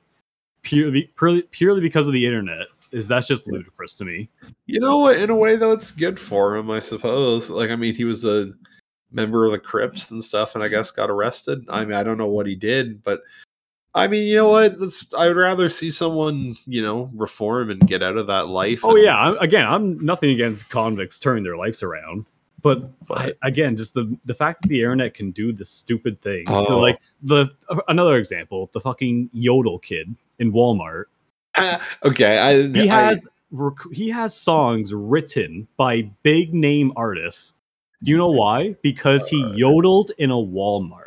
purely 0.61 1.11
purely, 1.17 1.41
purely 1.43 1.81
because 1.81 2.05
of 2.05 2.13
the 2.13 2.25
internet, 2.25 2.67
is 2.91 3.07
that's 3.07 3.27
just 3.27 3.47
ludicrous 3.47 3.97
to 3.97 4.05
me. 4.05 4.29
You 4.65 4.79
know 4.79 4.97
what? 4.97 5.17
In 5.17 5.29
a 5.29 5.35
way, 5.35 5.55
though, 5.55 5.71
it's 5.71 5.91
good 5.91 6.19
for 6.19 6.55
him, 6.55 6.69
I 6.69 6.79
suppose. 6.79 7.49
Like, 7.49 7.69
I 7.69 7.75
mean, 7.75 7.95
he 7.95 8.03
was 8.03 8.23
a 8.23 8.51
member 9.11 9.45
of 9.45 9.51
the 9.51 9.59
Crips 9.59 10.11
and 10.11 10.23
stuff, 10.23 10.55
and 10.55 10.63
I 10.63 10.67
guess 10.67 10.91
got 10.91 11.09
arrested. 11.09 11.65
I 11.69 11.85
mean, 11.85 11.95
I 11.95 12.03
don't 12.03 12.17
know 12.17 12.27
what 12.27 12.45
he 12.45 12.55
did, 12.55 13.03
but 13.03 13.21
I 13.97 14.07
mean, 14.07 14.27
you 14.27 14.35
know 14.35 14.49
what? 14.49 14.79
Let's, 14.79 15.13
I 15.13 15.27
would 15.27 15.37
rather 15.37 15.69
see 15.69 15.89
someone, 15.89 16.55
you 16.65 16.81
know, 16.81 17.09
reform 17.15 17.71
and 17.71 17.79
get 17.87 18.03
out 18.03 18.17
of 18.17 18.27
that 18.27 18.47
life. 18.47 18.81
Oh 18.83 18.95
and, 18.95 19.03
yeah, 19.03 19.33
again, 19.39 19.65
I'm 19.65 20.03
nothing 20.03 20.29
against 20.29 20.69
convicts 20.69 21.19
turning 21.19 21.43
their 21.43 21.57
lives 21.57 21.81
around, 21.81 22.25
but, 22.61 22.89
I, 23.09 23.33
again, 23.43 23.75
just 23.75 23.93
the 23.93 24.15
the 24.25 24.33
fact 24.33 24.61
that 24.61 24.67
the 24.67 24.79
internet 24.79 25.13
can 25.13 25.31
do 25.31 25.51
this 25.51 25.69
stupid 25.69 26.21
thing, 26.21 26.45
oh. 26.47 26.77
like 26.79 26.99
the 27.23 27.49
another 27.87 28.17
example, 28.17 28.69
the 28.73 28.79
fucking 28.79 29.29
yodel 29.33 29.79
kid 29.79 30.15
in 30.39 30.51
Walmart. 30.51 31.05
okay, 32.03 32.37
I 32.37 32.67
he 32.67 32.87
has. 32.87 33.27
Rec- 33.51 33.93
he 33.93 34.09
has 34.09 34.35
songs 34.35 34.93
written 34.93 35.69
by 35.77 36.01
big 36.21 36.53
name 36.53 36.91
artists 36.97 37.53
do 38.03 38.11
you 38.11 38.17
know 38.17 38.29
why? 38.29 38.75
Because 38.81 39.27
he 39.27 39.43
uh, 39.43 39.53
yodeled 39.55 40.11
in 40.17 40.29
a 40.29 40.35
Walmart. 40.35 41.06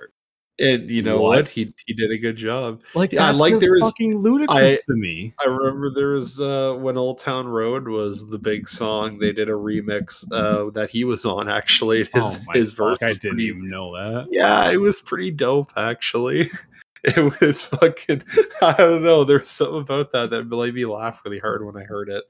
And 0.61 0.91
you 0.91 1.03
know 1.03 1.23
what? 1.23 1.39
what? 1.39 1.49
He 1.49 1.67
he 1.87 1.95
did 1.95 2.11
a 2.11 2.19
good 2.19 2.37
job. 2.37 2.83
Like 2.95 3.13
yeah, 3.13 3.31
like 3.31 3.59
there 3.59 3.73
was 3.73 3.83
fucking 3.83 4.19
ludicrous 4.19 4.79
I, 4.79 4.83
to 4.87 4.97
me. 4.97 5.33
I 5.39 5.49
remember 5.49 5.89
there 5.89 6.11
was 6.11 6.39
uh, 6.39 6.75
when 6.79 6.99
Old 6.99 7.19
Town 7.19 7.49
Road 7.49 7.89
was 7.89 8.27
the 8.29 8.39
big 8.39 8.69
song. 8.69 9.19
They 9.19 9.33
did 9.33 9.49
a 9.49 9.53
remix 9.53 10.31
uh, 10.31 10.71
that 10.73 10.91
he 10.91 11.05
was 11.05 11.25
on. 11.25 11.49
Actually, 11.49 12.09
his 12.13 12.47
oh 12.49 12.53
his 12.53 12.73
verse. 12.73 12.99
I 13.03 13.13
didn't 13.13 13.37
pretty, 13.37 13.45
even 13.45 13.65
know 13.67 13.95
that. 13.95 14.29
Yeah, 14.31 14.71
it 14.71 14.77
was 14.77 15.01
pretty 15.01 15.31
dope. 15.31 15.73
Actually, 15.79 16.51
it 17.05 17.41
was 17.41 17.65
fucking. 17.65 18.23
I 18.63 18.75
don't 18.77 19.03
know. 19.03 19.25
There's 19.25 19.49
something 19.49 19.81
about 19.81 20.11
that 20.11 20.29
that 20.29 20.45
made 20.45 20.75
me 20.75 20.85
laugh 20.85 21.23
really 21.25 21.39
hard 21.39 21.65
when 21.65 21.77
I 21.79 21.85
heard 21.85 22.11
it. 22.11 22.25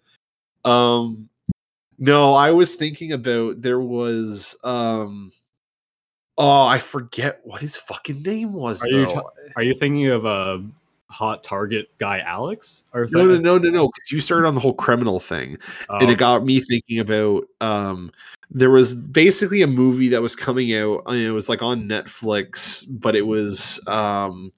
Um, 0.65 1.29
no, 1.99 2.35
I 2.35 2.53
was 2.53 2.77
thinking 2.77 3.11
about 3.11 3.61
there 3.61 3.81
was 3.81 4.57
um 4.63 5.33
oh, 6.41 6.67
I 6.67 6.79
forget 6.79 7.41
what 7.45 7.61
his 7.61 7.77
fucking 7.77 8.23
name 8.23 8.55
was. 8.55 8.83
Are 8.83 8.89
you 8.89 9.23
are 9.57 9.63
you 9.63 9.75
thinking 9.75 10.09
of 10.09 10.25
a 10.25 10.65
hot 11.09 11.45
target 11.45 11.89
guy 11.99 12.21
Alex? 12.21 12.85
Or 12.95 13.07
no, 13.11 13.27
no, 13.27 13.39
no, 13.39 13.59
no, 13.59 13.71
no, 13.71 13.89
because 13.89 14.11
you 14.11 14.21
started 14.21 14.49
on 14.49 14.55
the 14.55 14.61
whole 14.61 14.75
criminal 14.75 15.21
thing. 15.21 15.59
Oh. 15.89 15.99
And 15.99 16.11
it 16.11 16.19
got 16.19 16.45
me 16.45 16.61
thinking 16.61 16.99
about 16.99 17.45
um 17.61 18.11
there 18.51 18.71
was 18.71 18.95
basically 18.95 19.63
a 19.63 19.67
movie 19.67 20.09
that 20.09 20.23
was 20.23 20.35
coming 20.35 20.75
out 20.75 21.03
and 21.07 21.19
it 21.19 21.31
was 21.33 21.49
like 21.49 21.63
on 21.63 21.85
Netflix, 21.85 22.87
but 22.89 23.15
it 23.15 23.27
was 23.27 23.81
um 23.87 24.51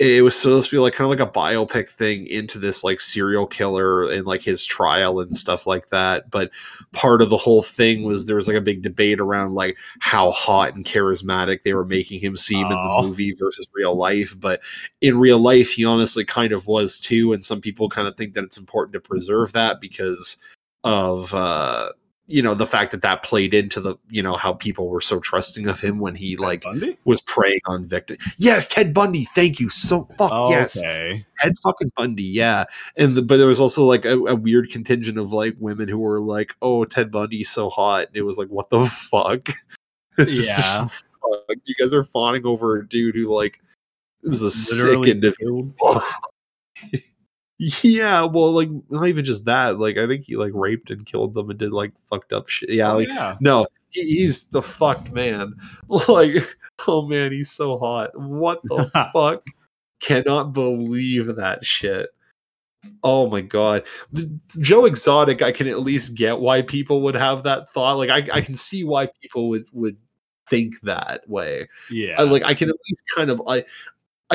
it 0.00 0.24
was 0.24 0.36
supposed 0.36 0.68
to 0.70 0.74
be 0.76 0.80
like 0.80 0.92
kind 0.94 1.04
of 1.12 1.16
like 1.18 1.28
a 1.28 1.30
biopic 1.32 1.88
thing 1.88 2.26
into 2.26 2.58
this 2.58 2.82
like 2.82 2.98
serial 2.98 3.46
killer 3.46 4.10
and 4.10 4.26
like 4.26 4.42
his 4.42 4.64
trial 4.64 5.20
and 5.20 5.36
stuff 5.36 5.68
like 5.68 5.88
that. 5.90 6.28
But 6.30 6.50
part 6.92 7.22
of 7.22 7.30
the 7.30 7.36
whole 7.36 7.62
thing 7.62 8.02
was 8.02 8.26
there 8.26 8.34
was 8.34 8.48
like 8.48 8.56
a 8.56 8.60
big 8.60 8.82
debate 8.82 9.20
around 9.20 9.54
like 9.54 9.78
how 10.00 10.32
hot 10.32 10.74
and 10.74 10.84
charismatic 10.84 11.62
they 11.62 11.74
were 11.74 11.84
making 11.84 12.18
him 12.18 12.36
seem 12.36 12.66
in 12.66 12.72
Oh. 12.76 13.02
the 13.02 13.06
movie 13.08 13.34
versus 13.38 13.68
real 13.72 13.94
life. 13.96 14.34
But 14.36 14.62
in 15.00 15.16
real 15.16 15.38
life, 15.38 15.70
he 15.70 15.84
honestly 15.84 16.24
kind 16.24 16.52
of 16.52 16.66
was 16.66 16.98
too. 16.98 17.32
And 17.32 17.44
some 17.44 17.60
people 17.60 17.88
kind 17.88 18.08
of 18.08 18.16
think 18.16 18.34
that 18.34 18.42
it's 18.42 18.58
important 18.58 18.94
to 18.94 19.00
preserve 19.00 19.52
that 19.52 19.80
because 19.80 20.38
of 20.82 21.32
uh 21.32 21.90
you 22.26 22.40
know 22.42 22.54
the 22.54 22.64
fact 22.66 22.90
that 22.92 23.02
that 23.02 23.22
played 23.22 23.52
into 23.52 23.80
the 23.80 23.96
you 24.08 24.22
know 24.22 24.34
how 24.34 24.54
people 24.54 24.88
were 24.88 25.00
so 25.00 25.20
trusting 25.20 25.66
of 25.68 25.80
him 25.80 25.98
when 25.98 26.14
he 26.14 26.36
like 26.36 26.64
was 27.04 27.20
preying 27.20 27.60
on 27.66 27.86
victims. 27.86 28.22
Yes, 28.38 28.66
Ted 28.66 28.94
Bundy. 28.94 29.24
Thank 29.24 29.60
you. 29.60 29.68
So 29.68 30.04
fuck 30.16 30.30
Oh, 30.32 30.48
yes, 30.50 30.78
Okay. 30.78 31.26
Ted 31.40 31.52
fucking 31.62 31.90
Bundy. 31.96 32.22
Yeah, 32.22 32.64
and 32.96 33.14
the, 33.14 33.22
but 33.22 33.36
there 33.36 33.46
was 33.46 33.60
also 33.60 33.84
like 33.84 34.04
a, 34.04 34.18
a 34.18 34.34
weird 34.34 34.70
contingent 34.70 35.18
of 35.18 35.32
like 35.32 35.54
women 35.58 35.88
who 35.88 35.98
were 35.98 36.20
like, 36.20 36.54
"Oh, 36.62 36.84
Ted 36.84 37.10
Bundy's 37.10 37.50
so 37.50 37.68
hot." 37.68 38.06
And 38.08 38.16
it 38.16 38.22
was 38.22 38.38
like, 38.38 38.48
what 38.48 38.70
the 38.70 38.86
fuck? 38.86 39.48
This 40.16 40.28
is 40.30 40.46
just 40.46 40.74
Yeah. 40.78 40.86
fuck. 40.86 41.56
You 41.64 41.74
guys 41.78 41.92
are 41.92 42.04
fawning 42.04 42.46
over 42.46 42.76
a 42.78 42.88
dude 42.88 43.16
who 43.16 43.34
like 43.34 43.60
it 44.22 44.28
was 44.28 44.40
a 44.42 44.44
Literally 44.76 45.08
sick 45.08 45.14
individual. 45.16 45.74
yeah, 47.58 48.24
well, 48.24 48.52
like 48.52 48.68
not 48.90 49.08
even 49.08 49.24
just 49.24 49.44
that. 49.46 49.78
Like 49.78 49.96
I 49.96 50.06
think 50.06 50.24
he 50.24 50.36
like 50.36 50.52
raped 50.54 50.90
and 50.90 51.06
killed 51.06 51.34
them 51.34 51.50
and 51.50 51.58
did 51.58 51.72
like 51.72 51.92
fucked 52.10 52.32
up 52.32 52.48
shit. 52.48 52.70
Yeah, 52.70 52.92
Oh, 52.92 52.96
like 52.98 53.08
yeah. 53.08 53.36
no, 53.40 53.66
he, 53.90 54.02
he's 54.02 54.46
the 54.46 54.62
fucked 54.62 55.12
man. 55.12 55.54
Like, 56.08 56.36
oh 56.88 57.06
man, 57.06 57.32
he's 57.32 57.50
so 57.50 57.78
hot. 57.78 58.18
What 58.18 58.60
the 58.64 58.90
fuck? 59.14 59.46
Cannot 60.00 60.52
believe 60.52 61.36
that 61.36 61.64
shit. 61.64 62.10
Oh 63.02 63.28
my 63.30 63.40
god, 63.40 63.86
the, 64.12 64.30
Joe 64.60 64.84
Exotic. 64.84 65.40
I 65.40 65.52
can 65.52 65.68
at 65.68 65.80
least 65.80 66.14
get 66.16 66.40
why 66.40 66.60
people 66.62 67.00
would 67.02 67.14
have 67.14 67.42
that 67.44 67.72
thought. 67.72 67.94
Like, 67.94 68.10
I, 68.10 68.38
I 68.38 68.40
can 68.42 68.54
see 68.56 68.84
why 68.84 69.08
people 69.22 69.48
would 69.48 69.64
would 69.72 69.96
think 70.50 70.74
that 70.82 71.26
way. 71.28 71.68
Yeah. 71.90 72.16
I, 72.18 72.24
like, 72.24 72.44
I 72.44 72.52
can 72.52 72.68
at 72.68 72.76
least 72.90 73.02
kind 73.14 73.30
of. 73.30 73.40
I 73.48 73.64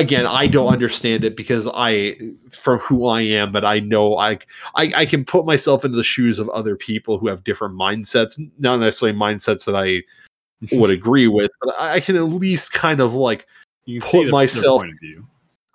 again, 0.00 0.26
I 0.26 0.46
don't 0.46 0.72
understand 0.72 1.24
it 1.24 1.36
because 1.36 1.68
I, 1.72 2.16
from 2.50 2.78
who 2.80 3.06
I 3.06 3.20
am, 3.20 3.52
but 3.52 3.64
I 3.64 3.80
know 3.80 4.16
I, 4.16 4.38
I, 4.74 4.92
I 4.96 5.06
can 5.06 5.24
put 5.24 5.46
myself 5.46 5.84
into 5.84 5.96
the 5.96 6.02
shoes 6.04 6.38
of 6.38 6.48
other 6.50 6.74
people 6.76 7.18
who 7.18 7.28
have 7.28 7.44
different 7.44 7.74
mindsets, 7.74 8.40
not 8.58 8.80
necessarily 8.80 9.16
mindsets 9.16 9.64
that 9.66 9.76
I 9.76 10.02
would 10.74 10.90
agree 10.98 11.28
with, 11.28 11.50
but 11.60 11.74
I 11.78 11.94
I 11.94 12.00
can 12.00 12.16
at 12.16 12.24
least 12.24 12.72
kind 12.72 13.00
of 13.00 13.14
like 13.14 13.46
put 14.00 14.24
the- 14.26 14.30
myself- 14.32 14.80
point 14.82 14.92
of 14.92 14.98
view. 15.00 15.26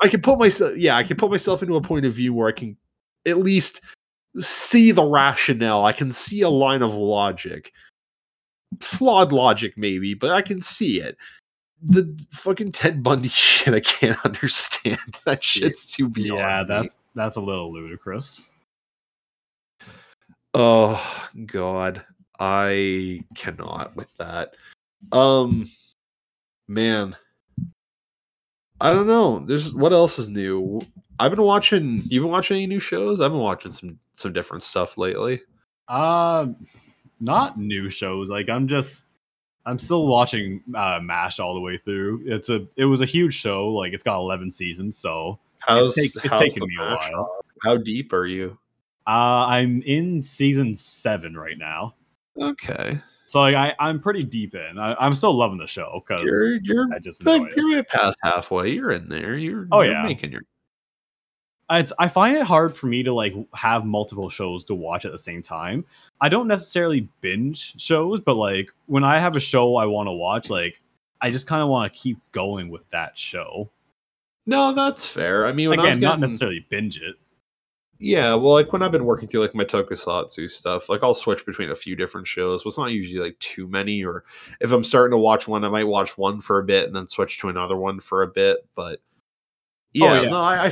I 0.01 0.09
can 0.09 0.21
put 0.21 0.37
myself 0.37 0.75
yeah, 0.75 0.97
I 0.97 1.03
can 1.03 1.15
put 1.15 1.31
myself 1.31 1.63
into 1.63 1.77
a 1.77 1.81
point 1.81 2.05
of 2.05 2.11
view 2.13 2.33
where 2.33 2.49
I 2.49 2.51
can 2.51 2.75
at 3.25 3.37
least 3.37 3.81
see 4.37 4.91
the 4.91 5.03
rationale. 5.03 5.85
I 5.85 5.93
can 5.93 6.11
see 6.11 6.41
a 6.41 6.49
line 6.49 6.81
of 6.81 6.93
logic. 6.93 7.71
Flawed 8.81 9.31
logic 9.31 9.77
maybe, 9.77 10.13
but 10.13 10.31
I 10.31 10.41
can 10.41 10.61
see 10.61 10.99
it. 10.99 11.15
The 11.81 12.17
fucking 12.31 12.71
Ted 12.71 13.03
Bundy 13.03 13.27
shit 13.29 13.73
I 13.73 13.79
can't 13.79 14.23
understand. 14.25 14.99
That 15.25 15.43
shit's 15.43 15.85
too 15.85 16.07
beyond. 16.07 16.39
Yeah, 16.39 16.61
me. 16.61 16.67
that's 16.67 16.97
that's 17.15 17.35
a 17.37 17.41
little 17.41 17.73
ludicrous. 17.73 18.49
Oh 20.53 21.27
god. 21.47 22.03
I 22.39 23.23
cannot 23.35 23.95
with 23.95 24.15
that. 24.17 24.55
Um 25.11 25.67
man. 26.67 27.15
I 28.79 28.93
don't 28.93 29.07
know. 29.07 29.39
There's 29.39 29.73
what 29.73 29.93
else 29.93 30.19
is 30.19 30.29
new? 30.29 30.81
I've 31.17 31.31
been 31.31 31.41
watching 31.41 32.03
you've 32.05 32.23
been 32.23 32.31
watching 32.31 32.57
any 32.57 32.67
new 32.67 32.79
shows? 32.79 33.19
I've 33.19 33.31
been 33.31 33.39
watching 33.39 33.71
some 33.71 33.97
some 34.13 34.31
different 34.33 34.63
stuff 34.63 34.97
lately. 34.97 35.41
Uh 35.87 36.47
not 37.19 37.57
new 37.59 37.89
shows. 37.89 38.29
Like 38.29 38.49
I'm 38.49 38.67
just 38.67 39.05
I'm 39.65 39.79
still 39.79 40.07
watching 40.07 40.61
uh 40.75 40.99
MASH 41.01 41.39
all 41.39 41.53
the 41.53 41.59
way 41.61 41.77
through. 41.77 42.21
It's 42.25 42.49
a 42.49 42.65
it 42.75 42.85
was 42.85 43.01
a 43.01 43.05
huge 43.05 43.33
show. 43.33 43.69
Like 43.69 43.93
it's 43.93 44.03
got 44.03 44.17
11 44.19 44.51
seasons, 44.51 44.97
so 44.97 45.39
How's, 45.59 45.95
take- 45.95 46.11
it's 46.23 46.37
taken 46.39 46.67
me 46.67 46.75
a 46.79 46.83
mash 46.89 47.11
while. 47.11 47.37
How 47.63 47.77
deep 47.77 48.13
are 48.13 48.27
you? 48.27 48.57
uh 49.07 49.45
I'm 49.47 49.81
in 49.83 50.21
season 50.23 50.75
7 50.75 51.35
right 51.35 51.57
now. 51.57 51.95
Okay. 52.39 52.99
So 53.27 53.39
like 53.39 53.55
I 53.55 53.73
I'm 53.79 53.99
pretty 53.99 54.21
deep 54.21 54.53
in. 54.55 54.77
I, 54.77 54.93
I'm 54.99 55.11
still 55.13 55.33
loving 55.33 55.57
the 55.57 55.65
show 55.67 56.03
cuz 56.07 56.21
You're 56.23 56.57
you're 56.61 56.87
I 56.93 56.99
just 56.99 57.21
enjoy 57.21 57.45
it. 57.47 57.53
you're 57.57 57.83
past 57.85 58.19
halfway. 58.23 58.69
You're 58.71 58.91
in 58.91 59.09
there. 59.09 59.35
You're 59.35 59.67
Oh, 59.71 59.81
you're 59.81 59.93
yeah. 59.93 60.03
making 60.03 60.31
your 60.31 60.41
it's, 61.71 61.93
I 61.97 62.07
find 62.07 62.35
it 62.35 62.43
hard 62.43 62.75
for 62.75 62.87
me 62.87 63.03
to 63.03 63.13
like 63.13 63.33
have 63.53 63.85
multiple 63.85 64.29
shows 64.29 64.63
to 64.65 64.75
watch 64.75 65.05
at 65.05 65.11
the 65.11 65.17
same 65.17 65.41
time. 65.41 65.85
I 66.21 66.29
don't 66.29 66.47
necessarily 66.47 67.09
binge 67.21 67.79
shows, 67.81 68.19
but 68.19 68.35
like 68.35 68.71
when 68.85 69.03
I 69.03 69.19
have 69.19 69.35
a 69.35 69.39
show 69.39 69.75
I 69.75 69.85
want 69.85 70.07
to 70.07 70.11
watch, 70.11 70.49
like 70.49 70.81
I 71.21 71.31
just 71.31 71.47
kind 71.47 71.61
of 71.61 71.69
want 71.69 71.91
to 71.91 71.99
keep 71.99 72.19
going 72.31 72.69
with 72.69 72.87
that 72.89 73.17
show. 73.17 73.69
No, 74.45 74.73
that's 74.73 75.07
fair. 75.07 75.47
I 75.47 75.53
mean 75.53 75.69
when 75.69 75.79
I 75.79 75.87
was 75.87 75.97
Again, 75.97 76.09
not 76.09 76.19
necessarily 76.19 76.65
binge 76.69 77.01
it. 77.01 77.15
Yeah, 77.97 78.35
well, 78.35 78.53
like 78.53 78.73
when 78.73 78.81
I've 78.83 78.91
been 78.91 79.05
working 79.05 79.27
through 79.27 79.39
like 79.39 79.55
my 79.55 79.63
tokusatsu 79.63 80.51
stuff, 80.51 80.89
like 80.89 81.01
I'll 81.01 81.15
switch 81.15 81.45
between 81.45 81.71
a 81.71 81.75
few 81.75 81.95
different 81.95 82.27
shows. 82.27 82.63
But 82.63 82.69
it's 82.69 82.77
not 82.77 82.91
usually 82.91 83.23
like 83.23 83.39
too 83.39 83.67
many. 83.67 84.03
Or 84.03 84.25
if 84.59 84.71
I'm 84.71 84.83
starting 84.83 85.11
to 85.11 85.17
watch 85.17 85.47
one, 85.47 85.63
I 85.63 85.69
might 85.69 85.87
watch 85.87 86.17
one 86.17 86.41
for 86.41 86.59
a 86.59 86.63
bit 86.63 86.87
and 86.87 86.95
then 86.95 87.07
switch 87.07 87.39
to 87.39 87.49
another 87.49 87.77
one 87.77 88.01
for 88.01 88.21
a 88.21 88.27
bit. 88.27 88.67
But 88.75 88.99
oh, 88.99 88.99
yeah, 89.93 90.21
yeah. 90.21 90.27
no, 90.27 90.37
I, 90.37 90.65
I 90.65 90.71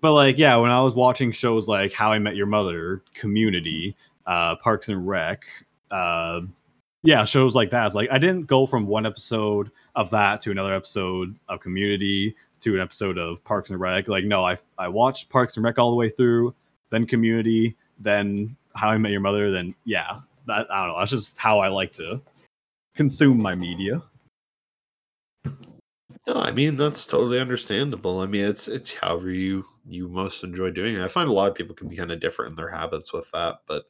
But 0.00 0.12
like, 0.14 0.38
yeah, 0.38 0.56
when 0.56 0.70
I 0.70 0.80
was 0.80 0.94
watching 0.94 1.32
shows 1.32 1.68
like 1.68 1.92
How 1.92 2.12
I 2.12 2.18
Met 2.18 2.36
Your 2.36 2.46
Mother, 2.46 3.02
Community, 3.14 3.96
uh, 4.26 4.56
Parks 4.56 4.88
and 4.88 5.06
Rec, 5.06 5.44
uh, 5.90 6.40
yeah, 7.02 7.24
shows 7.24 7.54
like 7.54 7.70
that. 7.70 7.86
It's 7.86 7.94
like 7.94 8.10
I 8.10 8.18
didn't 8.18 8.46
go 8.46 8.66
from 8.66 8.86
one 8.86 9.06
episode 9.06 9.70
of 9.94 10.10
that 10.10 10.40
to 10.42 10.50
another 10.50 10.74
episode 10.74 11.38
of 11.48 11.60
Community 11.60 12.34
to 12.60 12.74
an 12.74 12.80
episode 12.80 13.18
of 13.18 13.42
Parks 13.44 13.70
and 13.70 13.80
Rec. 13.80 14.08
Like, 14.08 14.24
no, 14.24 14.44
I 14.44 14.56
I 14.78 14.88
watched 14.88 15.30
Parks 15.30 15.56
and 15.56 15.64
Rec 15.64 15.78
all 15.78 15.90
the 15.90 15.96
way 15.96 16.08
through, 16.08 16.54
then 16.90 17.06
Community, 17.06 17.76
then 17.98 18.56
How 18.74 18.90
I 18.90 18.98
Met 18.98 19.12
Your 19.12 19.20
Mother, 19.20 19.50
then 19.50 19.74
yeah, 19.84 20.20
that 20.46 20.70
I 20.70 20.84
don't 20.84 20.94
know. 20.94 20.98
That's 20.98 21.10
just 21.10 21.38
how 21.38 21.58
I 21.58 21.68
like 21.68 21.92
to 21.92 22.20
consume 22.94 23.40
my 23.40 23.54
media. 23.54 24.02
No, 26.30 26.40
I 26.40 26.52
mean 26.52 26.76
that's 26.76 27.06
totally 27.06 27.40
understandable. 27.40 28.20
I 28.20 28.26
mean 28.26 28.44
it's 28.44 28.68
it's 28.68 28.92
however 28.92 29.30
you 29.30 29.64
you 29.86 30.08
most 30.08 30.44
enjoy 30.44 30.70
doing 30.70 30.94
it. 30.94 31.02
I 31.02 31.08
find 31.08 31.28
a 31.28 31.32
lot 31.32 31.48
of 31.48 31.54
people 31.56 31.74
can 31.74 31.88
be 31.88 31.96
kind 31.96 32.12
of 32.12 32.20
different 32.20 32.50
in 32.50 32.56
their 32.56 32.68
habits 32.68 33.12
with 33.12 33.30
that, 33.32 33.56
but 33.66 33.84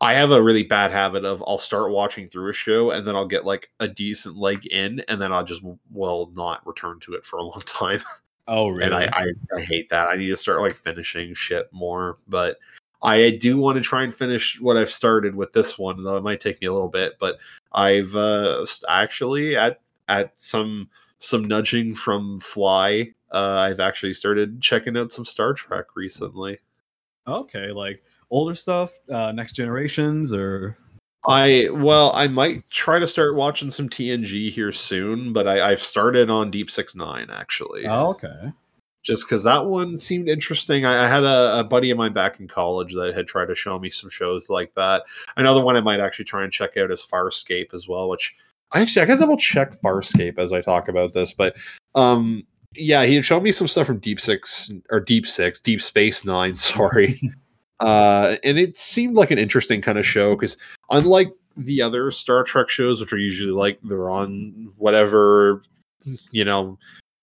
I 0.00 0.14
have 0.14 0.30
a 0.30 0.42
really 0.42 0.62
bad 0.62 0.92
habit 0.92 1.24
of 1.24 1.42
I'll 1.46 1.58
start 1.58 1.90
watching 1.90 2.28
through 2.28 2.50
a 2.50 2.54
show 2.54 2.90
and 2.90 3.04
then 3.04 3.16
I'll 3.16 3.26
get 3.26 3.44
like 3.44 3.70
a 3.80 3.88
decent 3.88 4.36
leg 4.36 4.66
in 4.66 5.02
and 5.08 5.20
then 5.20 5.32
I'll 5.32 5.44
just 5.44 5.62
will 5.90 6.30
not 6.36 6.64
return 6.66 7.00
to 7.00 7.14
it 7.14 7.24
for 7.24 7.38
a 7.38 7.42
long 7.42 7.62
time. 7.66 8.00
Oh, 8.46 8.68
really? 8.68 8.84
and 8.84 8.94
I, 8.94 9.06
I 9.06 9.26
I 9.56 9.60
hate 9.60 9.88
that. 9.88 10.08
I 10.08 10.16
need 10.16 10.28
to 10.28 10.36
start 10.36 10.60
like 10.60 10.76
finishing 10.76 11.34
shit 11.34 11.68
more. 11.72 12.16
But 12.28 12.58
I 13.02 13.30
do 13.30 13.56
want 13.56 13.76
to 13.76 13.82
try 13.82 14.04
and 14.04 14.14
finish 14.14 14.60
what 14.60 14.76
I've 14.76 14.90
started 14.90 15.34
with 15.34 15.52
this 15.52 15.78
one, 15.78 16.00
though 16.00 16.16
it 16.16 16.22
might 16.22 16.40
take 16.40 16.60
me 16.60 16.68
a 16.68 16.72
little 16.72 16.88
bit. 16.88 17.14
But 17.18 17.38
I've 17.72 18.14
uh, 18.14 18.64
actually 18.88 19.56
at 19.56 19.80
at 20.08 20.38
some 20.38 20.88
some 21.18 21.44
nudging 21.44 21.94
from 21.94 22.40
Fly. 22.40 23.10
Uh, 23.32 23.68
I've 23.70 23.80
actually 23.80 24.14
started 24.14 24.60
checking 24.60 24.96
out 24.96 25.12
some 25.12 25.24
Star 25.24 25.52
Trek 25.52 25.86
recently. 25.94 26.58
okay, 27.26 27.70
like 27.70 28.02
older 28.30 28.54
stuff, 28.54 28.98
uh, 29.10 29.32
Next 29.32 29.52
Generations, 29.52 30.32
or 30.32 30.76
I 31.26 31.68
well, 31.72 32.12
I 32.14 32.28
might 32.28 32.68
try 32.70 32.98
to 32.98 33.06
start 33.06 33.34
watching 33.34 33.70
some 33.70 33.88
TNG 33.88 34.50
here 34.50 34.72
soon, 34.72 35.32
but 35.32 35.48
I, 35.48 35.70
I've 35.70 35.80
started 35.80 36.30
on 36.30 36.50
Deep 36.50 36.70
Six 36.70 36.94
Nine 36.94 37.28
actually. 37.30 37.86
oh, 37.86 38.10
okay. 38.10 38.52
just 39.02 39.26
because 39.26 39.42
that 39.42 39.66
one 39.66 39.98
seemed 39.98 40.28
interesting. 40.28 40.84
I, 40.84 41.04
I 41.04 41.08
had 41.08 41.24
a, 41.24 41.60
a 41.60 41.64
buddy 41.64 41.90
of 41.90 41.98
mine 41.98 42.12
back 42.12 42.38
in 42.38 42.46
college 42.46 42.94
that 42.94 43.14
had 43.14 43.26
tried 43.26 43.46
to 43.46 43.54
show 43.56 43.78
me 43.78 43.90
some 43.90 44.10
shows 44.10 44.48
like 44.48 44.72
that. 44.74 45.02
Another 45.36 45.62
one 45.62 45.76
I 45.76 45.80
might 45.80 46.00
actually 46.00 46.26
try 46.26 46.44
and 46.44 46.52
check 46.52 46.76
out 46.76 46.92
is 46.92 47.04
Farscape 47.04 47.74
as 47.74 47.88
well, 47.88 48.08
which 48.08 48.36
actually 48.74 49.02
I 49.02 49.06
gotta 49.06 49.20
double 49.20 49.36
check 49.36 49.80
Farscape 49.80 50.38
as 50.38 50.52
I 50.52 50.60
talk 50.60 50.88
about 50.88 51.12
this, 51.12 51.32
but 51.32 51.56
um 51.94 52.44
yeah, 52.74 53.04
he 53.04 53.14
had 53.14 53.24
shown 53.24 53.42
me 53.42 53.52
some 53.52 53.66
stuff 53.66 53.86
from 53.86 53.98
Deep 54.00 54.20
Six 54.20 54.70
or 54.90 55.00
Deep 55.00 55.26
Six, 55.26 55.60
Deep 55.60 55.80
Space 55.80 56.24
Nine, 56.24 56.56
sorry. 56.56 57.20
uh 57.80 58.36
and 58.44 58.58
it 58.58 58.76
seemed 58.76 59.16
like 59.16 59.30
an 59.30 59.38
interesting 59.38 59.80
kind 59.80 59.98
of 59.98 60.06
show 60.06 60.34
because 60.34 60.56
unlike 60.90 61.28
the 61.56 61.80
other 61.80 62.10
Star 62.10 62.42
Trek 62.44 62.68
shows, 62.68 63.00
which 63.00 63.12
are 63.12 63.18
usually 63.18 63.52
like 63.52 63.78
they're 63.82 64.10
on 64.10 64.72
whatever 64.76 65.62
you 66.30 66.44
know 66.44 66.78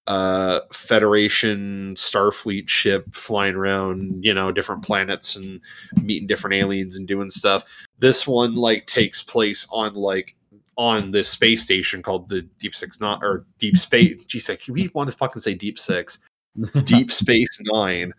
uh 0.07 0.59
federation 0.73 1.95
starfleet 1.95 2.67
ship 2.67 3.05
flying 3.15 3.55
around 3.55 4.23
you 4.23 4.33
know 4.33 4.51
different 4.51 4.83
planets 4.83 5.37
and 5.37 5.61
meeting 6.01 6.27
different 6.27 6.53
aliens 6.53 6.97
and 6.97 7.07
doing 7.07 7.29
stuff 7.29 7.63
this 7.99 8.27
one 8.27 8.53
like 8.53 8.85
takes 8.85 9.21
place 9.21 9.65
on 9.71 9.93
like 9.93 10.35
on 10.77 11.11
this 11.11 11.29
space 11.29 11.63
station 11.63 12.01
called 12.01 12.29
the 12.29 12.41
Deep 12.59 12.75
Six 12.75 12.99
Not 12.99 13.23
or 13.23 13.45
Deep 13.57 13.77
Space. 13.77 14.25
Geez, 14.27 14.49
like 14.49 14.61
we 14.69 14.89
want 14.93 15.09
to 15.09 15.15
fucking 15.15 15.41
say 15.41 15.53
Deep 15.53 15.77
Six, 15.77 16.19
Deep 16.83 17.11
Space 17.11 17.59
Nine, 17.61 18.13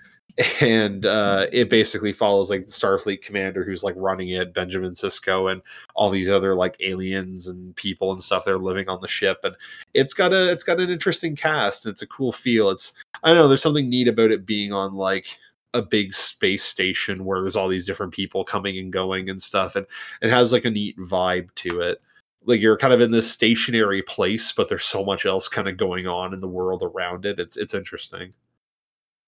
and 0.61 1.07
uh, 1.07 1.46
it 1.52 1.70
basically 1.70 2.12
follows 2.12 2.50
like 2.50 2.66
the 2.66 2.72
Starfleet 2.72 3.22
commander 3.22 3.64
who's 3.64 3.84
like 3.84 3.94
running 3.96 4.30
it, 4.30 4.55
Benjamin 4.55 4.92
Sisko, 4.92 5.52
and 5.52 5.62
all 5.94 6.11
these 6.11 6.28
other 6.28 6.55
like 6.55 6.76
aliens 6.80 7.48
and 7.48 7.74
people 7.76 8.12
and 8.12 8.22
stuff 8.22 8.44
that 8.44 8.55
are 8.55 8.59
living 8.59 8.88
on 8.88 9.00
the 9.00 9.09
ship. 9.09 9.38
And 9.44 9.55
it's 9.94 10.14
got 10.14 10.32
a 10.32 10.50
it's 10.50 10.64
got 10.64 10.80
an 10.80 10.90
interesting 10.90 11.36
cast. 11.36 11.86
And 11.86 11.92
it's 11.92 12.02
a 12.02 12.07
cool 12.07 12.32
feel. 12.32 12.70
It's 12.70 12.92
I 13.22 13.28
don't 13.28 13.36
know. 13.36 13.48
There's 13.48 13.62
something 13.62 13.88
neat 13.88 14.09
about 14.09 14.30
it 14.30 14.46
being 14.46 14.72
on 14.72 14.94
like 14.94 15.26
a 15.72 15.82
big 15.82 16.14
space 16.14 16.62
station 16.62 17.24
where 17.24 17.42
there's 17.42 17.57
all 17.57 17.68
these 17.68 17.86
different 17.86 18.12
people 18.12 18.44
coming 18.44 18.78
and 18.78 18.92
going 18.92 19.28
and 19.28 19.40
stuff, 19.40 19.76
and 19.76 19.86
it 20.22 20.30
has 20.30 20.52
like 20.52 20.64
a 20.64 20.70
neat 20.70 20.98
vibe 20.98 21.48
to 21.57 21.80
it 21.80 22.00
like 22.47 22.61
you're 22.61 22.76
kind 22.78 22.92
of 22.92 23.01
in 23.01 23.11
this 23.11 23.30
stationary 23.30 24.03
place, 24.03 24.53
but 24.53 24.68
there's 24.68 24.84
so 24.84 25.05
much 25.05 25.26
else 25.26 25.49
kind 25.49 25.68
of 25.68 25.76
going 25.76 26.07
on 26.07 26.34
in 26.34 26.40
the 26.40 26.49
world 26.49 26.82
around 26.82 27.24
it. 27.26 27.38
It's 27.40 27.57
it's 27.57 27.74
interesting. 27.74 28.32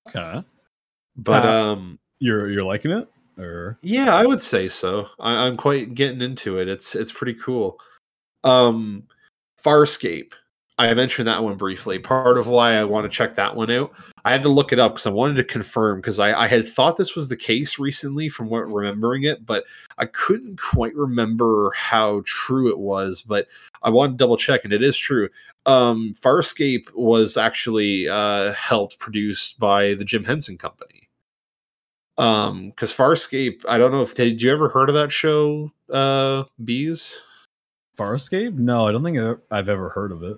Okay. 0.09 0.43
But 1.17 1.45
Uh, 1.45 1.73
um 1.73 1.99
You're 2.21 2.51
you're 2.51 2.64
liking 2.64 2.91
it? 2.93 3.09
Or 3.39 3.79
yeah, 3.83 4.14
I 4.14 4.25
would 4.27 4.41
say 4.43 4.69
so. 4.69 5.09
I, 5.21 5.47
I'm 5.47 5.57
quite 5.57 5.95
getting 5.95 6.23
into 6.23 6.59
it. 6.59 6.69
It's 6.69 6.95
it's 6.95 7.12
pretty 7.12 7.35
cool. 7.35 7.79
Um 8.45 9.07
Farscape. 9.62 10.33
I 10.79 10.93
mentioned 10.93 11.27
that 11.27 11.43
one 11.43 11.57
briefly. 11.57 11.99
Part 11.99 12.37
of 12.37 12.49
why 12.49 12.74
I 12.74 12.85
want 12.85 13.05
to 13.05 13.16
check 13.16 13.35
that 13.35 13.57
one 13.57 13.70
out, 13.70 13.93
I 14.27 14.31
had 14.31 14.43
to 14.43 14.51
look 14.51 14.72
it 14.74 14.79
up 14.79 14.93
because 14.93 15.07
I 15.07 15.11
wanted 15.11 15.37
to 15.37 15.45
confirm 15.45 15.99
because 15.99 16.18
I, 16.18 16.39
I 16.39 16.47
had 16.49 16.68
thought 16.68 16.97
this 16.97 17.14
was 17.14 17.29
the 17.29 17.37
case 17.37 17.79
recently 17.79 18.29
from 18.29 18.51
what 18.51 18.70
remembering 18.70 19.24
it, 19.24 19.47
but 19.47 19.64
I 19.97 20.05
couldn't 20.05 20.61
quite 20.61 20.95
remember 20.95 21.72
how 21.74 22.22
true 22.27 22.68
it 22.68 22.79
was. 22.79 23.22
But 23.22 23.49
I 23.83 23.89
wanted 23.89 24.12
to 24.12 24.18
double 24.18 24.37
check, 24.37 24.64
and 24.64 24.72
it 24.72 24.83
is 24.83 24.99
true. 24.99 25.31
Um, 25.64 26.14
Farscape 26.20 26.95
was 26.95 27.39
actually 27.39 28.07
uh, 28.09 28.53
helped 28.53 28.99
produced 28.99 29.59
by 29.59 29.95
the 29.95 30.05
Jim 30.05 30.24
Henson 30.24 30.59
Company. 30.59 31.09
Um, 32.18 32.68
because 32.70 32.93
Farscape, 32.93 33.62
I 33.66 33.79
don't 33.79 33.93
know 33.93 34.03
if 34.03 34.14
did 34.14 34.43
you 34.43 34.53
ever 34.53 34.68
heard 34.68 34.91
of 34.91 34.95
that 34.95 35.11
show, 35.11 35.72
uh, 35.91 36.45
Bees? 36.62 37.18
Farscape? 37.97 38.55
No, 38.55 38.87
I 38.87 38.93
don't 38.93 39.03
think 39.03 39.41
I've 39.51 39.70
ever 39.70 39.89
heard 39.89 40.12
of 40.12 40.22
it. 40.22 40.37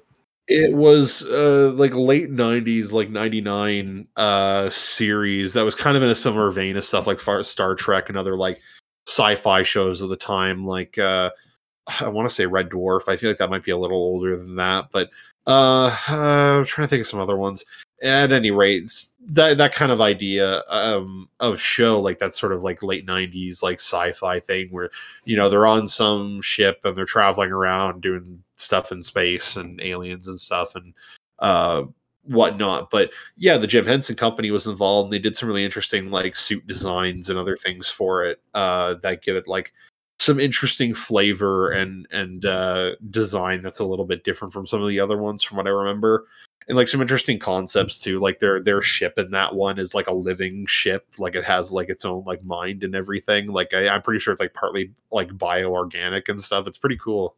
It 0.49 0.75
was 0.75 1.25
uh 1.27 1.71
like 1.75 1.95
late 1.95 2.31
90s 2.31 2.93
like 2.93 3.11
99 3.11 4.09
uh 4.17 4.71
series 4.71 5.53
that 5.53 5.65
was 5.65 5.75
kind 5.75 5.97
of 5.97 6.03
in 6.03 6.09
a 6.09 6.15
similar 6.15 6.51
vein 6.51 6.77
of 6.77 6.85
stuff 6.85 7.07
like 7.07 7.21
star 7.45 7.75
trek 7.75 8.09
and 8.09 8.17
other 8.17 8.37
like 8.37 8.61
sci-fi 9.07 9.63
shows 9.63 10.01
of 10.01 10.09
the 10.09 10.17
time 10.17 10.67
like 10.67 10.99
uh 10.99 11.31
i 12.01 12.09
want 12.09 12.29
to 12.29 12.35
say 12.35 12.47
red 12.47 12.71
dwarf. 12.71 13.09
I 13.09 13.17
feel 13.17 13.31
like 13.31 13.39
that 13.39 13.51
might 13.51 13.65
be 13.65 13.71
a 13.71 13.79
little 13.79 13.99
older 13.99 14.37
than 14.37 14.57
that 14.57 14.91
but 14.91 15.11
uh 15.47 15.95
i'm 16.09 16.65
trying 16.65 16.87
to 16.87 16.89
think 16.89 17.03
of 17.03 17.07
some 17.07 17.21
other 17.21 17.37
ones. 17.37 17.65
At 18.01 18.31
any 18.31 18.53
rate 18.53 18.89
that 19.31 19.59
that 19.59 19.75
kind 19.75 19.91
of 19.91 20.01
idea 20.01 20.63
um 20.69 21.29
of 21.41 21.61
show 21.61 22.01
like 22.01 22.21
that 22.21 22.33
sort 22.33 22.53
of 22.53 22.63
like 22.63 22.81
late 22.81 23.05
90s 23.05 23.61
like 23.61 23.81
sci-fi 23.81 24.39
thing 24.39 24.69
where 24.71 24.91
you 25.25 25.37
know 25.37 25.49
they're 25.51 25.67
on 25.67 25.89
some 25.89 26.41
ship 26.41 26.81
and 26.85 26.97
they're 26.97 27.05
traveling 27.05 27.51
around 27.51 28.01
doing 28.01 28.45
stuff 28.69 28.93
in 28.93 29.03
space 29.03 29.57
and 29.57 29.81
aliens 29.81 30.29
and 30.29 30.39
stuff 30.39 30.75
and 30.75 30.93
uh 31.39 31.85
whatnot. 32.25 32.91
But 32.91 33.11
yeah 33.37 33.57
the 33.57 33.67
jim 33.67 33.87
henson 33.87 34.15
company 34.15 34.51
was 34.51 34.67
involved. 34.67 35.07
And 35.07 35.13
they 35.15 35.19
did 35.19 35.37
some 35.37 35.49
really 35.49 35.65
interesting 35.65 36.11
like 36.11 36.37
suit 36.37 36.67
designs 36.67 37.31
and 37.31 37.39
other 37.39 37.57
things 37.57 37.89
for 37.89 38.23
it 38.25 38.41
uh 38.55 38.95
that 39.03 39.23
give 39.23 39.37
it 39.37 39.49
like 39.49 39.73
some 40.21 40.39
interesting 40.39 40.93
flavor 40.93 41.71
and 41.71 42.07
and 42.11 42.45
uh 42.45 42.97
design 43.11 43.63
that's 43.63 43.79
a 43.79 43.85
little 43.85 44.05
bit 44.05 44.25
different 44.25 44.53
from 44.53 44.67
some 44.67 44.83
of 44.83 44.89
the 44.89 45.01
other 45.01 45.17
ones 45.17 45.43
from 45.43 45.57
what 45.57 45.67
i 45.67 45.71
remember. 45.71 46.27
And 46.69 46.77
like 46.77 46.89
some 46.89 47.01
interesting 47.01 47.39
concepts 47.39 47.99
too 47.99 48.19
like 48.19 48.41
their 48.41 48.61
their 48.61 48.83
ship 48.83 49.19
in 49.19 49.31
that 49.31 49.55
one 49.55 49.79
is 49.79 49.95
like 49.95 50.07
a 50.09 50.13
living 50.13 50.67
ship. 50.67 51.07
Like 51.17 51.35
it 51.35 51.45
has 51.45 51.73
like 51.73 51.89
its 51.89 52.05
own 52.05 52.25
like 52.27 52.45
mind 52.45 52.85
and 52.85 52.95
everything. 52.95 53.47
Like 53.47 53.73
I, 53.73 53.89
i'm 53.89 54.03
pretty 54.03 54.21
sure 54.21 54.33
it's 54.33 54.43
like 54.43 54.53
partly 54.53 54.93
like 55.11 55.31
bioorganic 55.31 56.29
and 56.29 56.39
stuff. 56.39 56.67
It's 56.67 56.77
pretty 56.77 56.99
cool. 56.99 57.37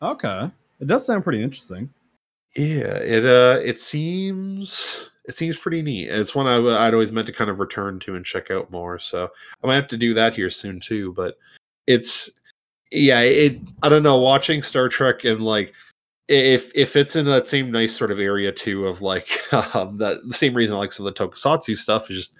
Okay. 0.00 0.48
It 0.80 0.86
does 0.86 1.04
sound 1.06 1.24
pretty 1.24 1.42
interesting. 1.42 1.90
yeah 2.56 2.96
it 2.96 3.24
uh 3.24 3.60
it 3.62 3.78
seems 3.78 5.10
it 5.26 5.36
seems 5.36 5.58
pretty 5.58 5.82
neat 5.82 6.08
it's 6.08 6.34
one 6.34 6.46
I, 6.46 6.86
I'd 6.86 6.94
always 6.94 7.12
meant 7.12 7.26
to 7.26 7.32
kind 7.32 7.50
of 7.50 7.60
return 7.60 7.98
to 8.00 8.16
and 8.16 8.24
check 8.24 8.50
out 8.50 8.70
more 8.70 8.98
so 8.98 9.28
i 9.62 9.66
might 9.66 9.74
have 9.74 9.88
to 9.88 9.96
do 9.96 10.14
that 10.14 10.34
here 10.34 10.48
soon 10.50 10.80
too 10.80 11.12
but 11.12 11.36
it's 11.86 12.30
yeah 12.90 13.20
it 13.20 13.60
i 13.82 13.88
don't 13.88 14.02
know 14.02 14.18
watching 14.18 14.62
star 14.62 14.88
trek 14.88 15.24
and 15.24 15.42
like 15.42 15.74
if 16.28 16.70
if 16.74 16.96
it's 16.96 17.16
in 17.16 17.26
that 17.26 17.48
same 17.48 17.70
nice 17.70 17.96
sort 17.96 18.10
of 18.10 18.18
area 18.18 18.52
too 18.52 18.86
of 18.86 19.02
like 19.02 19.28
um 19.74 19.96
that 19.98 20.26
the 20.26 20.34
same 20.34 20.54
reason 20.54 20.76
I 20.76 20.78
like 20.78 20.92
some 20.92 21.06
of 21.06 21.14
the 21.14 21.28
tokusatsu 21.28 21.76
stuff 21.76 22.10
is 22.10 22.16
just 22.16 22.36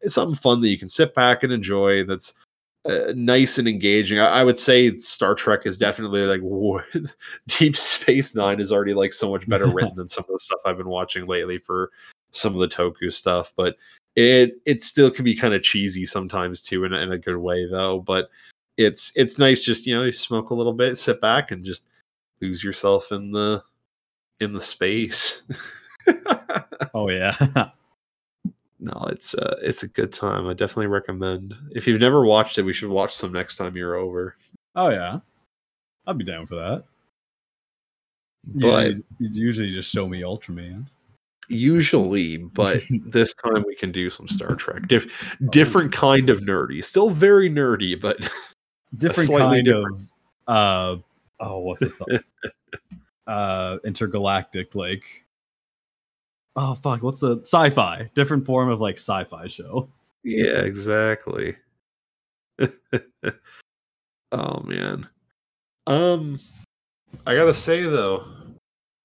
it's 0.00 0.14
something 0.14 0.36
fun 0.36 0.60
that 0.60 0.68
you 0.68 0.78
can 0.78 0.88
sit 0.88 1.14
back 1.14 1.42
and 1.42 1.52
enjoy 1.52 2.04
that's 2.04 2.34
uh, 2.88 3.12
nice 3.16 3.58
and 3.58 3.68
engaging 3.68 4.18
I, 4.18 4.26
I 4.26 4.44
would 4.44 4.58
say 4.58 4.96
star 4.96 5.34
trek 5.34 5.66
is 5.66 5.78
definitely 5.78 6.22
like 6.22 6.40
deep 7.46 7.76
space 7.76 8.34
nine 8.34 8.60
is 8.60 8.72
already 8.72 8.94
like 8.94 9.12
so 9.12 9.30
much 9.30 9.48
better 9.48 9.66
written 9.72 9.94
than 9.94 10.08
some 10.08 10.24
of 10.28 10.32
the 10.32 10.38
stuff 10.38 10.60
i've 10.64 10.78
been 10.78 10.88
watching 10.88 11.26
lately 11.26 11.58
for 11.58 11.90
some 12.32 12.54
of 12.54 12.60
the 12.60 12.68
toku 12.68 13.12
stuff 13.12 13.52
but 13.56 13.76
it 14.14 14.54
it 14.64 14.82
still 14.82 15.10
can 15.10 15.24
be 15.24 15.34
kind 15.34 15.54
of 15.54 15.62
cheesy 15.62 16.04
sometimes 16.04 16.62
too 16.62 16.84
in 16.84 16.92
a, 16.92 16.98
in 16.98 17.12
a 17.12 17.18
good 17.18 17.38
way 17.38 17.66
though 17.66 18.00
but 18.00 18.30
it's 18.76 19.12
it's 19.16 19.38
nice 19.38 19.62
just 19.62 19.86
you 19.86 19.94
know 19.94 20.04
you 20.04 20.12
smoke 20.12 20.50
a 20.50 20.54
little 20.54 20.72
bit 20.72 20.96
sit 20.96 21.20
back 21.20 21.50
and 21.50 21.64
just 21.64 21.88
lose 22.40 22.62
yourself 22.62 23.12
in 23.12 23.32
the 23.32 23.62
in 24.40 24.52
the 24.52 24.60
space. 24.60 25.42
Oh 26.94 27.10
yeah. 27.10 27.34
No, 28.78 28.92
it's 29.10 29.34
uh 29.34 29.56
it's 29.62 29.82
a 29.82 29.88
good 29.88 30.12
time. 30.12 30.46
I 30.46 30.54
definitely 30.54 30.86
recommend. 30.88 31.54
If 31.72 31.86
you've 31.86 32.00
never 32.00 32.24
watched 32.24 32.58
it, 32.58 32.62
we 32.62 32.72
should 32.72 32.90
watch 32.90 33.14
some 33.14 33.32
next 33.32 33.56
time 33.56 33.76
you're 33.76 33.96
over. 33.96 34.36
oh 34.74 34.90
yeah. 34.90 35.20
I'd 36.06 36.18
be 36.18 36.24
down 36.24 36.46
for 36.46 36.54
that. 36.56 36.84
But 38.44 38.90
you, 38.96 39.04
you 39.18 39.30
usually 39.32 39.72
just 39.74 39.90
show 39.90 40.06
me 40.06 40.20
Ultraman. 40.20 40.86
usually, 41.48 42.36
but 42.36 42.80
this 43.06 43.34
time 43.34 43.64
we 43.66 43.74
can 43.74 43.90
do 43.90 44.08
some 44.08 44.28
Star 44.28 44.54
Trek. 44.54 44.86
Dif- 44.86 45.36
different 45.50 45.92
kind 45.92 46.30
of 46.30 46.40
nerdy. 46.40 46.84
Still 46.84 47.10
very 47.10 47.50
nerdy, 47.50 48.00
but 48.00 48.18
Different 48.98 49.30
kind 49.30 49.64
different. 49.64 50.08
of 50.46 50.54
uh 50.54 51.02
oh 51.40 51.58
what's 51.58 51.82
it 51.82 51.92
called? 51.98 52.20
uh 53.26 53.78
intergalactic 53.84 54.74
like 54.76 55.02
oh 56.56 56.74
fuck 56.74 57.02
what's 57.02 57.22
a 57.22 57.38
sci-fi 57.40 58.10
different 58.14 58.44
form 58.46 58.68
of 58.70 58.80
like 58.80 58.96
sci-fi 58.96 59.46
show 59.46 59.88
yeah, 60.28 60.62
exactly. 60.62 61.54
oh 64.32 64.60
man. 64.64 65.06
Um 65.86 66.40
I 67.24 67.36
got 67.36 67.44
to 67.44 67.54
say 67.54 67.82
though, 67.82 68.24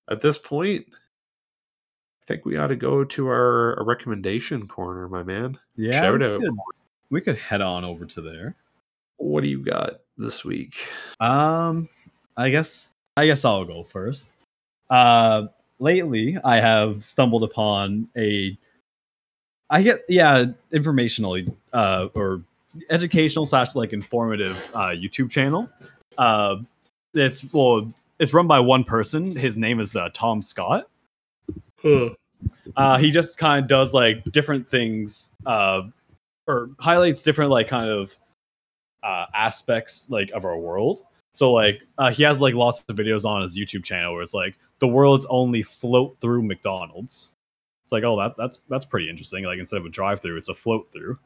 at 0.10 0.22
this 0.22 0.40
point 0.40 0.88
I 0.90 2.26
think 2.26 2.46
we 2.46 2.58
ought 2.58 2.68
to 2.68 2.76
go 2.76 3.04
to 3.04 3.28
our, 3.28 3.78
our 3.78 3.86
recommendation 3.86 4.68
corner, 4.68 5.08
my 5.10 5.22
man. 5.22 5.60
yeah 5.76 6.10
we 6.12 6.18
could, 6.18 6.42
we 7.12 7.22
could 7.22 7.38
head 7.38 7.62
on 7.62 7.84
over 7.86 8.06
to 8.06 8.22
there 8.22 8.56
What 9.18 9.42
do 9.44 9.48
you 9.50 9.60
got 9.64 10.00
this 10.18 10.44
week? 10.44 10.74
um 11.20 11.88
i 12.38 12.50
guess 12.50 12.92
i 13.18 13.28
guess 13.28 13.46
i'll 13.46 13.66
go 13.66 13.84
first 13.84 14.38
uh 14.90 15.44
lately 15.82 16.38
i 16.44 16.58
have 16.58 17.04
stumbled 17.04 17.44
upon 17.44 18.08
a 18.16 18.58
i 19.70 19.82
get 19.82 20.02
yeah 20.08 20.46
informational 20.72 21.38
uh 21.74 22.08
or 22.14 22.42
educational 22.90 23.46
slash 23.46 23.76
like 23.76 23.92
informative 23.94 24.70
uh 24.74 24.90
youtube 24.90 25.30
channel. 25.30 25.70
Uh 26.18 26.58
it's 27.14 27.44
well 27.54 27.92
it's 28.20 28.34
run 28.34 28.48
by 28.48 28.60
one 28.60 28.84
person. 28.84 29.36
His 29.36 29.58
name 29.58 29.80
is 29.80 29.96
uh, 29.96 30.10
tom 30.14 30.42
scott. 30.42 30.88
Uh 32.76 32.98
he 32.98 33.12
just 33.12 33.38
kind 33.38 33.64
of 33.64 33.68
does 33.68 33.94
like 33.94 34.24
different 34.32 34.68
things 34.68 35.32
uh 35.46 35.82
or 36.48 36.70
highlights 36.80 37.24
different 37.24 37.52
like 37.52 37.68
kind 37.68 37.90
of 37.90 38.16
uh 39.04 39.26
aspects 39.34 40.08
like 40.10 40.30
of 40.32 40.46
our 40.46 40.58
world 40.58 41.04
so 41.34 41.52
like 41.52 41.82
uh 41.98 42.12
he 42.12 42.24
has 42.24 42.40
like 42.40 42.54
lots 42.54 42.84
of 42.88 42.96
videos 42.96 43.26
on 43.26 43.42
his 43.42 43.58
youtube 43.58 43.84
channel 43.84 44.14
where 44.14 44.24
it's 44.24 44.34
like 44.34 44.56
the 44.80 44.88
world's 44.88 45.26
only 45.30 45.62
float 45.62 46.18
through 46.22 46.42
mcdonald's 46.42 47.34
it's 47.84 47.92
like 47.92 48.04
oh 48.04 48.18
that 48.18 48.34
that's 48.38 48.60
that's 48.70 48.86
pretty 48.86 49.10
interesting 49.10 49.44
like 49.44 49.60
instead 49.60 49.78
of 49.78 49.86
a 49.86 49.90
drive 49.90 50.22
through 50.22 50.38
it's 50.38 50.50
a 50.50 50.54
float 50.54 50.92
through 50.92 51.18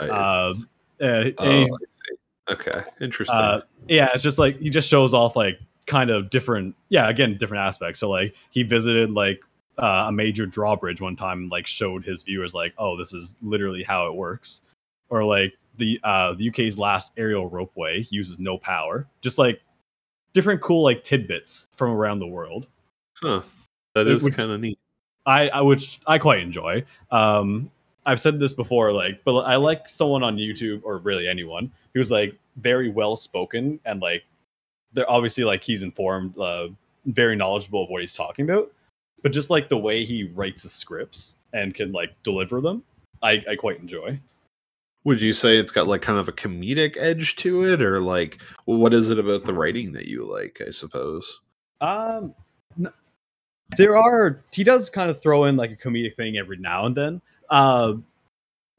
uh, 0.00 0.04
uh 0.04 0.54
oh, 1.00 1.04
and 1.04 1.34
I 1.38 1.54
he- 1.54 1.66
see. 1.90 2.16
Okay, 2.50 2.80
interesting. 3.00 3.36
uh, 3.36 3.60
yeah, 3.88 4.08
it's 4.14 4.22
just 4.22 4.38
like 4.38 4.58
he 4.58 4.70
just 4.70 4.88
shows 4.88 5.12
off 5.12 5.36
like 5.36 5.58
kind 5.86 6.10
of 6.10 6.30
different, 6.30 6.74
yeah, 6.88 7.08
again, 7.08 7.36
different 7.36 7.62
aspects. 7.62 7.98
So 7.98 8.08
like 8.08 8.34
he 8.50 8.62
visited 8.62 9.10
like 9.10 9.40
uh, 9.78 10.06
a 10.08 10.12
major 10.12 10.46
drawbridge 10.46 11.00
one 11.00 11.14
time, 11.14 11.42
and 11.42 11.50
like 11.50 11.66
showed 11.66 12.04
his 12.04 12.22
viewers 12.22 12.54
like, 12.54 12.72
oh, 12.78 12.96
this 12.96 13.12
is 13.12 13.36
literally 13.42 13.82
how 13.82 14.06
it 14.06 14.14
works, 14.14 14.62
or 15.10 15.24
like 15.24 15.52
the 15.78 15.98
uh, 16.04 16.34
the 16.34 16.48
UK's 16.48 16.76
last 16.76 17.12
aerial 17.16 17.48
ropeway 17.50 18.06
uses 18.10 18.38
no 18.38 18.58
power, 18.58 19.06
just 19.22 19.38
like 19.38 19.60
different 20.34 20.60
cool 20.60 20.82
like 20.82 21.02
tidbits 21.02 21.68
from 21.74 21.90
around 21.90 22.18
the 22.18 22.26
world. 22.26 22.66
Huh. 23.16 23.42
That 23.94 24.06
It 24.06 24.14
is 24.14 24.28
kind 24.34 24.50
of 24.50 24.60
neat. 24.60 24.78
I, 25.26 25.48
I 25.48 25.60
which 25.62 26.00
I 26.06 26.18
quite 26.18 26.40
enjoy. 26.40 26.84
Um, 27.10 27.70
I've 28.06 28.20
said 28.20 28.38
this 28.38 28.52
before, 28.52 28.92
like, 28.92 29.22
but 29.24 29.40
I 29.40 29.56
like 29.56 29.88
someone 29.88 30.22
on 30.22 30.36
YouTube 30.36 30.80
or 30.84 30.98
really 30.98 31.28
anyone 31.28 31.70
who's 31.92 32.10
like 32.10 32.34
very 32.56 32.88
well 32.88 33.16
spoken 33.16 33.78
and 33.84 34.00
like 34.00 34.24
they're 34.92 35.10
obviously 35.10 35.44
like 35.44 35.62
he's 35.62 35.82
informed, 35.82 36.36
uh, 36.38 36.68
very 37.06 37.36
knowledgeable 37.36 37.84
of 37.84 37.90
what 37.90 38.00
he's 38.00 38.14
talking 38.14 38.48
about. 38.48 38.72
But 39.22 39.32
just 39.32 39.50
like 39.50 39.68
the 39.68 39.76
way 39.76 40.04
he 40.04 40.24
writes 40.24 40.62
his 40.62 40.72
scripts 40.72 41.36
and 41.52 41.74
can 41.74 41.92
like 41.92 42.10
deliver 42.22 42.60
them, 42.60 42.82
I, 43.22 43.44
I 43.50 43.56
quite 43.56 43.80
enjoy. 43.80 44.18
Would 45.08 45.22
you 45.22 45.32
say 45.32 45.56
it's 45.56 45.72
got 45.72 45.88
like 45.88 46.02
kind 46.02 46.18
of 46.18 46.28
a 46.28 46.32
comedic 46.32 46.98
edge 46.98 47.36
to 47.36 47.64
it, 47.64 47.80
or 47.80 47.98
like 47.98 48.42
what 48.66 48.92
is 48.92 49.08
it 49.08 49.18
about 49.18 49.44
the 49.44 49.54
writing 49.54 49.92
that 49.92 50.04
you 50.04 50.30
like? 50.30 50.60
I 50.66 50.68
suppose. 50.68 51.40
Um, 51.80 52.34
there 53.78 53.96
are 53.96 54.38
he 54.52 54.64
does 54.64 54.90
kind 54.90 55.08
of 55.08 55.22
throw 55.22 55.44
in 55.44 55.56
like 55.56 55.70
a 55.70 55.76
comedic 55.76 56.14
thing 56.14 56.36
every 56.36 56.58
now 56.58 56.84
and 56.84 56.94
then. 56.94 57.22
Uh, 57.48 57.94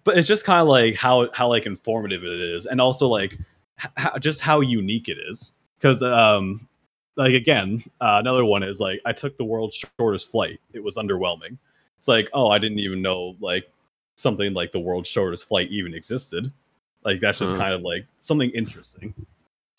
but 0.03 0.19
it's 0.19 0.27
just 0.27 0.45
kind 0.45 0.61
of 0.61 0.67
like 0.67 0.93
how 0.93 1.29
how 1.33 1.47
like 1.47 1.65
informative 1.65 2.23
it 2.23 2.39
is, 2.39 2.67
and 2.67 2.79
also 2.79 3.07
like 3.07 3.35
how, 3.75 4.15
just 4.19 4.39
how 4.39 4.61
unique 4.61 5.09
it 5.09 5.17
is. 5.31 5.53
Because 5.79 6.03
um, 6.03 6.67
like 7.15 7.33
again, 7.33 7.83
uh, 8.01 8.17
another 8.19 8.45
one 8.45 8.61
is 8.61 8.79
like 8.79 9.01
I 9.03 9.13
took 9.13 9.35
the 9.35 9.45
world's 9.45 9.83
shortest 9.99 10.29
flight. 10.29 10.59
It 10.73 10.83
was 10.83 10.95
underwhelming. 10.95 11.57
It's 11.97 12.07
like 12.07 12.29
oh, 12.33 12.49
I 12.49 12.59
didn't 12.59 12.77
even 12.77 13.01
know 13.01 13.35
like 13.39 13.67
something 14.19 14.53
like 14.53 14.71
the 14.71 14.79
world's 14.79 15.07
shortest 15.07 15.47
flight 15.47 15.69
even 15.69 15.93
existed. 15.93 16.51
Like 17.05 17.19
that's 17.19 17.39
just 17.39 17.53
Huh. 17.53 17.59
kind 17.59 17.73
of 17.73 17.81
like 17.81 18.05
something 18.19 18.49
interesting. 18.51 19.13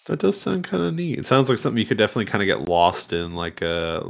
That 0.07 0.19
does 0.21 0.41
sound 0.41 0.65
kind 0.65 0.83
of 0.83 0.95
neat. 0.95 1.19
It 1.19 1.27
sounds 1.27 1.51
like 1.51 1.59
something 1.59 1.79
you 1.79 1.87
could 1.87 1.99
definitely 1.99 2.25
kind 2.25 2.43
of 2.43 2.47
get 2.47 2.69
lost 2.69 3.13
in, 3.13 3.35
like 3.35 3.61
a 3.61 4.03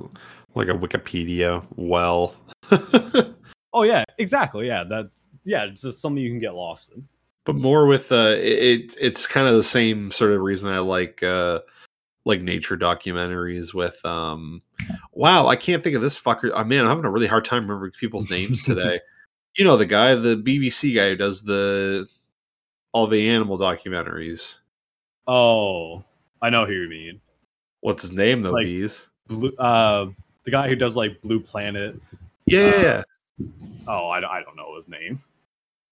like 0.55 0.69
a 0.69 0.73
Wikipedia 0.75 1.65
well. 1.77 2.35
Oh 3.73 3.83
yeah, 3.85 4.03
exactly. 4.19 4.67
Yeah, 4.67 4.83
that's 4.83 5.29
yeah, 5.45 5.65
it's 5.65 5.83
just 5.83 6.01
something 6.03 6.21
you 6.23 6.29
can 6.31 6.41
get 6.41 6.55
lost 6.57 6.91
in. 6.93 7.07
but 7.45 7.55
more 7.55 7.87
with 7.87 8.11
uh 8.11 8.35
it, 8.37 8.59
it 8.63 8.97
it's 9.01 9.29
kind 9.29 9.47
of 9.47 9.55
the 9.55 9.63
same 9.63 10.11
sort 10.11 10.33
of 10.33 10.41
reason 10.41 10.71
I 10.71 10.81
like 10.81 11.23
uh 11.23 11.61
like 12.25 12.41
nature 12.43 12.77
documentaries 12.77 13.73
with 13.73 14.05
um 14.05 14.61
wow, 15.13 15.47
I 15.47 15.55
can't 15.55 15.85
think 15.85 15.95
of 15.95 16.03
this 16.03 16.21
fucker. 16.21 16.51
Oh 16.53 16.65
man, 16.65 16.81
I'm 16.81 16.89
having 16.89 17.05
a 17.05 17.11
really 17.11 17.29
hard 17.29 17.45
time 17.45 17.63
remembering 17.63 17.93
people's 17.93 18.29
names 18.29 18.65
today. 18.65 18.99
You 19.57 19.65
know 19.65 19.77
the 19.77 19.87
guy, 19.87 20.15
the 20.15 20.37
BBC 20.37 20.95
guy 20.95 21.11
who 21.11 21.17
does 21.17 21.43
the 21.43 22.11
all 22.93 23.07
the 23.07 23.29
animal 23.31 23.59
documentaries. 23.59 24.59
Oh, 25.27 26.03
I 26.43 26.51
know 26.51 26.67
who 26.67 26.73
you 26.73 26.89
mean. 26.89 27.21
What's 27.81 28.03
his 28.03 28.13
name 28.13 28.43
though, 28.43 28.53
Like- 28.53 28.65
bees? 28.67 29.09
Blue, 29.29 29.55
uh, 29.57 30.07
the 30.45 30.51
guy 30.51 30.69
who 30.69 30.75
does 30.75 30.97
like 30.97 31.21
Blue 31.23 31.39
Planet. 31.39 31.95
Yeah, 32.47 32.67
yeah, 32.71 32.83
yeah. 32.83 33.47
Oh, 33.87 34.09
I, 34.09 34.19
I 34.39 34.43
don't 34.43 34.57
know 34.57 34.75
his 34.75 34.89
name. 34.89 35.23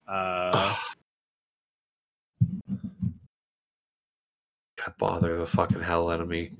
Uh, 0.09 0.75
God, 4.77 4.95
bother 4.99 5.37
the 5.37 5.47
fucking 5.47 5.83
hell 5.83 6.11
out 6.11 6.21
of 6.21 6.29
me. 6.29 6.51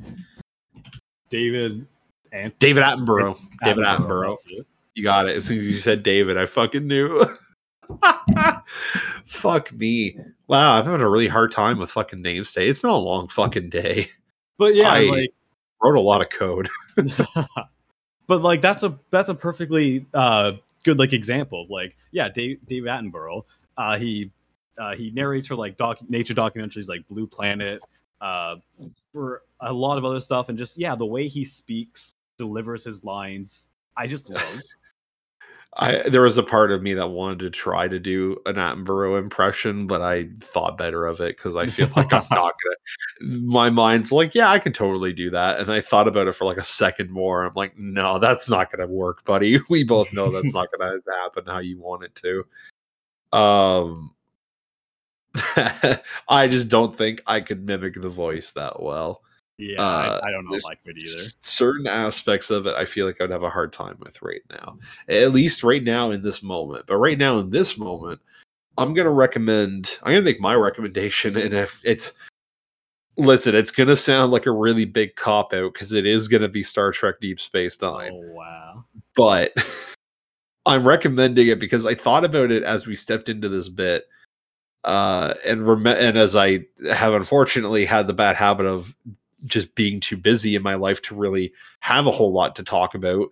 David. 1.31 1.87
Ant- 2.33 2.59
David 2.59 2.83
Attenborough. 2.83 3.39
David 3.65 3.85
Attenborough. 3.85 4.37
it. 4.49 4.67
You 4.99 5.05
got 5.05 5.29
it. 5.29 5.37
As 5.37 5.45
soon 5.45 5.59
as 5.59 5.71
you 5.71 5.79
said 5.79 6.03
David, 6.03 6.37
I 6.37 6.47
fucking 6.47 6.85
knew. 6.85 7.25
Fuck 9.27 9.73
me. 9.73 10.19
Wow, 10.49 10.77
I'm 10.77 10.85
having 10.85 11.03
a 11.03 11.09
really 11.09 11.29
hard 11.29 11.53
time 11.53 11.79
with 11.79 11.89
fucking 11.89 12.21
names 12.21 12.53
today. 12.53 12.67
It's 12.67 12.81
been 12.81 12.91
a 12.91 12.97
long 12.97 13.29
fucking 13.29 13.71
day. 13.71 14.09
But 14.59 14.75
yeah, 14.75 14.91
I- 14.91 15.05
like, 15.05 15.33
Wrote 15.81 15.95
a 15.97 16.01
lot 16.01 16.21
of 16.21 16.31
code. 16.31 16.69
but 18.27 18.43
like 18.43 18.61
that's 18.61 18.83
a 18.83 18.99
that's 19.13 19.29
a 19.29 19.35
perfectly 19.37 20.05
uh 20.13 20.55
good 20.83 20.99
like 20.99 21.13
example 21.13 21.63
of 21.63 21.71
like 21.71 21.97
yeah, 22.11 22.29
Dave 22.29 22.59
Dave 22.67 22.83
Attenborough. 22.83 23.45
Uh, 23.77 23.97
he 23.97 24.33
uh, 24.81 24.97
he 24.97 25.13
narrates 25.13 25.47
for 25.47 25.55
like 25.55 25.77
doc 25.77 25.99
nature 26.09 26.35
documentaries 26.35 26.89
like 26.89 27.07
Blue 27.07 27.29
Planet, 27.29 27.81
uh, 28.21 28.57
for 29.13 29.43
a 29.61 29.73
lot 29.73 29.97
of 29.97 30.05
other 30.05 30.19
stuff, 30.19 30.49
and 30.49 30.59
just 30.59 30.77
yeah, 30.77 30.97
the 30.97 31.07
way 31.07 31.29
he 31.29 31.45
speaks, 31.45 32.17
delivers 32.37 32.83
his 32.83 33.05
lines, 33.05 33.69
I 33.97 34.09
just 34.09 34.29
love. 34.29 34.61
I 35.81 36.09
there 36.09 36.23
was 36.23 36.39
a 36.39 36.43
part 36.43 36.73
of 36.73 36.83
me 36.83 36.93
that 36.95 37.09
wanted 37.09 37.39
to 37.41 37.51
try 37.51 37.87
to 37.87 38.01
do 38.01 38.37
an 38.47 38.57
Attenborough 38.57 39.17
impression, 39.19 39.87
but 39.87 40.03
I 40.03 40.29
thought 40.41 40.77
better 40.77 41.07
of 41.07 41.21
it 41.21 41.37
because 41.37 41.55
I 41.55 41.69
feel 41.69 41.89
like 41.95 42.13
I'm 42.13 42.25
not 42.33 42.55
gonna. 43.21 43.39
My 43.41 43.71
mind's 43.71 44.11
like, 44.11 44.35
yeah, 44.35 44.51
I 44.51 44.59
can 44.59 44.73
totally 44.73 45.13
do 45.13 45.31
that, 45.31 45.61
and 45.61 45.71
I 45.71 45.81
thought 45.81 46.09
about 46.09 46.27
it 46.27 46.33
for 46.33 46.47
like 46.47 46.57
a 46.57 46.65
second 46.65 47.11
more. 47.11 47.45
I'm 47.45 47.53
like, 47.55 47.79
no, 47.79 48.19
that's 48.19 48.51
not 48.51 48.73
gonna 48.73 48.89
work, 48.89 49.25
buddy. 49.25 49.61
We 49.71 49.85
both 49.85 50.13
know 50.13 50.33
that's 50.33 50.55
not 50.55 50.69
gonna 50.77 50.97
happen 51.23 51.45
how 51.47 51.59
you 51.59 51.79
want 51.79 52.03
it 52.03 52.15
to. 52.17 52.45
Um, 53.39 54.15
I 56.29 56.49
just 56.49 56.69
don't 56.69 56.97
think 56.97 57.23
I 57.27 57.41
could 57.41 57.65
mimic 57.65 57.95
the 57.95 58.09
voice 58.09 58.53
that 58.53 58.83
well. 58.83 59.23
Yeah, 59.59 59.83
Uh, 59.83 60.21
I, 60.23 60.29
I 60.29 60.31
don't 60.31 60.45
know 60.45 60.53
There's 60.53 60.65
either. 60.97 61.37
Certain 61.43 61.87
aspects 61.89 62.51
of 62.51 62.67
it, 62.67 62.75
I 62.77 62.85
feel 62.85 63.07
like 63.07 63.21
I'd 63.21 63.31
have 63.31 63.43
a 63.43 63.51
hard 63.51 63.73
time 63.73 63.97
with 63.99 64.23
right 64.23 64.43
now. 64.51 64.79
At 65.09 65.33
least 65.33 65.65
right 65.65 65.83
now 65.83 66.13
in 66.13 66.23
this 66.23 66.43
moment. 66.43 66.87
But 66.87 66.97
right 66.99 67.19
now 67.19 67.39
in 67.39 67.51
this 67.51 67.77
moment, 67.77 68.21
I'm 68.79 68.95
gonna 68.95 69.11
recommend. 69.11 69.99
I'm 70.05 70.13
gonna 70.13 70.23
make 70.23 70.41
my 70.41 70.55
recommendation, 70.55 71.37
and 71.37 71.53
if 71.53 71.81
it's 71.85 72.13
listen, 73.17 73.57
it's 73.57 73.73
gonna 73.73 73.97
sound 73.97 74.31
like 74.31 74.47
a 74.47 74.53
really 74.53 74.85
big 74.85 75.17
cop 75.17 75.53
out 75.53 75.73
because 75.73 75.93
it 75.93 76.07
is 76.07 76.29
gonna 76.29 76.49
be 76.49 76.63
Star 76.63 76.93
Trek 76.93 77.17
Deep 77.21 77.41
Space 77.41 77.81
Nine 77.83 78.13
Oh 78.15 78.33
wow. 78.35 78.85
but 79.17 79.53
I'm 80.67 80.87
recommending 80.87 81.49
it 81.49 81.59
because 81.59 81.85
I 81.85 81.95
thought 81.97 82.25
about 82.25 82.53
it 82.53 82.63
as 82.63 82.87
we 82.87 82.95
stepped 82.95 83.29
into 83.29 83.49
this 83.49 83.69
bit, 83.69 84.07
uh, 84.85 85.35
and 85.45 85.67
rem- 85.67 85.87
and 85.89 86.17
as 86.17 86.37
I 86.37 86.67
have 86.93 87.15
unfortunately 87.15 87.85
had 87.87 88.07
the 88.07 88.13
bad 88.13 88.37
habit 88.37 88.67
of 88.67 88.95
just 89.47 89.75
being 89.75 90.01
too 90.01 90.17
busy 90.17 90.55
in 90.55 90.63
my 90.63 90.75
life 90.75 91.01
to 91.03 91.15
really 91.15 91.53
have 91.81 92.07
a 92.07 92.13
whole 92.13 92.33
lot 92.33 92.57
to 92.57 92.63
talk 92.63 92.95
about, 92.95 93.29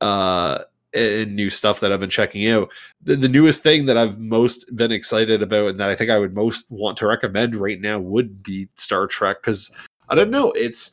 uh, 0.00 0.60
and 0.94 1.34
new 1.34 1.48
stuff 1.48 1.80
that 1.80 1.92
I've 1.92 2.00
been 2.00 2.10
checking 2.10 2.48
out. 2.48 2.72
The, 3.02 3.16
the 3.16 3.28
newest 3.28 3.62
thing 3.62 3.86
that 3.86 3.96
I've 3.96 4.20
most 4.20 4.74
been 4.74 4.92
excited 4.92 5.42
about 5.42 5.68
and 5.68 5.78
that 5.78 5.88
I 5.88 5.94
think 5.94 6.10
I 6.10 6.18
would 6.18 6.34
most 6.34 6.66
want 6.70 6.96
to 6.98 7.06
recommend 7.06 7.54
right 7.54 7.80
now 7.80 7.98
would 7.98 8.42
be 8.42 8.68
Star 8.74 9.06
Trek 9.06 9.38
because 9.40 9.70
I 10.08 10.14
don't 10.14 10.30
know, 10.30 10.50
it's 10.52 10.90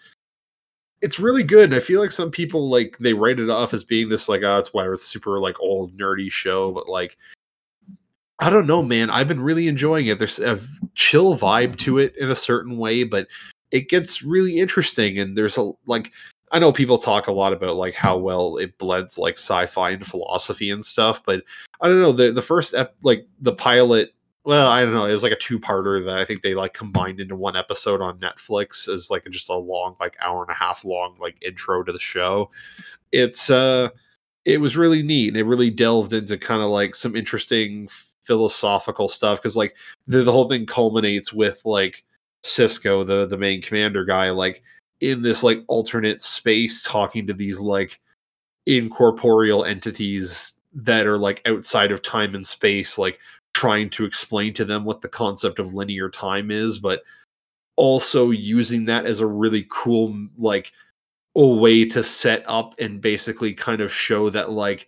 it's 1.01 1.19
really 1.19 1.43
good. 1.43 1.65
And 1.65 1.75
i 1.75 1.79
feel 1.79 2.01
like 2.01 2.11
some 2.11 2.31
people 2.31 2.69
like 2.69 2.97
they 2.99 3.13
write 3.13 3.39
it 3.39 3.49
off 3.49 3.73
as 3.73 3.83
being 3.83 4.09
this 4.09 4.29
like 4.29 4.43
oh 4.43 4.57
it's 4.57 4.73
why 4.73 4.89
it's 4.89 5.05
super 5.05 5.39
like 5.39 5.59
old 5.59 5.93
nerdy 5.97 6.31
show 6.31 6.71
but 6.71 6.87
like 6.87 7.17
i 8.39 8.49
don't 8.49 8.67
know 8.67 8.81
man. 8.81 9.09
I've 9.09 9.27
been 9.27 9.41
really 9.41 9.67
enjoying 9.67 10.07
it. 10.07 10.19
There's 10.19 10.39
a 10.39 10.59
chill 10.95 11.37
vibe 11.37 11.77
to 11.77 11.99
it 11.99 12.15
in 12.17 12.31
a 12.31 12.35
certain 12.35 12.77
way 12.77 13.03
but 13.03 13.27
it 13.71 13.89
gets 13.89 14.23
really 14.23 14.59
interesting 14.59 15.19
and 15.19 15.37
there's 15.37 15.57
a 15.57 15.71
like 15.85 16.11
i 16.51 16.59
know 16.59 16.71
people 16.71 16.97
talk 16.97 17.27
a 17.27 17.31
lot 17.31 17.53
about 17.53 17.75
like 17.75 17.93
how 17.93 18.17
well 18.17 18.57
it 18.57 18.77
blends 18.77 19.17
like 19.17 19.35
sci-fi 19.35 19.91
and 19.91 20.05
philosophy 20.05 20.69
and 20.69 20.85
stuff 20.85 21.23
but 21.25 21.43
i 21.81 21.87
don't 21.87 22.01
know 22.01 22.11
the 22.11 22.31
the 22.31 22.41
first 22.41 22.73
ep- 22.73 22.95
like 23.03 23.27
the 23.41 23.53
pilot 23.53 24.13
well, 24.45 24.67
I 24.67 24.81
don't 24.81 24.93
know. 24.93 25.05
It 25.05 25.11
was 25.11 25.21
like 25.21 25.33
a 25.33 25.37
two-parter 25.37 26.03
that 26.05 26.17
I 26.17 26.25
think 26.25 26.41
they 26.41 26.55
like 26.55 26.73
combined 26.73 27.19
into 27.19 27.35
one 27.35 27.55
episode 27.55 28.01
on 28.01 28.17
Netflix 28.19 28.91
as 28.91 29.11
like 29.11 29.29
just 29.29 29.49
a 29.49 29.55
long, 29.55 29.95
like 29.99 30.15
hour 30.21 30.41
and 30.41 30.49
a 30.49 30.55
half 30.55 30.83
long, 30.83 31.17
like 31.19 31.37
intro 31.43 31.83
to 31.83 31.91
the 31.91 31.99
show. 31.99 32.49
It's 33.11 33.49
uh, 33.49 33.89
it 34.45 34.59
was 34.59 34.77
really 34.77 35.03
neat, 35.03 35.27
and 35.27 35.37
it 35.37 35.43
really 35.43 35.69
delved 35.69 36.13
into 36.13 36.37
kind 36.37 36.63
of 36.63 36.69
like 36.69 36.95
some 36.95 37.15
interesting 37.15 37.89
philosophical 38.21 39.07
stuff 39.07 39.39
because 39.39 39.57
like 39.57 39.75
the 40.07 40.23
the 40.23 40.31
whole 40.31 40.47
thing 40.47 40.65
culminates 40.65 41.33
with 41.33 41.61
like 41.65 42.03
Sisko, 42.43 43.05
the 43.05 43.25
the 43.25 43.37
main 43.37 43.61
commander 43.61 44.05
guy, 44.05 44.29
like 44.31 44.63
in 45.01 45.21
this 45.21 45.43
like 45.43 45.63
alternate 45.67 46.21
space 46.21 46.83
talking 46.83 47.27
to 47.27 47.33
these 47.33 47.59
like 47.59 47.99
incorporeal 48.65 49.65
entities 49.65 50.61
that 50.73 51.07
are 51.07 51.17
like 51.17 51.41
outside 51.45 51.91
of 51.91 52.01
time 52.01 52.35
and 52.35 52.45
space, 52.45 52.97
like 52.97 53.19
trying 53.53 53.89
to 53.89 54.05
explain 54.05 54.53
to 54.53 54.65
them 54.65 54.85
what 54.85 55.01
the 55.01 55.07
concept 55.07 55.59
of 55.59 55.73
linear 55.73 56.09
time 56.09 56.51
is, 56.51 56.79
but 56.79 57.01
also 57.75 58.29
using 58.31 58.85
that 58.85 59.05
as 59.05 59.19
a 59.19 59.25
really 59.25 59.65
cool 59.69 60.13
like 60.37 60.71
a 61.35 61.47
way 61.47 61.85
to 61.85 62.03
set 62.03 62.43
up 62.47 62.75
and 62.79 63.01
basically 63.01 63.53
kind 63.53 63.81
of 63.81 63.91
show 63.91 64.29
that 64.29 64.51
like 64.51 64.87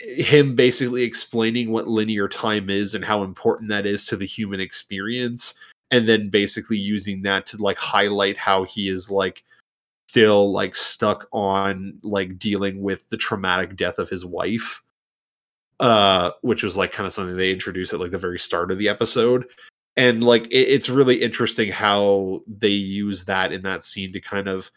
him 0.00 0.54
basically 0.54 1.02
explaining 1.02 1.70
what 1.70 1.86
linear 1.86 2.28
time 2.28 2.70
is 2.70 2.94
and 2.94 3.04
how 3.04 3.22
important 3.22 3.68
that 3.68 3.86
is 3.86 4.06
to 4.06 4.16
the 4.16 4.26
human 4.26 4.60
experience 4.60 5.54
and 5.90 6.08
then 6.08 6.28
basically 6.28 6.78
using 6.78 7.22
that 7.22 7.46
to 7.46 7.56
like 7.56 7.78
highlight 7.78 8.36
how 8.36 8.64
he 8.64 8.88
is 8.88 9.10
like 9.10 9.44
still 10.08 10.52
like 10.52 10.74
stuck 10.74 11.28
on 11.32 11.98
like 12.02 12.38
dealing 12.38 12.82
with 12.82 13.08
the 13.08 13.16
traumatic 13.16 13.76
death 13.76 13.98
of 13.98 14.08
his 14.08 14.24
wife 14.24 14.82
uh 15.80 16.30
which 16.42 16.62
was 16.62 16.76
like 16.76 16.92
kind 16.92 17.06
of 17.06 17.12
something 17.12 17.36
they 17.36 17.52
introduced 17.52 17.92
at 17.92 18.00
like 18.00 18.10
the 18.10 18.18
very 18.18 18.38
start 18.38 18.70
of 18.70 18.78
the 18.78 18.88
episode. 18.88 19.46
And 19.96 20.24
like 20.24 20.46
it, 20.46 20.68
it's 20.68 20.88
really 20.88 21.16
interesting 21.16 21.70
how 21.70 22.42
they 22.46 22.68
use 22.68 23.24
that 23.26 23.52
in 23.52 23.60
that 23.62 23.82
scene 23.82 24.12
to 24.12 24.20
kind 24.20 24.48
of 24.48 24.70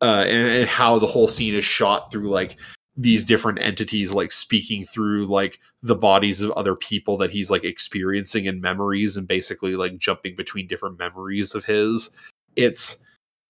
uh 0.00 0.24
and, 0.26 0.48
and 0.48 0.68
how 0.68 0.98
the 0.98 1.06
whole 1.06 1.28
scene 1.28 1.54
is 1.54 1.64
shot 1.64 2.10
through 2.10 2.28
like 2.28 2.58
these 2.96 3.24
different 3.24 3.62
entities 3.62 4.12
like 4.12 4.30
speaking 4.30 4.84
through 4.84 5.26
like 5.26 5.58
the 5.82 5.94
bodies 5.94 6.42
of 6.42 6.50
other 6.52 6.74
people 6.74 7.16
that 7.16 7.30
he's 7.30 7.50
like 7.50 7.64
experiencing 7.64 8.44
in 8.44 8.60
memories 8.60 9.16
and 9.16 9.26
basically 9.26 9.76
like 9.76 9.96
jumping 9.96 10.36
between 10.36 10.66
different 10.66 10.98
memories 10.98 11.54
of 11.54 11.64
his. 11.64 12.10
It's 12.54 13.02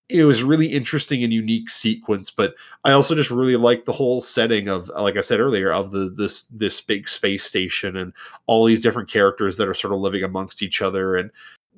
it 0.08 0.24
was 0.24 0.42
really 0.42 0.66
interesting 0.66 1.24
and 1.24 1.32
unique 1.32 1.70
sequence 1.70 2.30
but 2.30 2.54
i 2.84 2.92
also 2.92 3.14
just 3.14 3.30
really 3.30 3.56
like 3.56 3.84
the 3.84 3.92
whole 3.92 4.20
setting 4.20 4.68
of 4.68 4.90
like 4.98 5.16
i 5.16 5.20
said 5.20 5.40
earlier 5.40 5.72
of 5.72 5.90
the 5.90 6.12
this 6.16 6.42
this 6.44 6.80
big 6.80 7.08
space 7.08 7.44
station 7.44 7.96
and 7.96 8.12
all 8.46 8.64
these 8.64 8.82
different 8.82 9.08
characters 9.08 9.56
that 9.56 9.68
are 9.68 9.74
sort 9.74 9.94
of 9.94 10.00
living 10.00 10.22
amongst 10.22 10.62
each 10.62 10.82
other 10.82 11.16
and 11.16 11.30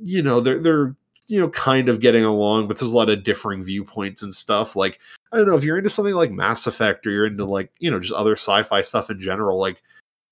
you 0.03 0.23
know 0.23 0.41
they're 0.41 0.59
they're 0.59 0.97
you 1.27 1.41
know 1.41 1.49
kind 1.51 1.89
of 1.89 2.01
getting 2.01 2.25
along 2.25 2.67
but 2.67 2.79
there's 2.79 2.93
a 2.93 2.97
lot 2.97 3.09
of 3.09 3.25
differing 3.25 3.63
viewpoints 3.63 4.23
and 4.23 4.35
stuff 4.35 4.77
like 4.77 5.01
i 5.33 5.37
don't 5.37 5.47
know 5.47 5.57
if 5.57 5.65
you're 5.65 5.79
into 5.79 5.91
something 5.91 6.15
like 6.15 6.31
mass 6.31 6.67
effect 6.67 7.07
or 7.07 7.11
you're 7.11 7.27
into 7.27 7.45
like 7.45 7.71
you 7.79 7.91
know 7.91 7.99
just 7.99 8.13
other 8.13 8.33
sci-fi 8.33 8.83
stuff 8.83 9.11
in 9.11 9.21
general 9.21 9.59
like 9.59 9.83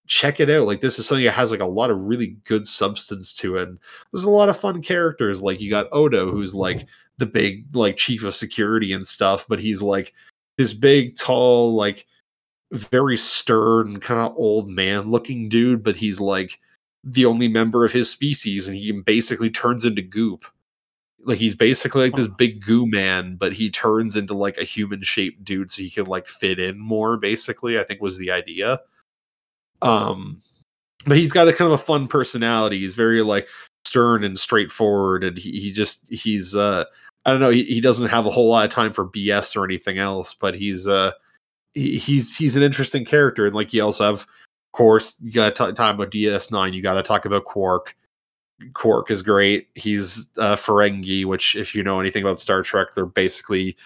check 0.06 0.40
it 0.40 0.50
out 0.50 0.66
like 0.66 0.80
this 0.80 0.98
is 0.98 1.06
something 1.06 1.24
that 1.24 1.32
has 1.32 1.50
like 1.50 1.60
a 1.60 1.66
lot 1.66 1.90
of 1.90 1.98
really 1.98 2.36
good 2.44 2.66
substance 2.66 3.34
to 3.36 3.56
it 3.56 3.68
and 3.68 3.78
there's 4.12 4.24
a 4.24 4.30
lot 4.30 4.48
of 4.48 4.56
fun 4.56 4.82
characters 4.82 5.42
like 5.42 5.60
you 5.60 5.70
got 5.70 5.88
odo 5.92 6.30
who's 6.30 6.54
like 6.54 6.86
the 7.18 7.26
big 7.26 7.64
like 7.74 7.96
chief 7.96 8.24
of 8.24 8.34
security 8.34 8.92
and 8.92 9.06
stuff 9.06 9.46
but 9.48 9.60
he's 9.60 9.82
like 9.82 10.12
this 10.58 10.74
big 10.74 11.16
tall 11.16 11.74
like 11.74 12.06
very 12.72 13.16
stern 13.16 14.00
kind 14.00 14.20
of 14.20 14.34
old 14.36 14.70
man 14.70 15.10
looking 15.10 15.48
dude 15.48 15.82
but 15.82 15.96
he's 15.96 16.20
like 16.20 16.58
the 17.04 17.24
only 17.24 17.48
member 17.48 17.84
of 17.84 17.92
his 17.92 18.10
species 18.10 18.68
and 18.68 18.76
he 18.76 18.92
basically 19.02 19.50
turns 19.50 19.84
into 19.84 20.02
goop 20.02 20.44
like 21.24 21.38
he's 21.38 21.54
basically 21.54 22.02
like 22.02 22.16
this 22.16 22.28
big 22.28 22.64
goo 22.64 22.86
man 22.86 23.36
but 23.36 23.52
he 23.52 23.70
turns 23.70 24.16
into 24.16 24.34
like 24.34 24.58
a 24.58 24.64
human 24.64 25.02
shaped 25.02 25.44
dude 25.44 25.70
so 25.70 25.82
he 25.82 25.90
can 25.90 26.06
like 26.06 26.26
fit 26.26 26.58
in 26.58 26.78
more 26.78 27.16
basically 27.16 27.78
i 27.78 27.84
think 27.84 28.00
was 28.00 28.18
the 28.18 28.30
idea. 28.30 28.80
Um 29.82 30.38
but 31.04 31.16
he's 31.16 31.32
got 31.32 31.48
a 31.48 31.52
kind 31.52 31.66
of 31.66 31.80
a 31.80 31.82
fun 31.82 32.06
personality. 32.06 32.78
He's 32.78 32.94
very 32.94 33.22
like 33.22 33.48
stern 33.84 34.24
and 34.24 34.38
straightforward 34.38 35.24
and 35.24 35.36
he, 35.36 35.50
he 35.50 35.72
just 35.72 36.10
he's 36.10 36.56
uh 36.56 36.84
i 37.26 37.30
don't 37.30 37.40
know 37.40 37.50
he, 37.50 37.64
he 37.64 37.80
doesn't 37.80 38.08
have 38.08 38.24
a 38.24 38.30
whole 38.30 38.48
lot 38.48 38.64
of 38.64 38.70
time 38.70 38.92
for 38.92 39.06
bs 39.06 39.54
or 39.56 39.64
anything 39.64 39.98
else 39.98 40.34
but 40.34 40.54
he's 40.54 40.86
uh 40.86 41.10
he, 41.74 41.98
he's 41.98 42.36
he's 42.36 42.56
an 42.56 42.62
interesting 42.62 43.04
character 43.04 43.44
and 43.44 43.54
like 43.54 43.72
you 43.72 43.82
also 43.82 44.04
have 44.04 44.20
of 44.20 44.26
course 44.72 45.18
you 45.20 45.32
gotta 45.32 45.50
talk, 45.50 45.74
talk 45.74 45.94
about 45.94 46.10
ds9 46.10 46.72
you 46.72 46.80
gotta 46.80 47.02
talk 47.02 47.24
about 47.24 47.44
quark 47.44 47.94
quark 48.74 49.10
is 49.10 49.22
great. 49.22 49.68
He's 49.74 50.30
uh 50.38 50.56
ferengi 50.56 51.24
which 51.24 51.54
if 51.56 51.74
you 51.74 51.82
know 51.82 52.00
anything 52.00 52.22
about 52.22 52.40
star 52.40 52.62
trek 52.62 52.88
they're 52.94 53.06
basically 53.06 53.76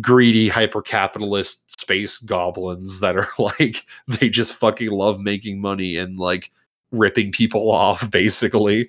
greedy 0.00 0.48
hyper 0.48 0.82
capitalist 0.82 1.80
space 1.80 2.18
goblins 2.18 3.00
that 3.00 3.16
are 3.16 3.28
like 3.38 3.86
they 4.08 4.28
just 4.28 4.56
fucking 4.56 4.90
love 4.90 5.20
making 5.20 5.60
money 5.60 5.96
and 5.96 6.18
like 6.18 6.50
ripping 6.90 7.32
people 7.32 7.70
off 7.70 8.10
basically. 8.10 8.88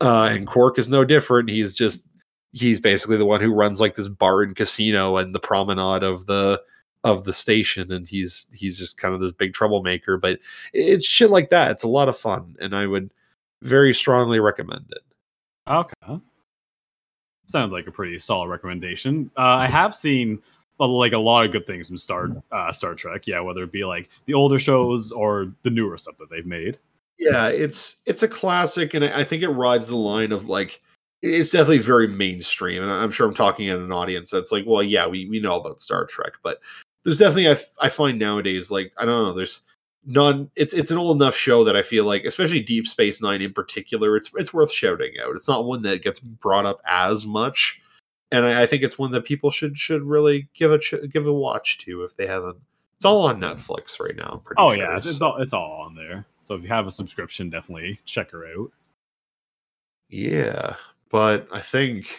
Uh 0.00 0.28
and 0.30 0.46
quark 0.46 0.78
is 0.78 0.90
no 0.90 1.04
different. 1.04 1.50
He's 1.50 1.74
just 1.74 2.06
he's 2.52 2.80
basically 2.80 3.16
the 3.16 3.26
one 3.26 3.40
who 3.40 3.52
runs 3.52 3.80
like 3.80 3.94
this 3.94 4.08
bar 4.08 4.42
and 4.42 4.56
casino 4.56 5.16
and 5.16 5.34
the 5.34 5.40
promenade 5.40 6.02
of 6.02 6.26
the 6.26 6.60
of 7.04 7.24
the 7.24 7.32
station 7.32 7.92
and 7.92 8.08
he's 8.08 8.48
he's 8.52 8.78
just 8.78 8.98
kind 8.98 9.14
of 9.14 9.20
this 9.20 9.32
big 9.32 9.54
troublemaker 9.54 10.16
but 10.16 10.38
it's 10.72 11.06
shit 11.06 11.30
like 11.30 11.50
that. 11.50 11.70
It's 11.70 11.84
a 11.84 11.88
lot 11.88 12.08
of 12.08 12.16
fun 12.16 12.56
and 12.60 12.74
i 12.74 12.86
would 12.86 13.12
very 13.62 13.92
strongly 13.94 14.40
recommend 14.40 14.84
it 14.90 15.02
Okay. 15.68 16.20
Sounds 17.46 17.72
like 17.72 17.86
a 17.86 17.90
pretty 17.90 18.18
solid 18.18 18.48
recommendation. 18.48 19.30
Uh, 19.36 19.42
I 19.42 19.68
have 19.68 19.94
seen 19.94 20.40
uh, 20.80 20.86
like 20.86 21.12
a 21.12 21.18
lot 21.18 21.44
of 21.44 21.52
good 21.52 21.66
things 21.66 21.88
from 21.88 21.96
Star 21.98 22.30
uh, 22.52 22.72
Star 22.72 22.94
Trek. 22.94 23.26
Yeah, 23.26 23.40
whether 23.40 23.62
it 23.64 23.72
be 23.72 23.84
like 23.84 24.08
the 24.26 24.34
older 24.34 24.58
shows 24.58 25.10
or 25.12 25.52
the 25.62 25.70
newer 25.70 25.98
stuff 25.98 26.16
that 26.18 26.30
they've 26.30 26.46
made. 26.46 26.78
yeah 27.18 27.48
it's 27.48 27.96
it's 28.06 28.22
a 28.22 28.28
classic 28.28 28.94
and 28.94 29.04
i 29.04 29.24
think 29.24 29.42
it 29.42 29.48
rides 29.48 29.88
the 29.88 29.96
line 29.96 30.30
of 30.30 30.48
like 30.48 30.80
it's 31.20 31.50
definitely 31.50 31.78
very 31.78 32.06
mainstream 32.06 32.82
and 32.82 32.92
i'm 32.92 33.10
sure 33.10 33.26
i'm 33.26 33.34
talking 33.34 33.68
at 33.68 33.78
an 33.78 33.90
audience 33.92 34.30
that's 34.30 34.52
like 34.52 34.64
well 34.66 34.82
yeah 34.82 35.06
we, 35.06 35.28
we 35.28 35.40
know 35.40 35.58
about 35.58 35.80
star 35.80 36.06
trek 36.06 36.34
but 36.44 36.60
there's 37.04 37.18
definitely 37.18 37.48
I, 37.48 37.56
I 37.82 37.88
find 37.88 38.18
nowadays 38.18 38.70
like 38.70 38.92
i 38.98 39.04
don't 39.04 39.24
know 39.24 39.32
there's 39.32 39.62
none 40.04 40.50
it's 40.56 40.72
it's 40.72 40.90
an 40.90 40.98
old 40.98 41.20
enough 41.20 41.34
show 41.34 41.64
that 41.64 41.76
i 41.76 41.82
feel 41.82 42.04
like 42.04 42.24
especially 42.24 42.60
deep 42.60 42.86
space 42.86 43.20
nine 43.20 43.42
in 43.42 43.52
particular 43.52 44.16
it's 44.16 44.30
it's 44.36 44.54
worth 44.54 44.72
shouting 44.72 45.12
out 45.22 45.34
it's 45.34 45.48
not 45.48 45.66
one 45.66 45.82
that 45.82 46.02
gets 46.02 46.20
brought 46.20 46.64
up 46.64 46.80
as 46.86 47.26
much 47.26 47.80
and 48.32 48.46
i, 48.46 48.62
I 48.62 48.66
think 48.66 48.82
it's 48.82 48.98
one 48.98 49.10
that 49.10 49.24
people 49.24 49.50
should 49.50 49.76
should 49.76 50.02
really 50.02 50.48
give 50.54 50.72
a 50.72 50.78
ch- 50.78 50.94
give 51.10 51.26
a 51.26 51.32
watch 51.32 51.78
to 51.78 52.04
if 52.04 52.16
they 52.16 52.26
haven't 52.26 52.56
it's 52.96 53.04
all 53.04 53.26
on 53.26 53.40
mm-hmm. 53.40 53.44
netflix 53.44 54.00
right 54.00 54.16
now 54.16 54.42
Oh 54.58 54.74
sure, 54.74 54.84
yeah, 54.84 54.96
it's, 54.96 55.06
it's 55.06 55.22
all 55.22 55.40
it's 55.40 55.52
all 55.52 55.82
on 55.86 55.94
there. 55.94 56.26
So 56.42 56.54
if 56.54 56.62
you 56.62 56.68
have 56.68 56.86
a 56.86 56.92
subscription, 56.92 57.48
definitely 57.48 58.00
check 58.04 58.30
her 58.32 58.46
out. 58.46 58.72
Yeah, 60.08 60.74
but 61.10 61.46
I 61.52 61.60
think 61.60 62.12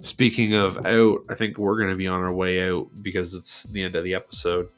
speaking 0.00 0.54
of 0.54 0.84
out, 0.84 1.24
I 1.28 1.34
think 1.34 1.56
we're 1.56 1.76
going 1.76 1.90
to 1.90 1.96
be 1.96 2.08
on 2.08 2.20
our 2.20 2.34
way 2.34 2.68
out 2.68 2.88
because 3.02 3.32
it's 3.32 3.64
the 3.64 3.82
end 3.82 3.94
of 3.94 4.02
the 4.02 4.14
episode. 4.14 4.70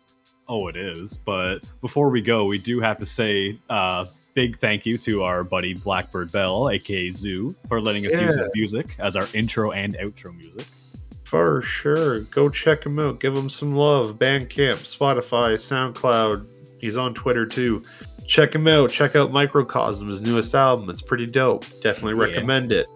Oh, 0.48 0.68
it 0.68 0.76
is. 0.76 1.16
But 1.16 1.58
before 1.80 2.08
we 2.10 2.22
go, 2.22 2.44
we 2.44 2.58
do 2.58 2.80
have 2.80 2.98
to 2.98 3.06
say 3.06 3.58
uh, 3.68 4.06
big 4.34 4.58
thank 4.58 4.86
you 4.86 4.96
to 4.98 5.22
our 5.22 5.44
buddy 5.44 5.74
Blackbird 5.74 6.32
Bell, 6.32 6.70
aka 6.70 7.10
Zoo, 7.10 7.54
for 7.68 7.80
letting 7.82 8.06
us 8.06 8.12
use 8.18 8.34
his 8.34 8.48
music 8.54 8.96
as 8.98 9.14
our 9.16 9.26
intro 9.34 9.72
and 9.72 9.94
outro 9.98 10.34
music. 10.36 10.64
For 11.24 11.60
sure. 11.60 12.20
Go 12.22 12.48
check 12.48 12.84
him 12.86 12.98
out. 12.98 13.20
Give 13.20 13.36
him 13.36 13.50
some 13.50 13.72
love. 13.74 14.18
Bandcamp, 14.18 14.76
Spotify, 14.78 15.54
SoundCloud. 15.56 16.46
He's 16.80 16.96
on 16.96 17.12
Twitter 17.12 17.44
too. 17.44 17.82
Check 18.26 18.54
him 18.54 18.66
out. 18.66 18.90
Check 18.90 19.16
out 19.16 19.30
Microcosm, 19.32 20.08
his 20.08 20.22
newest 20.22 20.54
album. 20.54 20.88
It's 20.88 21.02
pretty 21.02 21.26
dope. 21.26 21.66
Definitely 21.82 22.18
Yeah. 22.18 22.26
recommend 22.34 22.72
it. 22.72 22.86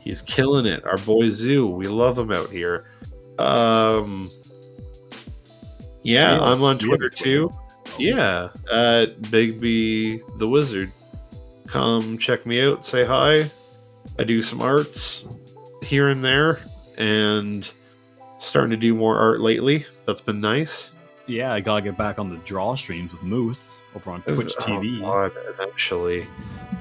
He's 0.00 0.22
killing 0.22 0.66
it. 0.66 0.84
Our 0.84 0.98
boy 0.98 1.28
Zoo. 1.30 1.68
We 1.68 1.86
love 1.86 2.18
him 2.18 2.32
out 2.32 2.50
here. 2.50 2.86
Um 3.38 4.28
Yeah, 6.06 6.36
Yeah, 6.36 6.44
I'm 6.44 6.62
on 6.62 6.78
Twitter 6.78 7.10
too. 7.10 7.50
Yeah, 7.98 8.48
at 8.70 9.16
Bigby 9.22 10.20
the 10.38 10.48
Wizard. 10.48 10.90
Come 11.68 12.16
check 12.18 12.46
me 12.46 12.62
out, 12.62 12.84
say 12.84 13.04
hi. 13.04 13.50
I 14.18 14.24
do 14.24 14.42
some 14.42 14.62
arts 14.62 15.26
here 15.82 16.08
and 16.08 16.24
there, 16.24 16.58
and 16.98 17.68
starting 18.38 18.70
to 18.70 18.76
do 18.76 18.94
more 18.94 19.18
art 19.18 19.40
lately. 19.40 19.84
That's 20.04 20.20
been 20.20 20.40
nice. 20.40 20.92
Yeah, 21.26 21.52
I 21.52 21.58
gotta 21.60 21.82
get 21.82 21.98
back 21.98 22.20
on 22.20 22.28
the 22.30 22.36
draw 22.38 22.76
streams 22.76 23.10
with 23.12 23.22
Moose 23.24 23.74
over 23.96 24.10
on 24.12 24.22
Twitch 24.22 24.54
Oh, 24.60 24.62
TV. 24.62 25.00
God, 25.00 25.32
eventually. 25.48 26.26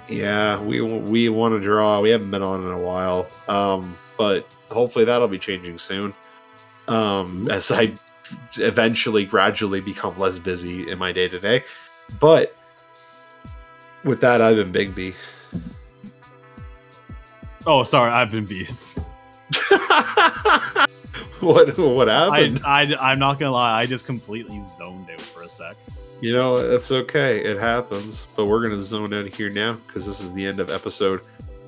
Yeah, 0.07 0.61
we 0.61 0.81
we 0.81 1.29
want 1.29 1.55
to 1.55 1.59
draw. 1.59 1.99
We 1.99 2.11
haven't 2.11 2.29
been 2.29 2.43
on 2.43 2.61
in 2.63 2.71
a 2.71 2.77
while, 2.77 3.25
um, 3.47 3.95
but 4.17 4.45
hopefully 4.69 5.03
that'll 5.05 5.27
be 5.27 5.39
changing 5.39 5.79
soon. 5.79 6.13
Um, 6.87 7.49
as 7.49 7.71
I 7.71 7.93
eventually, 8.57 9.25
gradually 9.25 9.81
become 9.81 10.17
less 10.17 10.39
busy 10.39 10.89
in 10.89 10.97
my 10.97 11.11
day 11.11 11.27
to 11.27 11.39
day. 11.39 11.63
But 12.19 12.55
with 14.03 14.21
that, 14.21 14.41
I've 14.41 14.55
been 14.55 14.71
Big 14.71 14.95
B. 14.95 15.13
Oh, 17.67 17.83
sorry, 17.83 18.11
I've 18.11 18.31
been 18.31 18.45
bees. 18.45 18.95
what 21.39 21.77
what 21.77 22.09
I, 22.09 22.39
happened? 22.39 22.61
I, 22.65 22.95
I'm 22.99 23.19
not 23.19 23.39
gonna 23.39 23.51
lie, 23.51 23.79
I 23.79 23.85
just 23.85 24.05
completely 24.05 24.59
zoned 24.59 25.09
out 25.09 25.21
for 25.21 25.41
a 25.41 25.49
sec. 25.49 25.75
You 26.21 26.33
know, 26.33 26.57
it's 26.57 26.91
okay. 26.91 27.43
It 27.43 27.57
happens. 27.59 28.27
But 28.35 28.45
we're 28.45 28.61
going 28.61 28.77
to 28.77 28.81
zone 28.81 29.13
out 29.13 29.27
here 29.27 29.49
now 29.49 29.73
because 29.85 30.05
this 30.05 30.21
is 30.21 30.33
the 30.33 30.45
end 30.45 30.59
of 30.59 30.69
episode 30.69 31.21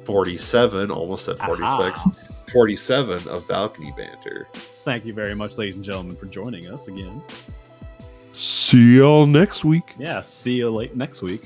47, 0.05 0.89
almost 0.89 1.27
at 1.27 1.37
46. 1.39 1.63
Aha. 1.69 2.11
47 2.51 3.27
of 3.27 3.47
Balcony 3.47 3.93
Banter. 3.97 4.47
Thank 4.53 5.05
you 5.05 5.13
very 5.13 5.35
much, 5.35 5.57
ladies 5.57 5.75
and 5.75 5.83
gentlemen, 5.83 6.15
for 6.15 6.27
joining 6.27 6.67
us 6.67 6.87
again. 6.87 7.21
See 8.33 8.97
y'all 8.97 9.25
next 9.25 9.65
week. 9.65 9.95
Yeah, 9.97 10.21
see 10.21 10.53
you 10.53 10.69
late 10.69 10.95
next 10.95 11.21
week. 11.21 11.43